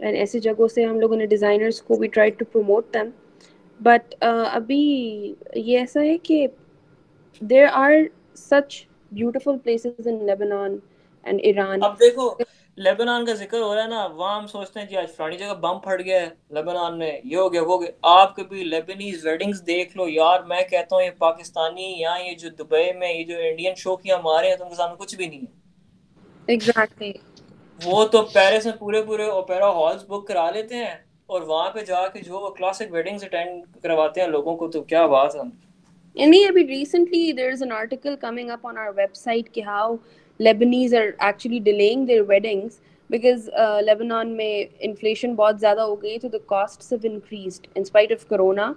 and 0.00 0.16
ایسی 0.16 0.40
جگہوں 0.40 0.68
سے 0.74 0.84
ہم 0.84 1.00
لوگوں 1.00 1.16
نے 1.16 1.26
ڈیزائنرس 1.26 1.80
کو 1.82 1.96
بھی 1.98 2.08
try 2.14 2.30
to 2.38 2.44
promote 2.52 2.92
them 2.94 3.08
but 3.82 4.14
ابھی 4.24 4.82
یہ 5.54 5.76
ایسا 5.78 6.00
ہے 6.00 6.16
کہ 6.22 6.46
there 7.50 7.66
are 7.72 7.92
such 8.36 8.82
beautiful 9.12 9.58
places 9.64 10.08
in 10.08 10.24
Lebanon 10.26 10.76
and 11.24 11.40
Iran 11.44 11.82
اب 11.84 11.98
دیکھو 12.00 12.32
لیبنان 12.84 13.24
کا 13.26 13.32
ذکر 13.34 13.60
ہو 13.60 13.74
رہا 13.74 13.82
ہے 13.82 13.88
نا 13.88 14.04
وہاں 14.06 14.36
ہم 14.40 14.46
سوچتے 14.46 14.80
ہیں 14.80 14.86
کہ 14.86 14.96
آج 14.96 15.10
فلانی 15.16 15.36
جگہ 15.36 15.54
بم 15.60 15.78
پھٹ 15.84 16.04
گیا 16.04 16.20
ہے 16.20 16.28
لیبنان 16.54 16.98
میں 16.98 17.10
یہ 17.24 17.36
ہو 17.36 17.52
گیا 17.52 17.62
وہ 17.66 17.80
گیا 17.80 17.90
آپ 18.20 18.34
کبھی 18.36 18.64
لیبنیز 18.64 19.26
ویڈنگز 19.26 19.62
دیکھ 19.66 19.96
لو 19.96 20.08
یار 20.08 20.42
میں 20.52 20.60
کہتا 20.70 20.96
ہوں 20.96 21.02
یہ 21.02 21.10
پاکستانی 21.18 21.92
یا 22.00 22.14
یہ 22.26 22.34
جو 22.38 22.48
دبئی 22.58 22.92
میں 22.98 23.12
یہ 23.14 23.24
جو 23.32 23.36
انڈین 23.50 23.74
شو 23.84 23.96
کیا 23.96 24.16
مارے 24.24 24.48
ہیں 24.48 24.56
تو 24.56 24.64
ان 24.64 24.70
کے 24.70 24.76
سامنے 24.76 25.02
کچھ 25.04 25.16
بھی 25.16 25.26
نہیں 25.26 25.40
ہے 25.40 25.58
exactly. 26.56 27.12
وہ 27.84 28.04
تو 28.12 28.20
پیرس 28.32 28.64
میں 28.66 28.72
پورے 28.78 29.02
پورے 29.02 29.24
اوپیرا 29.36 29.68
ہالز 29.78 30.02
بک 30.08 30.26
کرا 30.28 30.50
لیتے 30.54 30.76
ہیں 30.76 30.94
اور 31.34 31.42
وہاں 31.50 31.70
پہ 31.70 31.84
جا 31.86 32.06
کے 32.12 32.20
جو 32.26 32.40
وہ 32.40 32.50
کلاسک 32.58 32.86
ویڈنگز 32.92 33.24
اٹینڈ 33.24 33.74
کرواتے 33.82 34.20
ہیں 34.20 34.28
لوگوں 34.28 34.56
کو 34.56 34.68
تو 34.70 34.82
کیا 34.92 35.06
بات 35.14 35.34
ہے 35.34 35.40
یعنی 36.20 36.44
ابھی 36.44 36.66
recently 36.68 37.32
there 37.36 37.50
is 37.52 37.62
an 37.62 37.72
article 37.72 38.16
coming 38.20 38.50
up 38.50 38.66
on 38.66 38.78
our 38.78 38.90
website 39.16 39.48
کہ 39.54 39.62
how 39.66 39.94
Lebanese 40.38 40.94
are 41.00 41.06
actually 41.18 41.58
dealing 41.70 42.04
their 42.06 42.20
weddings 42.28 42.80
because 43.10 43.48
Lebanon 43.86 44.36
میں 44.36 44.52
انفلیشن 44.88 45.34
بہت 45.36 45.60
زیادہ 45.60 45.80
ہو 45.80 45.94
گئی 46.02 46.18
تو 46.18 46.28
the 46.32 46.38
cost 46.48 46.92
of 46.92 47.04
increased 47.10 47.66
in spite 47.74 48.12
of 48.12 48.26
corona 48.28 48.72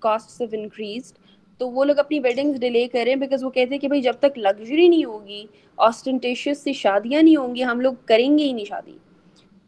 cost 0.00 0.40
of 0.42 0.54
increased 0.58 1.18
تو 1.58 1.70
وہ 1.70 1.84
لوگ 1.84 1.98
اپنی 1.98 2.18
ویڈنگ 2.22 2.54
ڈیلے 2.60 2.86
کریں 2.92 3.14
بیکاز 3.16 3.44
وہ 3.44 3.50
کہتے 3.50 3.74
ہیں 3.74 3.80
کہ 3.80 3.88
بھائی 3.88 4.00
جب 4.02 4.14
تک 4.20 4.38
لگژری 4.38 4.86
نہیں 4.88 5.04
ہوگی 5.04 5.44
آسٹنٹیشیس 5.86 6.62
سے 6.64 6.72
شادیاں 6.82 7.22
نہیں 7.22 7.36
ہوں 7.36 7.54
گی 7.54 7.64
ہم 7.64 7.80
لوگ 7.80 7.94
کریں 8.08 8.36
گے 8.38 8.44
ہی 8.44 8.52
نہیں 8.52 8.64
شادی 8.64 8.96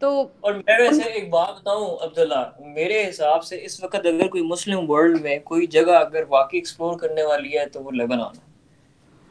تو 0.01 0.11
اور 0.49 0.53
میں 0.55 0.78
ویسے 0.78 1.03
ایک 1.11 1.28
بات 1.30 1.55
بتاؤں 1.61 1.97
عبداللہ 2.05 2.45
میرے 2.74 3.09
حساب 3.09 3.45
سے 3.45 3.64
اس 3.64 3.82
وقت 3.84 3.95
اگر 4.07 4.26
کوئی 4.28 4.43
مسلم 4.49 4.91
ورلڈ 4.91 5.20
میں 5.22 5.39
کوئی 5.45 5.66
جگہ 5.76 5.95
اگر 6.01 6.24
واقعی 6.28 6.59
ایکسپلور 6.59 6.99
کرنے 6.99 7.22
والی 7.30 7.57
ہے 7.59 7.66
تو 7.72 7.82
وہ 7.84 7.91
لبنان 8.03 8.36
ہے 8.41 8.47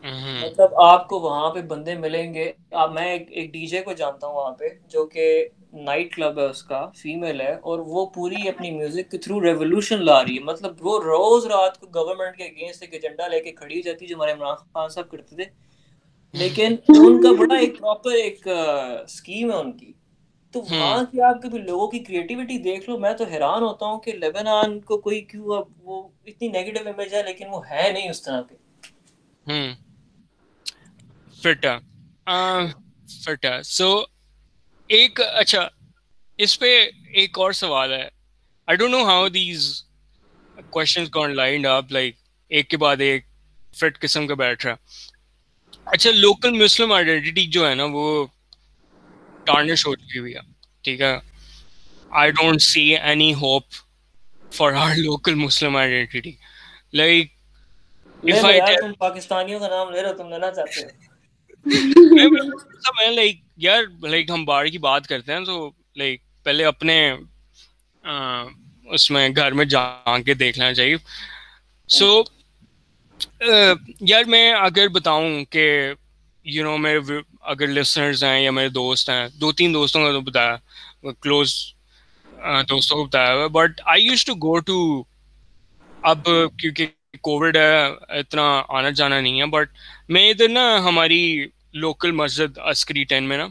Mm-hmm. 0.06 0.41
مطلب 0.45 0.74
آپ 0.86 1.08
کو 1.10 1.20
وہاں 1.20 1.50
پہ 1.54 1.62
بندے 1.70 1.93
ملیں 1.98 2.34
گے 2.34 2.52
میں 2.93 3.06
ایک 3.18 3.52
ڈی 3.52 3.66
جے 3.68 3.82
کو 3.84 3.93
جانتا 4.02 4.28
ہوں 4.28 4.34
وہاں 4.36 4.52
پہ 4.60 4.68
جو 4.93 5.06
کہ 5.14 5.26
نائٹ 5.88 6.14
کلب 6.16 6.39
ہے 6.39 6.43
اس 6.50 6.62
کا 6.64 6.82
ہے 7.39 7.52
اور 7.54 7.80
وہ 7.93 8.06
پوری 8.16 8.48
اپنی 8.50 8.70
میوزک 8.72 9.10
کے 9.12 9.18
تھرو 9.24 9.39
ریولیوشن 9.43 10.04
لا 10.06 10.22
رہی 10.24 10.36
ہے 10.38 10.43
مطلب 10.43 10.86
وہ 10.86 11.00
روز 11.04 11.45
رات 11.52 11.80
کو 11.80 11.88
گورنمنٹ 11.95 12.38
کے 12.38 12.43
اگینسٹ 12.43 12.84
ایک 12.84 12.93
ایجنڈا 12.93 13.28
لے 13.28 13.39
کے 13.43 13.52
کھڑی 13.52 13.82
جاتی 13.82 14.08
جو 14.08 14.16
ہمارے 14.16 14.32
عمران 14.32 14.56
خان 14.74 14.89
صاحب 14.89 15.10
کرتے 15.12 15.36
تھے 15.36 15.43
لیکن 16.43 16.76
ان 16.98 17.22
کا 17.24 17.32
بڑا 17.39 17.56
ایک 17.56 17.80
پراپر 17.80 18.12
ایک 18.22 18.48
اسکیم 18.58 19.52
ہے 19.52 19.56
ان 19.58 19.72
کی 19.78 19.91
تو 20.54 20.60
hmm. 20.60 20.72
وہاں 20.82 21.04
کی 21.12 21.22
آپ 21.30 21.41
کبھی 21.41 21.60
لوگوں 21.62 21.88
کی 21.91 22.00
کریٹیوٹی 22.04 22.58
دیکھ 22.70 22.89
لو 22.89 22.98
میں 23.00 23.14
تو 23.18 23.26
حیران 23.32 23.64
ہوتا 23.64 23.86
ہوں 23.86 24.00
کہ 24.02 24.12
لبنان 24.22 24.80
کو 24.91 24.98
کوئی 25.08 25.20
کیوں 25.32 25.58
اب 25.58 25.89
وہ 25.89 26.02
اتنی 26.28 26.48
نیگیٹو 26.48 26.88
امیج 26.89 27.14
ہے 27.14 27.24
لیکن 27.26 27.48
وہ 27.54 27.62
ہے 27.70 27.89
نہیں 27.93 28.10
اس 28.10 28.22
طرح 28.24 28.41
کے 28.50 28.56
hmm. 29.54 29.74
فٹا 31.56 31.78
فٹا 33.24 33.62
سو 33.64 33.89
ایک 34.98 35.20
اچھا 35.22 35.68
اس 36.45 36.60
پہ 36.60 36.72
ایک 37.20 37.38
اور 37.39 37.52
سوال 37.60 37.93
ہے 37.93 38.08
I 38.68 38.78
don't 38.78 38.91
know 38.91 39.04
how 39.08 39.28
these 39.36 39.66
questions 40.70 41.10
gone 41.16 41.36
lined 41.36 41.68
up 41.68 41.91
like 41.91 42.16
ایک 42.56 42.70
کے 42.70 42.78
بعد 42.84 43.02
ایک 43.08 43.26
فٹ 43.80 44.00
قسم 44.02 44.28
کا 44.28 44.34
بیٹھ 44.43 44.66
رہا 44.66 44.76
اچھا 45.93 46.12
لوکل 46.16 46.58
مسلم 46.64 46.91
آئیڈینٹی 46.91 47.45
جو 47.58 47.68
ہے 47.70 47.74
نا 47.76 47.84
وہ 47.91 48.06
ٹارنش 49.50 49.86
ہو 49.88 49.95
چکی 49.95 50.20
ہوئی 50.20 50.34
ہے 50.36 50.39
ٹھیک 50.84 51.02
ہے 51.02 51.16
I 52.22 52.32
don't 52.41 52.62
see 52.62 52.84
any 52.98 53.34
hope 53.41 53.72
for 54.58 54.74
our 54.88 54.95
local 55.10 55.36
Muslim 55.45 55.76
identity 55.76 56.36
like 57.02 57.36
پاکستانیوں 59.00 59.60
کا 59.60 59.68
نام 59.70 59.91
لے 59.91 60.02
رہے 60.02 60.14
تم 60.18 60.30
لینا 60.30 60.52
چاہتے 60.52 60.82
ہیں 60.86 61.07
میں 62.97 63.07
لائک 63.15 63.39
یار 63.63 63.84
لائک 64.01 64.30
ہم 64.30 64.43
باڑ 64.45 64.65
کی 64.68 64.78
بات 64.84 65.07
کرتے 65.07 65.34
ہیں 65.34 65.39
تو 65.45 65.70
لائک 65.97 66.22
پہلے 66.43 66.65
اپنے 66.65 66.99
اس 68.95 69.09
میں 69.11 69.28
گھر 69.36 69.51
میں 69.59 69.65
جا 69.74 69.84
کے 70.26 70.34
دیکھ 70.41 70.59
لینا 70.59 70.74
چاہیے 70.74 70.95
سو 71.97 72.24
یار 74.11 74.24
میں 74.34 74.51
اگر 74.59 74.88
بتاؤں 74.99 75.43
کہ 75.55 75.65
یو 76.55 76.63
نو 76.63 76.78
میرے 76.86 76.99
اگر 77.53 77.68
لسنرز 77.68 78.24
ہیں 78.24 78.39
یا 78.39 78.51
میرے 78.59 78.70
دوست 78.78 79.09
ہیں 79.09 79.28
دو 79.41 79.51
تین 79.59 79.74
دوستوں 79.74 80.03
کا 80.05 80.11
تو 80.11 80.22
بتایا 80.32 81.11
کلوز 81.20 81.53
دوستوں 82.70 82.97
کو 82.97 83.05
بتایا 83.05 83.34
ہوا 83.34 83.47
but 83.59 83.82
I 83.93 84.03
used 84.05 84.26
to 84.26 84.34
go 84.47 84.57
to 84.70 84.80
اب 86.11 86.28
کیونکہ 86.59 86.86
کووڈ 87.22 87.57
ہے 87.57 87.86
اتنا 88.20 88.47
آنا 88.78 88.89
جانا 89.01 89.20
نہیں 89.20 89.39
ہے 89.41 89.45
بٹ 89.59 89.70
میں 90.15 90.30
ادھر 90.30 90.49
نا 90.49 90.68
ہماری 90.88 91.22
لوکل 91.74 92.11
مسجد 92.15 92.57
عسکری 92.72 93.03
ٹین 93.03 93.24
میں 93.30 93.38
نا 93.38 93.45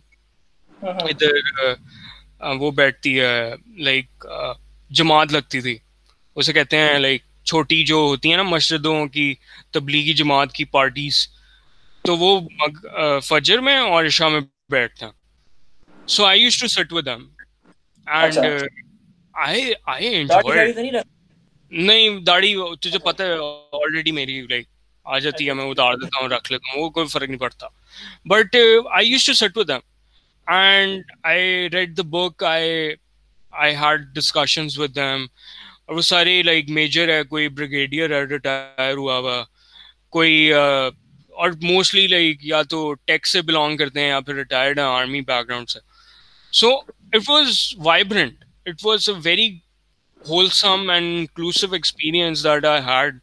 ادھر 1.08 1.40
uh, 1.66 2.54
وہ 2.60 2.70
بیٹھتی 2.70 3.18
ہے 3.20 3.52
لائک 3.84 4.26
uh, 4.32 4.54
جماعت 4.90 5.32
لگتی 5.32 5.60
تھی 5.60 5.76
اسے 6.36 6.52
کہتے 6.52 6.76
ہیں 6.78 6.98
لائک 6.98 7.22
چھوٹی 7.46 7.84
جو 7.86 7.96
ہوتی 8.08 8.28
ہیں 8.30 8.36
نا 8.36 8.42
مسجدوں 8.42 9.06
کی 9.06 9.34
تبلیغی 9.72 10.12
جماعت 10.20 10.52
کی 10.52 10.64
پارٹیز 10.76 11.26
تو 12.06 12.16
وہ 12.16 12.38
uh, 12.60 13.20
فجر 13.28 13.60
میں 13.68 13.76
اور 13.78 14.04
عشاء 14.06 14.28
میں 14.28 14.40
بیٹھتے 14.70 15.04
ہیں 15.06 15.12
so 16.16 16.24
I 16.26 16.40
used 16.40 16.74
to 16.88 16.96
with 16.96 17.08
and 17.08 18.66
نہیں 21.70 22.18
داڑھی 22.26 22.54
تجھے 22.80 22.98
پتا 23.04 23.24
ہے 23.26 23.32
آلریڈی 23.80 24.12
میری 24.18 24.40
لائک 24.50 24.68
آ 25.14 25.18
جاتی 25.24 25.44
ہے 25.46 25.50
اچھا، 25.50 25.62
میں 25.62 25.64
اچھا، 25.70 25.82
اتار 25.82 25.92
اچھا۔ 25.94 26.04
دیتا 26.04 26.20
ہوں 26.20 26.28
رکھ 26.28 26.50
لیتا 26.52 26.72
ہوں 26.74 26.82
وہ 26.82 26.88
کوئی 26.94 27.06
فرق 27.08 27.28
نہیں 27.28 27.38
پڑتا 27.40 27.66
but 28.32 28.56
I 28.96 29.06
used 29.08 29.24
to 29.26 29.32
sit 29.40 29.56
with 29.56 29.70
and 30.46 31.02
I 31.30 31.68
read 31.72 31.96
the 31.96 32.02
book 32.16 32.44
I 32.54 32.70
I 33.62 33.74
had 33.82 34.00
discussions 34.14 34.78
with 34.78 34.94
them 34.96 35.24
اور 35.86 35.96
وہ 35.96 36.02
سارے 36.10 36.40
لائک 36.42 36.70
میجر 36.78 37.12
ہے 37.14 37.22
کوئی 37.30 37.48
بریگیڈیئر 37.58 38.14
ہے 38.16 38.22
ریٹائر 38.32 38.96
ہوا 38.96 39.18
ہوا 39.18 39.42
کوئی 40.12 40.52
uh, 40.54 40.90
اور 41.38 41.50
موسٹلی 41.62 42.06
لائک 42.08 42.44
یا 42.46 42.62
تو 42.70 42.78
ٹیکس 43.06 43.32
سے 43.32 43.42
بلانگ 43.48 43.76
کرتے 43.76 44.00
ہیں 44.00 44.08
یا 44.08 44.20
پھر 44.26 44.34
ریٹائرڈ 44.34 44.78
ہیں 44.78 44.86
آرمی 44.86 45.20
بیک 45.30 45.48
گراؤنڈ 45.48 45.68
سے 45.68 45.78
so 46.60 46.70
it 47.14 47.28
was 47.28 47.58
vibrant 47.84 48.44
it 48.68 48.84
was 48.84 49.08
a 49.08 49.14
very 49.24 49.48
wholesome 50.28 50.90
and 50.90 51.18
inclusive 51.18 51.72
experience 51.74 52.44
that 52.44 52.64
I 52.64 52.82
had 52.86 53.18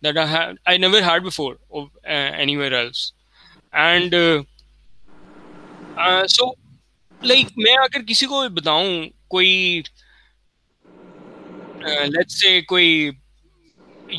that 0.00 0.16
I 0.16 0.26
had 0.26 0.58
I 0.66 0.76
never 0.76 1.02
had 1.02 1.22
before 1.22 1.56
of 1.72 1.88
uh, 2.04 2.30
anywhere 2.44 2.72
else. 2.72 3.12
And 3.72 4.14
uh, 4.14 4.42
uh, 5.96 6.26
so, 6.36 6.46
like, 7.30 7.50
میں 7.56 7.76
اگر 7.82 8.02
کسی 8.08 8.26
کو 8.32 8.40
بھی 8.40 8.48
بتاؤں 8.60 9.04
کوئی 9.34 9.82
late 12.14 12.26
uh, 12.26 12.38
سے 12.40 12.60
کوئی 12.72 12.88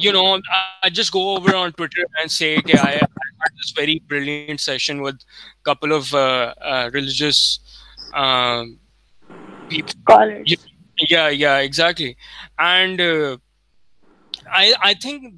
you 0.02 0.12
know 0.14 0.24
I 0.34 0.90
just 0.96 1.14
go 1.14 1.20
over 1.36 1.54
on 1.62 1.70
Twitter 1.78 2.04
and 2.18 2.32
say 2.32 2.56
کہ 2.66 2.78
I 2.86 2.96
had 2.96 3.50
this 3.64 3.78
very 3.78 3.98
brilliant 4.10 4.60
session 4.62 5.00
with 5.06 5.18
couple 5.70 5.94
of 5.94 6.14
religious 6.94 7.38
people 9.70 10.34
yeah 11.10 11.28
yeah 11.34 11.56
exactly 11.58 12.12
and 12.68 13.02
سوال 14.50 15.34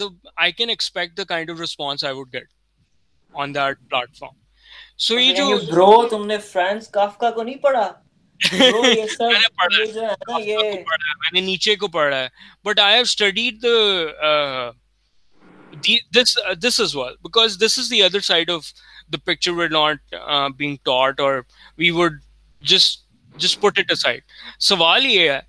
یہ 25.06 25.30
ہے 25.30 25.40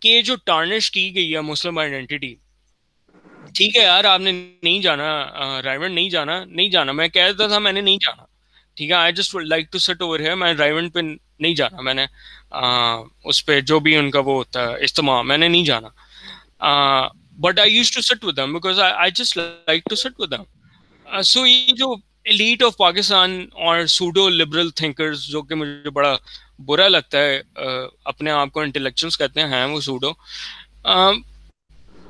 کہ 0.00 0.20
جو 0.26 0.34
ٹارنش 0.44 0.90
کی 0.90 1.14
گئی 1.14 1.34
ہے 1.34 1.40
مسلم 1.40 1.78
آئیڈینٹی 1.78 2.34
ٹھیک 3.54 3.76
ہے 3.76 3.82
یار 3.82 4.04
آپ 4.08 4.20
نے 4.20 4.30
نہیں 4.32 4.78
جانا 4.82 5.06
رائیون 5.64 5.94
نہیں 5.94 6.08
جانا 6.10 6.38
نہیں 6.44 6.68
جانا 6.74 6.92
میں 6.98 7.08
کہہ 7.14 7.28
دیتا 7.28 7.46
تھا 7.48 7.58
میں 7.64 7.72
نے 7.72 7.80
نہیں 7.80 7.98
جانا 8.04 8.22
ٹھیک 8.76 8.90
ہے 8.90 8.94
I 8.96 9.12
just 9.12 9.34
like 9.52 9.70
to 9.72 9.78
sit 9.86 10.02
over 10.02 10.20
here 10.20 10.34
میں 10.42 10.52
رائیون 10.58 10.88
پہ 10.90 11.00
نہیں 11.00 11.54
جانا 11.54 11.80
میں 11.88 11.94
نے 11.94 12.06
اس 13.28 13.44
پہ 13.46 13.60
جو 13.70 13.78
بھی 13.86 13.96
ان 13.96 14.10
کا 14.10 14.18
وہ 14.28 14.34
ہوتا 14.34 14.62
ہے 14.68 14.74
اجتماع 14.88 15.20
میں 15.30 15.36
نے 15.38 15.48
نہیں 15.48 15.64
جانا 15.64 17.06
but 17.46 17.58
I 17.58 17.72
used 17.74 17.90
to 17.94 18.00
sit 18.08 18.24
with 18.24 18.36
them 18.36 18.52
because 18.52 18.80
I 18.88 19.10
just 19.20 19.36
like 19.38 19.84
to 19.90 19.96
sit 20.02 20.20
with 20.20 20.30
them 20.32 21.20
so 21.32 21.46
یہ 21.46 21.72
جو 21.78 21.94
ایلیٹ 22.32 22.62
آف 22.62 22.76
پاکستان 22.76 23.44
اور 23.66 23.84
سوڈو 23.98 24.28
لبرل 24.28 24.70
تھنکرز 24.80 25.22
جو 25.36 25.42
کہ 25.50 25.54
مجھے 25.62 25.90
بڑا 25.90 26.16
برا 26.66 26.88
لگتا 26.88 27.18
ہے 27.22 27.40
اپنے 28.12 28.30
آپ 28.30 28.52
کو 28.52 28.60
انٹلیکچوئلس 28.60 29.18
کہتے 29.18 29.40
ہیں 29.54 29.64
وہ 29.74 29.80
سوڈو 29.90 30.12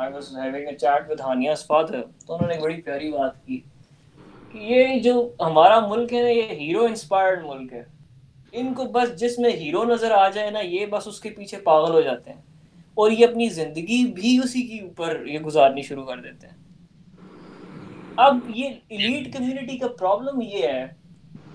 یہ 0.00 0.94
اپنی 13.24 13.48
زندگی 13.54 14.02
بھی 14.14 14.38
اسی 14.44 14.62
کے 14.66 14.80
اوپر 14.82 15.24
یہ 15.26 15.38
گزارنی 15.38 15.82
شروع 15.82 16.04
کر 16.06 16.20
دیتے 16.20 16.46
ہیں 16.46 16.54
اب 18.16 18.38
یہ 18.54 19.22
کمیونٹی 19.32 19.78
کا 19.78 19.88
پرابلم 19.98 20.40
یہ 20.40 20.66
ہے 20.66 20.86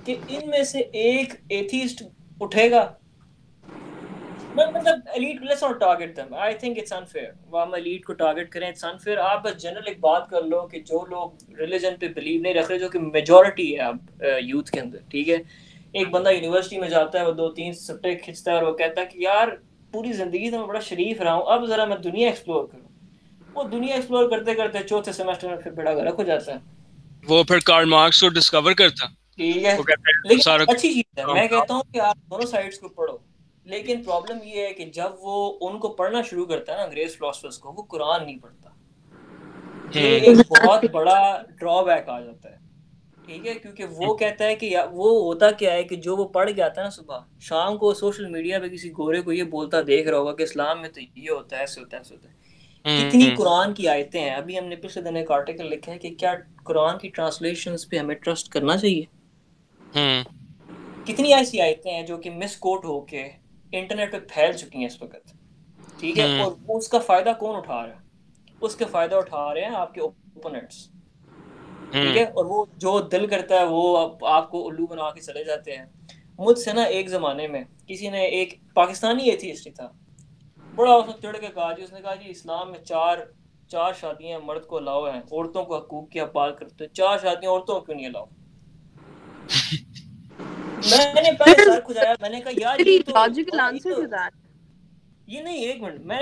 کہ 0.06 0.16
ان 0.28 0.50
میں 0.50 0.64
سے 0.74 0.80
ایک 1.04 1.34
ایتھیسٹ 1.50 2.04
اٹھے 2.42 2.70
گا 2.72 2.88
ایک 4.58 5.40
بندہ 16.12 16.30
یونیورسٹی 16.32 16.80
میں 16.80 16.88
جاتا 16.90 17.20
ہے 17.20 17.24
ہے 17.24 17.26
ہے 17.26 17.30
وہ 17.30 17.32
وہ 17.32 17.36
دو 17.38 17.50
تین 17.56 17.74
سٹے 17.74 18.14
کھینچتا 18.16 18.54
اور 18.54 18.74
کہتا 18.78 19.04
کہ 19.12 19.18
یار 19.22 19.48
پوری 19.92 20.12
زندگی 20.14 20.50
سے 20.52 20.58
میں 20.58 20.66
بڑا 20.68 20.80
شریف 20.88 21.22
رہا 21.22 21.34
ہوں 21.34 21.42
اب 21.54 21.66
ذرا 21.70 21.86
میں 21.92 21.98
دنیا 22.04 22.28
ایکسپلور 22.30 22.66
کروں 22.72 22.84
وہ 23.56 23.64
دنیا 23.78 23.96
ایکسپلور 23.96 24.30
کرتے 24.30 24.56
کرتے 24.56 24.84
چوتھے 24.90 25.24
میں 25.26 25.96
گرک 25.96 26.16
ہو 26.20 26.24
جاتا 26.32 26.54
ہے 26.54 26.60
وہ 27.30 27.44
پھر 27.52 27.60
کارل 27.66 27.86
مارکس 27.98 28.22
کو 28.22 28.30
ڈسکور 28.40 28.74
کرتا 28.78 29.06
ٹھیک 29.38 29.64
ہے 29.66 29.72
ہے 29.72 30.52
اچھی 30.52 30.94
چیز 30.94 31.24
میں 31.34 31.48
کہتا 31.48 31.74
ہوں 31.74 31.82
کہ 31.94 32.00
آپ 32.00 32.18
دونوں 32.32 32.46
سائڈس 32.50 32.78
کو 32.80 32.88
پڑھو 33.00 33.18
لیکن 33.72 34.02
پرابلم 34.06 34.38
یہ 34.46 34.66
ہے 34.66 34.74
کہ 34.74 34.86
جب 34.94 35.12
وہ 35.22 35.36
ان 35.68 35.78
کو 35.80 35.90
پڑھنا 36.02 36.22
شروع 36.30 36.46
کرتا 36.46 36.72
ہے 36.72 36.78
نا 36.78 36.84
انگریز 36.84 37.16
فلاسفرس 37.18 37.58
کو 37.60 37.72
وہ 37.78 37.84
قرآن 37.94 38.26
نہیں 38.26 38.38
پڑھتا 38.42 38.70
جی۔ 39.94 40.00
یہ 40.02 40.20
ایک 40.28 40.40
بہت 40.52 40.86
بڑا 40.92 41.16
ڈرا 41.60 41.82
بیک 41.86 42.10
آ 42.10 42.20
جاتا 42.20 42.52
ہے 42.52 42.58
ٹھیک 43.26 43.48
ہے 43.48 43.54
کیونکہ 43.62 43.86
وہ 43.96 44.06
جی۔ 44.14 44.18
کہتا 44.20 44.46
ہے 44.48 44.56
کہ 44.56 44.72
وہ 44.92 45.10
ہوتا 45.22 45.50
کیا 45.62 45.72
ہے 45.74 45.84
کہ 45.84 45.96
جو 46.08 46.16
وہ 46.18 46.26
پڑھ 46.38 46.50
گیا 46.56 46.68
تھا 46.78 46.84
نا 46.84 46.90
صبح 46.98 47.20
شام 47.50 47.78
کو 47.78 47.94
سوشل 48.02 48.26
میڈیا 48.36 48.60
پہ 48.60 48.68
کسی 48.74 48.92
گورے 48.98 49.22
کو 49.22 49.32
یہ 49.34 49.44
بولتا 49.56 49.78
دیکھ 49.88 50.08
رہا 50.08 50.18
ہوگا 50.18 50.34
کہ 50.36 50.44
اسلام 50.44 50.82
میں 50.82 50.90
تو 50.96 51.02
یہ 51.02 51.30
ہوتا 51.30 51.56
ہے 51.58 51.62
ایسے 51.62 51.80
ہوتا 51.82 51.98
ہے 51.98 52.02
ایسے 52.02 52.16
ہوتا 52.16 52.30
ہے 52.30 52.36
کتنی 53.06 53.30
قرآن 53.38 53.74
کی 53.74 53.88
آیتیں 53.90 54.20
ہیں 54.22 54.30
ابھی 54.36 54.58
ہم 54.60 54.66
نے 54.68 54.76
پچھلے 54.84 55.04
دن 55.04 55.16
ایک 55.18 55.32
آرٹیکل 55.32 55.70
لکھا 55.70 55.92
ہے 55.92 55.98
کہ 56.00 56.10
کیا 56.20 56.34
قرآن 56.66 56.98
کی 56.98 57.10
ٹرانسلیشنس 57.16 57.90
پہ 57.90 57.98
ہمیں 57.98 58.14
ٹرسٹ 58.16 58.50
کرنا 58.54 58.78
چاہیے 58.78 60.04
کتنی 61.06 61.34
ایسی 61.34 61.62
آیتیں 61.62 61.92
ہیں 61.94 62.06
جو 62.08 62.18
کہ 62.18 62.30
مس 62.36 62.56
کوٹ 62.58 62.86
ہو 62.86 63.00
کے 63.06 63.24
انٹرنیٹ 63.80 64.12
پہ 64.12 64.18
پھیل 64.34 64.54
چکی 64.58 64.78
ہیں 64.78 64.86
اس 64.86 65.02
وقت 65.02 65.32
ٹھیک 66.00 66.20
ہے 66.20 66.26
اور 66.42 66.78
اس 66.78 66.88
کا 66.90 67.00
فائدہ 67.06 67.30
کون 67.40 67.56
اٹھا 67.58 67.82
رہا 67.86 67.94
ہے 67.94 68.04
اس 68.66 68.76
کے 68.76 68.86
فائدہ 68.92 69.16
اٹھا 69.16 69.44
رہے 69.54 69.62
ہیں 69.66 69.76
آپ 69.76 69.94
کے 69.94 70.02
اوپوننٹس 70.02 70.86
ٹھیک 71.92 72.18
ہے 72.18 72.24
اور 72.24 72.46
وہ 72.46 72.64
جو 72.86 73.00
دل 73.12 73.28
کرتا 73.34 73.60
ہے 73.60 73.64
وہ 73.70 74.08
آپ 74.36 74.50
کو 74.52 74.68
الو 74.70 74.86
بنا 74.88 75.10
کے 75.16 75.22
چلے 75.22 75.44
جاتے 75.46 75.78
ہیں 75.78 75.86
مجھ 76.38 76.58
سے 76.60 76.74
نا 76.74 76.84
ایک 76.96 77.10
زمانے 77.10 77.48
میں 77.48 77.64
کسی 77.88 78.10
نے 78.10 78.24
ایک 78.40 78.54
پاکستانی 78.76 79.30
ایتھیسٹ 79.30 79.68
تھا 79.76 79.90
بڑا 80.76 80.94
اس 80.94 81.06
نے 81.08 81.14
چڑھ 81.22 81.38
کے 81.42 81.48
کہا 81.54 81.72
جی 81.74 81.84
اس 81.84 81.94
نے 81.94 82.02
کہا 82.02 82.16
جی 82.24 82.30
اسلام 82.30 82.72
میں 82.72 82.80
چار 82.86 83.18
چار 83.72 83.94
شادیاں 84.00 84.40
مرد 84.46 84.66
کو 84.68 84.78
الاؤ 84.78 85.06
ہیں 85.06 85.20
عورتوں 85.20 85.64
کو 85.66 85.76
حقوق 85.78 86.10
کی 86.10 86.20
اپال 86.20 86.54
کرتے 86.56 86.88
چار 87.02 87.18
شادیاں 87.22 87.52
عورتوں 87.52 87.80
کو 87.80 87.86
کیوں 87.86 87.96
نہیں 87.98 88.08
الاؤ 88.08 89.76
یہ 95.28 95.42
نہیں 95.42 95.58
ایک 95.66 95.82
منٹ 95.82 96.02
میں 96.02 96.22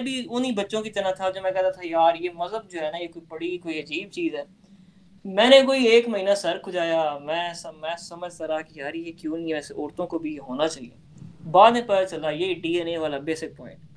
بھی 0.00 0.52
بچوں 0.52 0.82
کی 0.82 0.90
طرح 0.90 1.10
تھا 1.10 1.30
جو 1.30 1.40
میں 1.42 1.50
کہتا 1.50 1.70
تھا 1.70 1.80
یار 1.82 2.14
یہ 2.20 2.28
مذہب 2.34 2.70
جو 2.70 2.80
ہے 2.80 2.90
نا 2.90 2.98
یہ 2.98 3.06
کوئی 3.12 3.24
بڑی 3.28 3.56
کوئی 3.58 3.78
عجیب 3.80 4.10
چیز 4.10 4.34
ہے 4.34 4.42
میں 5.34 5.48
نے 5.48 5.60
کوئی 5.66 5.84
ایک 5.86 6.08
مہینہ 6.08 6.34
سر 6.40 6.58
کھجایا 6.64 7.04
میں 7.24 7.52
سمجھتا 7.62 8.46
رہا 8.46 8.60
کہ 8.60 8.78
یار 8.80 8.94
یہ 8.94 9.12
کیوں 9.20 9.36
نہیں 9.36 9.52
ہے 9.52 9.58
عورتوں 9.74 10.06
کو 10.14 10.18
بھی 10.26 10.38
ہونا 10.48 10.68
چاہیے 10.68 11.00
بعد 11.52 11.70
میں 11.72 11.82
پتا 11.86 12.04
چلا 12.10 12.30
یہ 12.30 12.54
ڈی 12.62 12.72
این 12.78 12.88
اے 12.88 12.96
والا 12.98 13.18
بیسک 13.28 13.56
پوائنٹ 13.56 13.90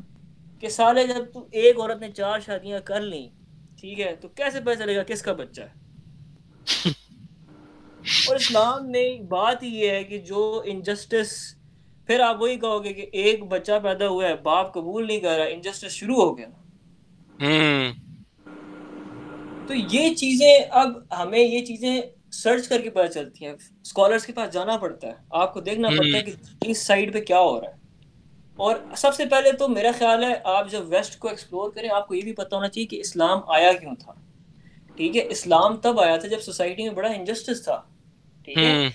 کہ 0.60 0.70
سالے 0.70 1.06
جب 1.08 1.32
تو 1.34 1.46
ایک 1.62 1.80
عورت 1.80 2.02
نے 2.02 2.10
چار 2.18 2.40
شادیاں 2.46 2.80
کر 2.86 3.02
لی 3.02 3.28
ٹھیک 3.80 4.00
ہے 4.00 4.14
تو 4.22 4.28
کیسے 4.42 4.60
پتا 4.62 4.76
چلے 4.84 4.96
گا 4.98 5.04
کس 5.08 5.22
کا 5.22 5.34
بچہ 5.40 5.62
ہے 5.62 6.90
اور 8.28 8.36
اسلام 8.36 8.86
نے 8.90 9.04
بات 9.30 9.64
یہ 9.64 9.90
ہے 9.90 10.04
کہ 10.04 10.18
جو 10.32 10.44
انجسٹس 10.72 11.32
پھر 12.08 12.20
آپ 12.24 12.42
وہی 12.42 12.56
کہو 12.60 12.84
گے 12.84 12.94
کہ 12.94 13.06
ایک 13.22 13.44
بچہ 13.52 13.80
پیدا 13.84 14.08
ہوا 14.08 14.28
ہے 14.28 14.36
باپ 14.44 14.74
قبول 14.74 15.08
نہیں 15.08 15.20
کر 15.20 15.38
رہا 15.38 15.46
انجسٹس 15.54 15.92
شروع 15.92 16.16
ہو 16.16 16.38
گیا 16.38 16.48
نا 16.48 17.92
تو 19.68 19.74
یہ 19.74 20.14
چیزیں 20.16 20.52
اب 20.82 20.92
ہمیں 21.22 21.40
یہ 21.40 21.64
چیزیں 21.66 22.02
سرچ 22.42 22.68
کر 22.68 22.82
کے 22.82 22.90
پتا 22.90 23.08
چلتی 23.14 23.46
ہیں 23.46 23.54
اسکالرس 23.54 24.26
کے 24.26 24.34
پاس 24.34 24.54
جانا 24.54 24.76
پڑتا 24.78 25.08
ہے 25.08 25.14
آپ 25.42 25.54
کو 25.54 25.60
دیکھنا 25.70 25.90
پڑتا 25.98 26.18
ہے 26.18 26.22
کہ 26.24 26.34
اس 26.72 26.86
سائڈ 26.88 27.14
پہ 27.14 27.22
کیا 27.32 27.40
ہو 27.40 27.60
رہا 27.62 27.70
ہے 27.70 27.84
اور 28.64 28.76
سب 28.98 29.14
سے 29.16 29.26
پہلے 29.32 29.52
تو 29.60 29.68
میرا 29.68 29.90
خیال 29.98 30.24
ہے 30.24 30.34
آپ 30.54 30.70
جب 30.72 30.84
ویسٹ 30.92 31.18
کو 31.20 31.28
ایکسپلور 31.28 31.72
کریں 31.76 31.90
آپ 31.94 32.08
کو 32.08 32.14
یہ 32.16 32.22
بھی 32.24 32.34
پتا 32.34 32.56
ہونا 32.56 32.68
چاہیے 32.68 32.88
کہ 32.88 33.00
اسلام 33.00 33.40
آیا 33.56 33.72
کیوں 33.80 33.96
تھا 34.04 34.14
ٹھیک 34.96 35.18
ہے 35.18 35.22
اسلام 35.36 35.76
تب 35.86 36.00
آیا 36.00 36.16
تھا 36.18 36.28
جب 36.28 36.42
سوسائٹی 36.42 36.84
میں 36.84 36.94
بڑا 36.96 37.08
انجسٹس 37.10 37.64
تھا 37.64 37.80
ٹھیک 38.46 38.58
ہے 38.58 38.86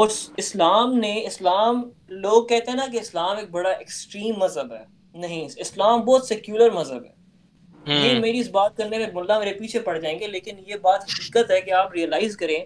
اور 0.00 0.08
اسلام 0.42 0.98
نے 0.98 1.14
اسلام 1.26 1.82
لوگ 2.26 2.44
کہتے 2.46 2.70
ہیں 2.70 2.76
نا 2.78 2.86
کہ 2.92 3.00
اسلام 3.00 3.36
ایک 3.36 3.50
بڑا 3.50 3.70
ایکسٹریم 3.70 4.38
مذہب 4.40 4.72
ہے 4.72 4.84
نہیں 5.20 5.48
اسلام 5.66 6.00
بہت 6.10 6.24
سیکولر 6.26 6.70
مذہب 6.70 7.04
ہے 7.04 7.94
یہ 8.04 8.18
میری 8.20 8.38
اس 8.40 8.48
بات 8.52 8.76
کرنے 8.76 8.98
میں 8.98 9.06
ملا 9.14 9.38
میرے 9.38 9.52
پیچھے 9.58 9.80
پڑ 9.80 9.96
جائیں 9.98 10.18
گے 10.18 10.26
لیکن 10.26 10.56
یہ 10.66 10.76
بات 10.82 11.02
حقیقت 11.10 11.50
ہے 11.50 11.60
کہ 11.60 11.70
آپ 11.80 11.92
ریئلائز 11.94 12.36
کریں 12.36 12.58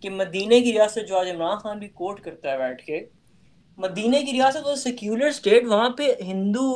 کہ 0.00 0.10
مدینہ 0.10 0.54
کی 0.64 0.72
ریاست 0.72 1.08
جو 1.08 1.18
آج 1.18 1.30
عمران 1.30 1.56
خان 1.62 1.78
بھی 1.78 1.88
کوٹ 2.00 2.20
کرتا 2.24 2.50
ہے 2.52 2.58
بیٹھ 2.58 2.84
کے 2.86 3.00
مدینہ 3.84 4.16
کی 4.26 4.32
ریاست 4.32 4.66
وہ 4.66 4.74
سیکولر 4.82 5.26
اسٹیٹ 5.26 5.64
وہاں 5.68 5.88
پہ 5.96 6.12
ہندو 6.26 6.68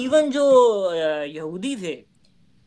ایون 0.00 0.30
جو 0.30 0.42
یہودی 1.26 1.74
تھے 1.76 1.92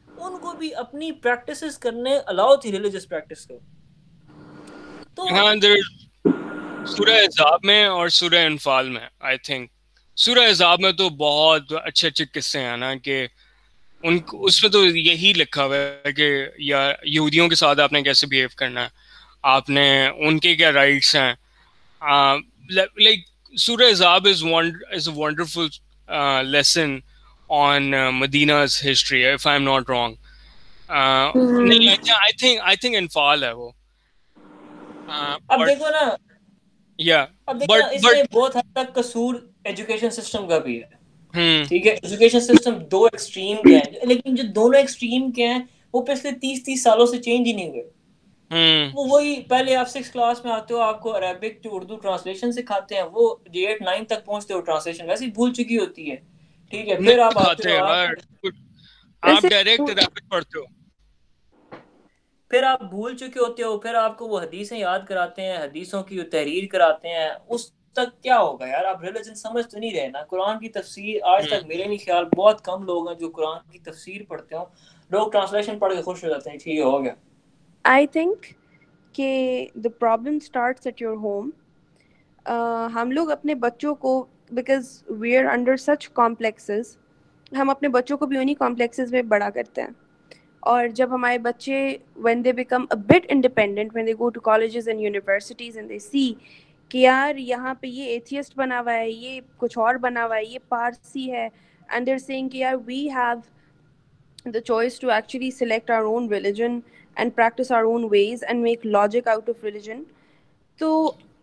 ان 0.08 0.38
کو 0.41 0.51
بھی 0.60 0.74
اپنی 0.84 1.12
پریکٹسز 1.22 1.78
کرنے 1.80 2.18
الاؤ 2.34 2.55
تھی 2.64 2.72
ریلیجس 2.72 3.08
پریکٹس 3.10 3.45
کو 3.47 3.60
تو 5.16 5.28
ہاں 5.34 5.53
سورہ 6.95 7.16
عذاب 7.28 7.66
میں 7.66 7.84
اور 7.86 8.10
سورہ 8.18 8.43
انفال 8.45 8.89
میں 8.89 9.08
آئی 9.30 9.38
تھنک 9.43 9.70
سورہ 10.26 10.49
عذاب 10.49 10.80
میں 10.82 10.91
تو 10.97 11.10
بہت 11.24 11.74
اچھے 11.84 12.08
اچھے 12.08 12.26
قصے 12.34 12.60
ہیں 12.64 12.76
نا 12.78 12.93
کہ 13.03 13.26
ان 14.08 14.18
اس 14.47 14.62
میں 14.64 14.72
تو 14.72 14.86
یہی 14.86 15.32
لکھا 15.36 15.66
ہوا 15.66 15.78
ہے 16.05 16.12
کہ 16.18 16.30
یا 16.72 16.86
یہودیوں 17.03 17.47
کے 17.49 17.55
ساتھ 17.55 17.80
آپ 17.80 17.93
نے 17.93 18.01
کیسے 18.03 18.28
بیہیو 18.28 18.47
کرنا 18.58 18.84
ہے 18.84 18.89
آپ 19.55 19.70
نے 19.70 19.88
ان 20.28 20.39
کے 20.39 20.55
کیا 20.55 20.72
رائٹس 20.74 21.16
ہیں 21.16 21.34
جو 22.70 24.22
پیس 46.05 46.24
تیس 46.65 46.84
سالوں 46.84 47.05
سے 47.05 47.22
چینج 47.22 47.47
ہی 47.47 47.53
نہیں 47.53 47.70
ہوئے 47.70 47.84
وہ 48.52 49.04
وہی 49.10 49.34
پہلے 49.50 49.76
آپ 49.76 49.89
سکس 49.89 50.12
کلاس 50.12 50.43
میں 50.45 50.52
آتے 50.52 50.74
ہو 50.74 50.80
آپ 50.82 51.02
کو 51.02 51.16
عربک 51.18 51.62
ٹو 51.64 51.76
اردو 51.76 51.98
ٹرانسلیشن 52.02 52.52
سکھاتے 52.52 52.95
ہیں 52.95 53.02
وہ 53.12 53.34
ایٹ 53.54 53.82
نائن 53.82 54.06
تک 54.08 54.26
پہنچتے 54.26 54.54
ہو 54.54 54.60
ٹرانسلیشن 54.70 55.10
ویسی 55.10 55.30
چکی 55.64 55.78
ہوتی 55.78 56.10
ہے 56.12 56.16
ٹھیک 56.70 56.89
ہے 56.89 56.95
پھر 57.02 57.20
آپ 57.20 57.38
آتے 57.48 57.72
ہو 57.72 57.78
ہو 57.78 57.86
ہو 57.86 58.52
آپ 59.22 59.30
آپ 59.30 59.36
آپ 59.36 59.43
پڑھتے 60.32 60.60
پھر 62.50 62.50
پھر 62.68 62.86
بھول 62.89 63.18
چکے 63.18 63.39
ہوتے 63.39 63.64
کو 64.18 64.28
وہ 64.28 64.39
حدیثیں 64.41 64.78
یاد 64.78 65.00
کراتے 65.08 65.41
ہیں 65.48 65.58
حدیثوں 65.64 66.04
کی 66.04 66.22
تحریر 66.32 66.68
کراتے 66.72 67.18
ہیں 67.18 67.30
اس 67.56 67.70
تک 67.95 68.22
کیا 68.24 68.39
ہوگا 68.39 68.68
یار 68.68 68.86
آپ 68.86 69.04
ریلیجن 69.04 69.36
سمجھ 69.36 69.66
تو 69.68 69.80
نہیں 69.80 69.93
رہے 70.00 70.08
نا 70.08 70.24
قرآن 70.30 70.60
کی 70.60 70.70
تفسیر 70.70 71.18
آج 71.36 71.48
تک 71.50 71.66
میرے 71.68 71.86
نہیں 71.86 71.98
خیال 72.06 72.26
بہت 72.38 72.64
کم 72.66 72.84
لوگ 72.86 73.08
ہیں 73.10 73.18
جو 73.20 73.30
قرآن 73.36 73.70
کی 73.72 73.80
تفسیر 73.91 74.22
پڑھتے 74.30 74.56
ہوں 74.56 74.66
لوگ 75.12 75.32
ٹرانسلیشن 75.32 75.80
پڑھ 75.80 75.93
کے 75.95 76.02
خوش 76.02 76.24
ہو 76.24 76.30
جاتے 76.30 76.50
ہیں 76.50 76.58
ٹھیک 76.64 76.78
ہے 77.06 77.14
آئی 77.90 78.08
تھنک 78.12 78.46
کہ 79.16 79.28
the 79.84 79.90
problem 80.00 80.36
starts 80.42 80.86
at 80.88 81.02
your 81.02 81.16
home 81.18 81.50
ہم 82.96 83.12
لوگ 83.16 83.30
اپنے 83.32 83.56
بچوں 83.62 83.94
کو 84.02 84.12
because 84.58 84.90
we 85.20 85.36
are 85.38 85.46
under 85.52 85.76
such 85.78 86.08
complexes 86.16 86.96
ہم 87.60 87.70
اپنے 87.70 87.90
بچوں 87.90 88.18
کو 88.18 88.26
بھی 88.26 88.38
انہیں 88.38 88.56
کمپلیکسز 88.60 89.12
میں 89.14 89.22
بڑا 89.36 89.50
کرتے 89.56 89.82
ہیں 89.82 90.36
اور 90.72 90.88
جب 90.96 91.14
ہمارے 91.16 91.38
بچے 91.48 91.78
when 92.26 92.44
they 92.46 92.54
become 92.54 92.86
but 93.06 93.26
independent 93.36 93.96
when 93.96 94.08
they 94.08 94.14
go 94.20 94.30
to 94.36 94.40
colleges 94.50 94.90
and 94.90 95.02
universities 95.02 95.78
and 95.78 95.90
they 95.90 96.00
see 96.10 96.32
کہ 96.90 96.98
یار 96.98 97.36
یہاں 97.54 97.74
پہ 97.82 97.88
یہ 97.88 98.12
ایتھیسٹ 98.14 98.58
بنا 98.58 98.80
ہوا 98.80 98.94
ہے 98.94 99.10
یہ 99.10 99.40
کچھ 99.58 99.78
اور 99.86 99.96
بنا 100.10 100.26
ہوا 100.26 100.38
ہے 100.38 100.46
یہ 100.46 100.60
پارسی 100.70 101.32
ہے 101.32 101.48
انڈر 101.96 102.18
سینگ 102.26 102.50
کہ 102.50 102.58
یار 102.58 102.76
we 102.86 103.08
have 103.16 104.50
the 104.54 104.60
choice 104.60 105.00
to 105.00 105.12
actually 105.12 105.52
select 105.52 105.90
our 105.92 106.04
own 106.04 106.30
religion 106.34 106.80
and 107.18 107.34
practice 107.36 107.72
our 107.72 107.84
own 107.84 108.07
ways 108.11 108.43
and 108.47 108.63
make 108.63 108.86
logic 108.86 109.28
out 109.28 109.49
of 109.49 109.63
religion 109.63 110.01
تو 110.80 110.89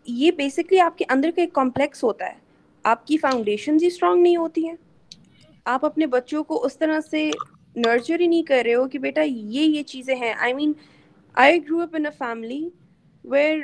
یہ 0.06 0.30
بیسکلی 0.36 0.80
آپ 0.80 0.98
کے 0.98 1.04
اندر 1.10 1.30
کا 1.36 1.42
ایک 1.42 1.52
کمپلیکس 1.52 2.02
ہوتا 2.04 2.26
ہے 2.26 2.34
آپ 2.90 3.06
کی 3.06 3.16
فاؤنڈیشنز 3.22 3.82
ہی 3.82 3.86
اسٹرانگ 3.88 4.22
نہیں 4.22 4.36
ہوتی 4.36 4.66
ہیں 4.68 4.74
آپ 5.74 5.84
اپنے 5.84 6.06
بچوں 6.14 6.42
کو 6.44 6.62
اس 6.66 6.76
طرح 6.78 7.00
سے 7.10 7.28
نرچر 7.86 8.20
ہی 8.20 8.26
نہیں 8.26 8.42
کر 8.48 8.62
رہے 8.64 8.74
ہو 8.74 8.86
کہ 8.88 8.98
بیٹا 9.06 9.20
یہ 9.26 9.60
یہ 9.60 9.82
چیزیں 9.92 10.14
ہیں 10.16 10.32
I 10.38 10.54
mean 10.54 10.72
I 11.46 11.58
grew 11.68 11.80
up 11.82 11.96
in 11.98 12.06
a 12.06 12.10
family 12.18 12.68
where 13.30 13.58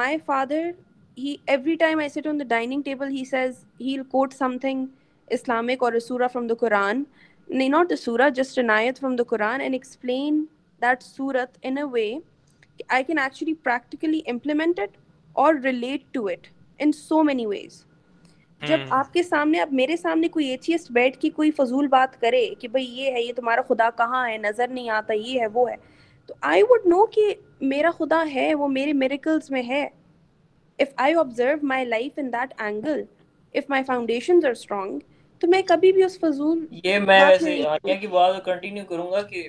my 0.00 0.16
father 0.26 0.70
he 1.18 1.34
every 1.46 1.74
time 1.84 1.98
I 1.98 2.08
sit 2.14 2.26
on 2.26 2.40
the 2.40 2.44
dining 2.48 2.82
table 2.82 3.10
he 3.16 3.24
says 3.30 3.64
he 3.80 3.96
quote 4.10 4.34
something 4.60 4.86
Islamic 5.36 5.82
اور 5.82 5.98
سورا 6.08 6.26
from 6.32 6.46
the 6.46 6.54
Quran 6.60 7.02
not 7.68 7.90
the 7.90 7.96
سورا 8.04 8.28
just 8.34 8.58
Inayat 8.58 8.98
from 9.00 9.16
the 9.16 9.24
Quran 9.28 9.60
and 9.60 9.74
explain 9.74 10.44
that 10.80 11.02
surat 11.02 11.56
in 11.62 11.78
a 11.78 11.86
way 11.86 12.20
I 12.90 13.02
can 13.02 13.18
actually 13.18 13.54
practically 13.54 14.22
implement 14.34 14.78
it 14.86 15.00
اور 15.42 15.54
relate 15.62 16.02
to 16.14 16.26
it 16.28 16.46
in 16.84 16.92
so 16.92 17.22
many 17.24 17.44
ways 17.46 17.82
جب 18.68 18.80
آپ 18.98 19.12
کے 19.12 19.22
سامنے 19.22 19.60
اب 19.60 19.72
میرے 19.80 19.96
سامنے 19.96 20.28
کوئی 20.34 20.46
ایتھیسٹ 20.48 20.90
بیٹھ 20.98 21.16
کے 21.20 21.30
کوئی 21.36 21.50
فضول 21.56 21.86
بات 21.94 22.20
کرے 22.20 22.44
کہ 22.60 22.68
بھائی 22.74 22.84
یہ 22.98 23.10
ہے 23.12 23.22
یہ 23.22 23.32
تمہارا 23.36 23.62
خدا 23.68 23.88
کہاں 23.96 24.28
ہے 24.28 24.36
نظر 24.38 24.68
نہیں 24.68 24.88
آتا 24.98 25.12
یہ 25.14 25.40
ہے 25.40 25.46
وہ 25.54 25.68
ہے 25.70 25.74
تو 26.26 26.34
آئی 26.52 26.62
وڈ 26.70 26.86
نو 26.90 27.04
کہ 27.16 27.34
میرا 27.74 27.90
خدا 27.98 28.24
ہے 28.34 28.54
وہ 28.60 28.68
میرے 28.76 28.92
میریکلس 29.02 29.50
میں 29.50 29.62
ہے 29.68 29.86
if 30.80 30.92
I 31.06 31.14
observe 31.24 31.56
my 31.72 31.84
life 31.84 32.18
in 32.22 32.32
that 32.32 32.54
angle 32.62 33.02
if 33.58 33.70
my 33.70 33.82
foundation 33.86 34.44
are 34.46 34.50
strong 34.50 34.98
تو 35.40 35.48
میں 35.50 35.62
کبھی 35.68 35.92
بھی 35.92 36.04
اس 36.04 36.18
فضول 36.20 36.64
یہ 36.84 36.98
میں 37.06 37.20
ویسے 37.28 37.96
کی 38.00 38.06
بات 38.10 38.44
کنٹینیو 38.44 38.84
کروں 38.88 39.10
گا 39.12 39.22
کہ 39.32 39.48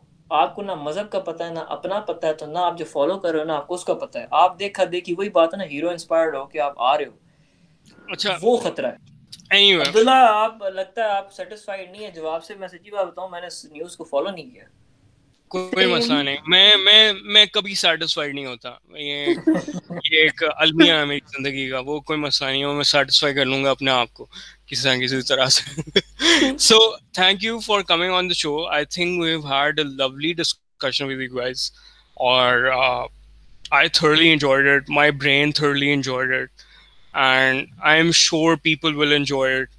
آپ 0.39 0.55
کو 0.55 0.61
نہ 0.61 0.75
مذہب 0.81 1.09
کا 1.11 1.19
پتہ 1.19 1.43
ہے 1.43 1.49
نہ 1.53 1.59
اپنا 1.75 1.99
پتہ 2.09 2.27
ہے 2.27 2.33
تو 2.41 2.45
نہ 2.45 2.59
آپ 2.65 2.77
جو 2.77 2.85
فالو 2.91 3.17
کر 3.19 3.31
رہے 3.33 3.39
ہو 3.39 3.45
نہ 3.45 3.51
آپ 3.51 3.67
کو 3.67 3.75
اس 3.75 3.83
کا 3.85 3.93
پتہ 4.03 4.17
ہے 4.19 4.25
آپ 4.41 4.59
دیکھا 4.59 4.83
دیکھی 4.91 5.13
وہی 5.17 5.29
بات 5.37 5.53
ہے 5.53 5.57
نا 5.57 5.65
ہیرو 5.71 5.89
انسپائرڈ 5.89 6.35
ہو 6.35 6.45
کہ 6.53 6.59
آپ 6.67 6.79
آ 6.91 6.97
رہے 6.97 7.05
ہو 7.05 8.11
اچھا 8.13 8.35
وہ 8.41 8.55
خطرہ 8.63 8.91
ہے 8.91 9.73
عبداللہ 9.87 10.11
آپ 10.29 10.61
لگتا 10.73 11.03
ہے 11.05 11.09
آپ 11.15 11.31
سیٹسفائیڈ 11.33 11.89
نہیں 11.89 12.05
ہے 12.05 12.11
جواب 12.15 12.43
سے 12.43 12.55
میں 12.59 12.67
سچی 12.67 12.91
بات 12.91 13.07
بتاؤں 13.07 13.29
میں 13.29 13.41
نے 13.41 13.47
نیوز 13.71 13.95
کو 13.97 14.03
فالو 14.11 14.29
نہیں 14.29 14.49
کیا 14.51 14.63
کوئی 15.55 15.85
مسئلہ 15.93 16.21
نہیں 16.23 16.35
میں 16.49 16.75
میں 16.83 17.11
میں 17.33 17.45
کبھی 17.53 17.73
سیٹسفائیڈ 17.75 18.35
نہیں 18.35 18.45
ہوتا 18.45 18.69
یہ 18.99 19.35
ایک 20.19 20.43
المیہ 20.55 20.93
ہے 20.93 21.05
میری 21.05 21.19
زندگی 21.37 21.69
کا 21.69 21.79
وہ 21.85 21.99
کوئی 22.11 22.19
مسئلہ 22.19 22.49
نہیں 22.49 22.63
ہو 22.63 22.73
میں 22.73 22.83
سیٹسفائی 22.93 23.33
کر 23.35 23.45
لوں 23.45 23.63
گا 23.63 23.71
اپنے 23.71 23.91
آپ 23.91 24.13
کو 24.13 24.27
کسی 24.71 24.83
طرح 24.83 24.97
کسی 25.03 25.21
طرح 25.27 25.47
سے 25.49 26.51
so 26.65 26.75
thank 27.15 27.43
you 27.43 27.59
for 27.65 27.81
coming 27.87 28.13
on 28.15 28.29
the 28.29 28.33
show 28.41 28.53
I 28.75 28.85
think 28.95 29.21
we've 29.21 29.39
had 29.47 29.79
a 29.79 29.83
lovely 29.85 30.31
discussion 30.33 31.05
with 31.05 31.21
you 31.21 31.35
guys 31.37 31.71
اور 32.27 32.63
I 33.79 33.89
thoroughly 33.99 34.31
enjoyed 34.31 34.67
it 34.73 34.89
my 34.97 35.11
brain 35.23 35.51
thoroughly 35.59 35.91
enjoyed 35.93 36.31
it 36.39 36.61
and 37.23 37.65
I 37.89 38.01
am 38.01 38.11
sure 38.21 38.55
people 38.63 38.95
will 38.95 39.13
enjoy 39.13 39.57
it 39.57 39.69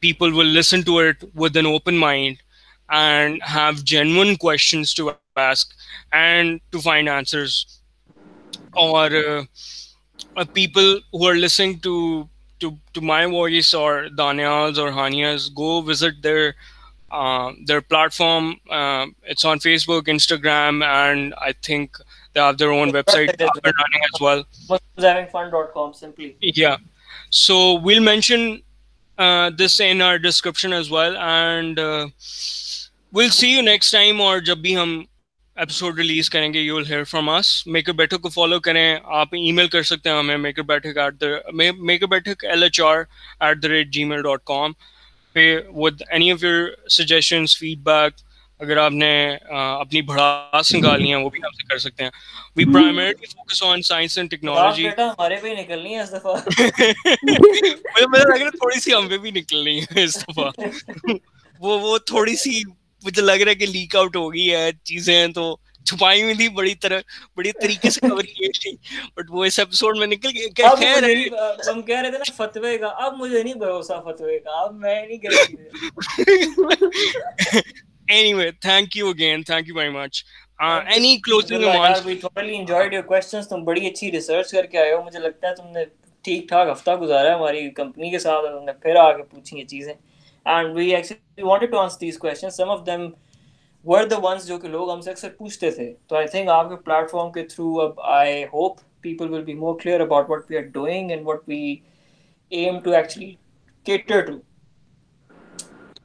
people 0.00 0.32
will 0.34 0.52
listen 0.58 0.80
to 0.86 0.98
it 0.98 1.24
with 1.34 1.56
an 1.56 1.66
open 1.66 1.98
mind 1.98 2.36
and 2.98 3.38
have 3.54 3.82
genuine 3.94 4.34
questions 4.44 4.94
to 4.94 5.10
ask 5.48 5.72
and 6.16 6.58
to 6.72 6.80
find 6.90 7.08
answers 7.08 7.52
اور 8.84 9.10
people 10.52 10.94
who 11.14 11.28
are 11.28 11.34
listening 11.34 11.74
to 11.82 11.96
session 12.62 14.16
this 29.58 29.80
انسکرسٹ 29.84 30.40
time 33.92 34.20
اور 34.22 34.38
جب 34.46 34.58
بھی 34.58 34.76
ہم 34.76 35.00
episode 35.60 35.98
release 35.98 36.28
کریں 36.30 36.52
گے 36.52 36.60
you 36.60 36.76
will 36.76 36.84
hear 36.90 37.02
from 37.08 37.28
us 37.30 37.46
maker 37.74 37.92
Baithak 37.92 38.20
کو 38.22 38.28
follow 38.34 38.58
کریں 38.66 38.96
آپ 39.16 39.34
ای 39.34 39.50
میل 39.52 39.66
کر 39.68 39.82
سکتے 39.88 40.10
ہیں 40.10 40.16
ہمیں 40.16 40.36
maker 40.44 40.62
Baithak 40.70 40.98
at 40.98 41.20
the 41.20 41.26
maker 41.86 42.06
Baithak 42.12 42.44
L 42.44 42.62
H 42.62 42.80
R 42.80 42.98
at 43.46 43.62
the 43.62 43.68
rate 43.68 43.88
gmail 44.12 44.22
dot 44.22 44.44
com 44.46 44.72
پہ 45.32 45.44
with 45.74 46.00
any 46.08 46.30
of 46.32 46.42
your 46.44 46.64
suggestions 46.96 47.58
feedback 47.88 48.22
اگر 48.62 48.76
آپ 48.76 48.90
نے 48.92 49.10
اپنی 49.58 50.02
بڑا 50.12 50.60
نکالنی 50.74 51.08
ہیں 51.08 51.20
وہ 51.24 51.30
بھی 51.34 51.42
آپ 51.46 51.52
سے 51.56 51.66
کر 51.72 51.78
سکتے 51.88 52.02
ہیں 52.04 52.10
we 52.56 52.64
primarily 52.72 53.26
focus 53.34 53.62
on 53.66 53.82
science 53.92 54.18
and 54.18 54.30
technology 54.30 54.88
ہمارے 54.98 55.36
بھی 55.42 55.54
نکلنی 55.62 55.94
ہے 55.94 56.00
اس 56.02 56.12
دفعہ 56.12 56.34
مجھے 57.22 58.28
لگ 58.28 58.36
رہا 58.36 58.44
ہے 58.44 58.50
تھوڑی 58.58 58.80
سی 58.80 58.94
ہم 58.94 59.08
پہ 59.08 59.18
بھی 59.26 59.30
نکلنی 59.40 59.80
ہے 59.80 60.04
اس 60.04 60.18
دفعہ 60.28 60.50
وہ 61.60 61.78
وہ 61.80 61.96
تھوڑی 62.12 62.36
سی 62.44 62.60
مجھے 63.04 63.22
لگ 63.22 63.42
رہا 63.44 63.52
ہے 63.52 63.56
کہ 63.56 63.66
تو 65.88 65.94
آئے 66.04 66.20
ہو 66.22 66.26
مجھے 66.36 66.70
لگتا 66.78 67.46
ہے 85.48 85.52
تم 85.54 85.66
نے 85.72 85.82
ٹھیک 86.20 86.40
ٹھاک 86.48 86.66
ہفتہ 86.68 86.90
گزارا 87.00 87.28
ہے 87.28 87.34
ہماری 87.34 87.70
کمپنی 87.70 88.10
کے 88.10 88.18
ساتھ 88.28 88.84
آ 89.04 89.12
کے 89.12 89.62
چیزیں 89.64 89.94
and 90.44 90.74
we 90.76 90.94
actually 90.96 91.42
wanted 91.42 91.70
to 91.70 91.78
answer 91.78 91.98
these 92.00 92.18
question 92.18 92.50
some 92.50 92.70
of 92.70 92.84
them 92.86 93.06
were 93.90 94.04
the 94.10 94.16
ones 94.22 94.46
جو 94.46 94.58
کہ 94.58 94.68
لوگ 94.68 94.90
ہم 94.90 95.00
سے 95.00 95.10
اکثر 95.10 95.30
پوچھتے 95.38 95.70
تھے 95.70 95.92
تو 96.08 96.16
آئی 96.16 96.26
تھنک 96.32 96.48
آپ 96.50 96.68
کے 96.68 96.76
پلیٹ 96.84 97.10
فارم 97.10 97.32
کے 97.32 97.42
تھرو 97.48 97.80
اب 97.80 98.00
I 98.14 98.42
hope 98.52 98.78
people 99.00 99.32
will 99.34 99.42
be 99.44 99.54
more 99.54 99.74
clear 99.82 100.00
about 100.00 100.30
what 100.30 100.50
we 100.50 100.56
are 100.56 100.62
doing 100.78 101.10
and 101.10 101.26
what 101.26 101.42
we 101.48 101.74
aim 102.60 102.78
to 102.84 102.92
actually 102.94 103.34
cater 103.84 104.20
to 104.26 104.38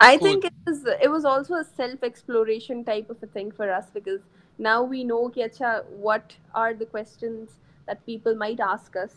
I 0.05 0.09
think 0.21 0.45
it 0.47 0.57
was 0.69 0.79
it 0.93 1.07
was 1.11 1.25
also 1.31 1.53
a 1.57 1.65
self 1.65 2.01
exploration 2.05 2.79
type 2.88 3.11
of 3.13 3.21
a 3.27 3.27
thing 3.36 3.51
for 3.59 3.67
us 3.75 3.86
because 3.97 4.25
now 4.65 4.73
we 4.93 5.03
know 5.11 5.19
ki, 5.36 5.45
acha, 5.45 5.69
what 6.07 6.33
are 6.63 6.73
the 6.81 6.88
questions 6.95 7.53
that 7.91 8.01
people 8.09 8.36
might 8.41 8.63
ask 8.65 8.97
us. 9.03 9.15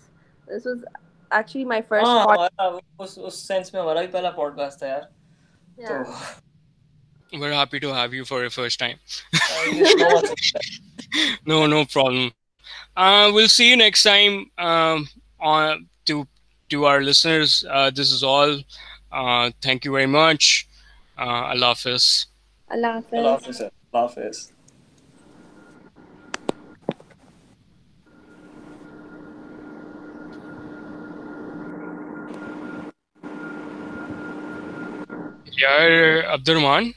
This 0.53 0.69
was 0.71 0.85
this 1.29 2.55
is 18.01 18.25
all 18.29 18.61
thank 19.63 19.87
you 19.87 19.93
very 19.93 20.07
much 20.07 20.45
اللہ 21.17 21.89
حافظ 23.95 24.47
یار 35.61 36.23
عبد 36.27 36.51
الرحمان 36.51 36.95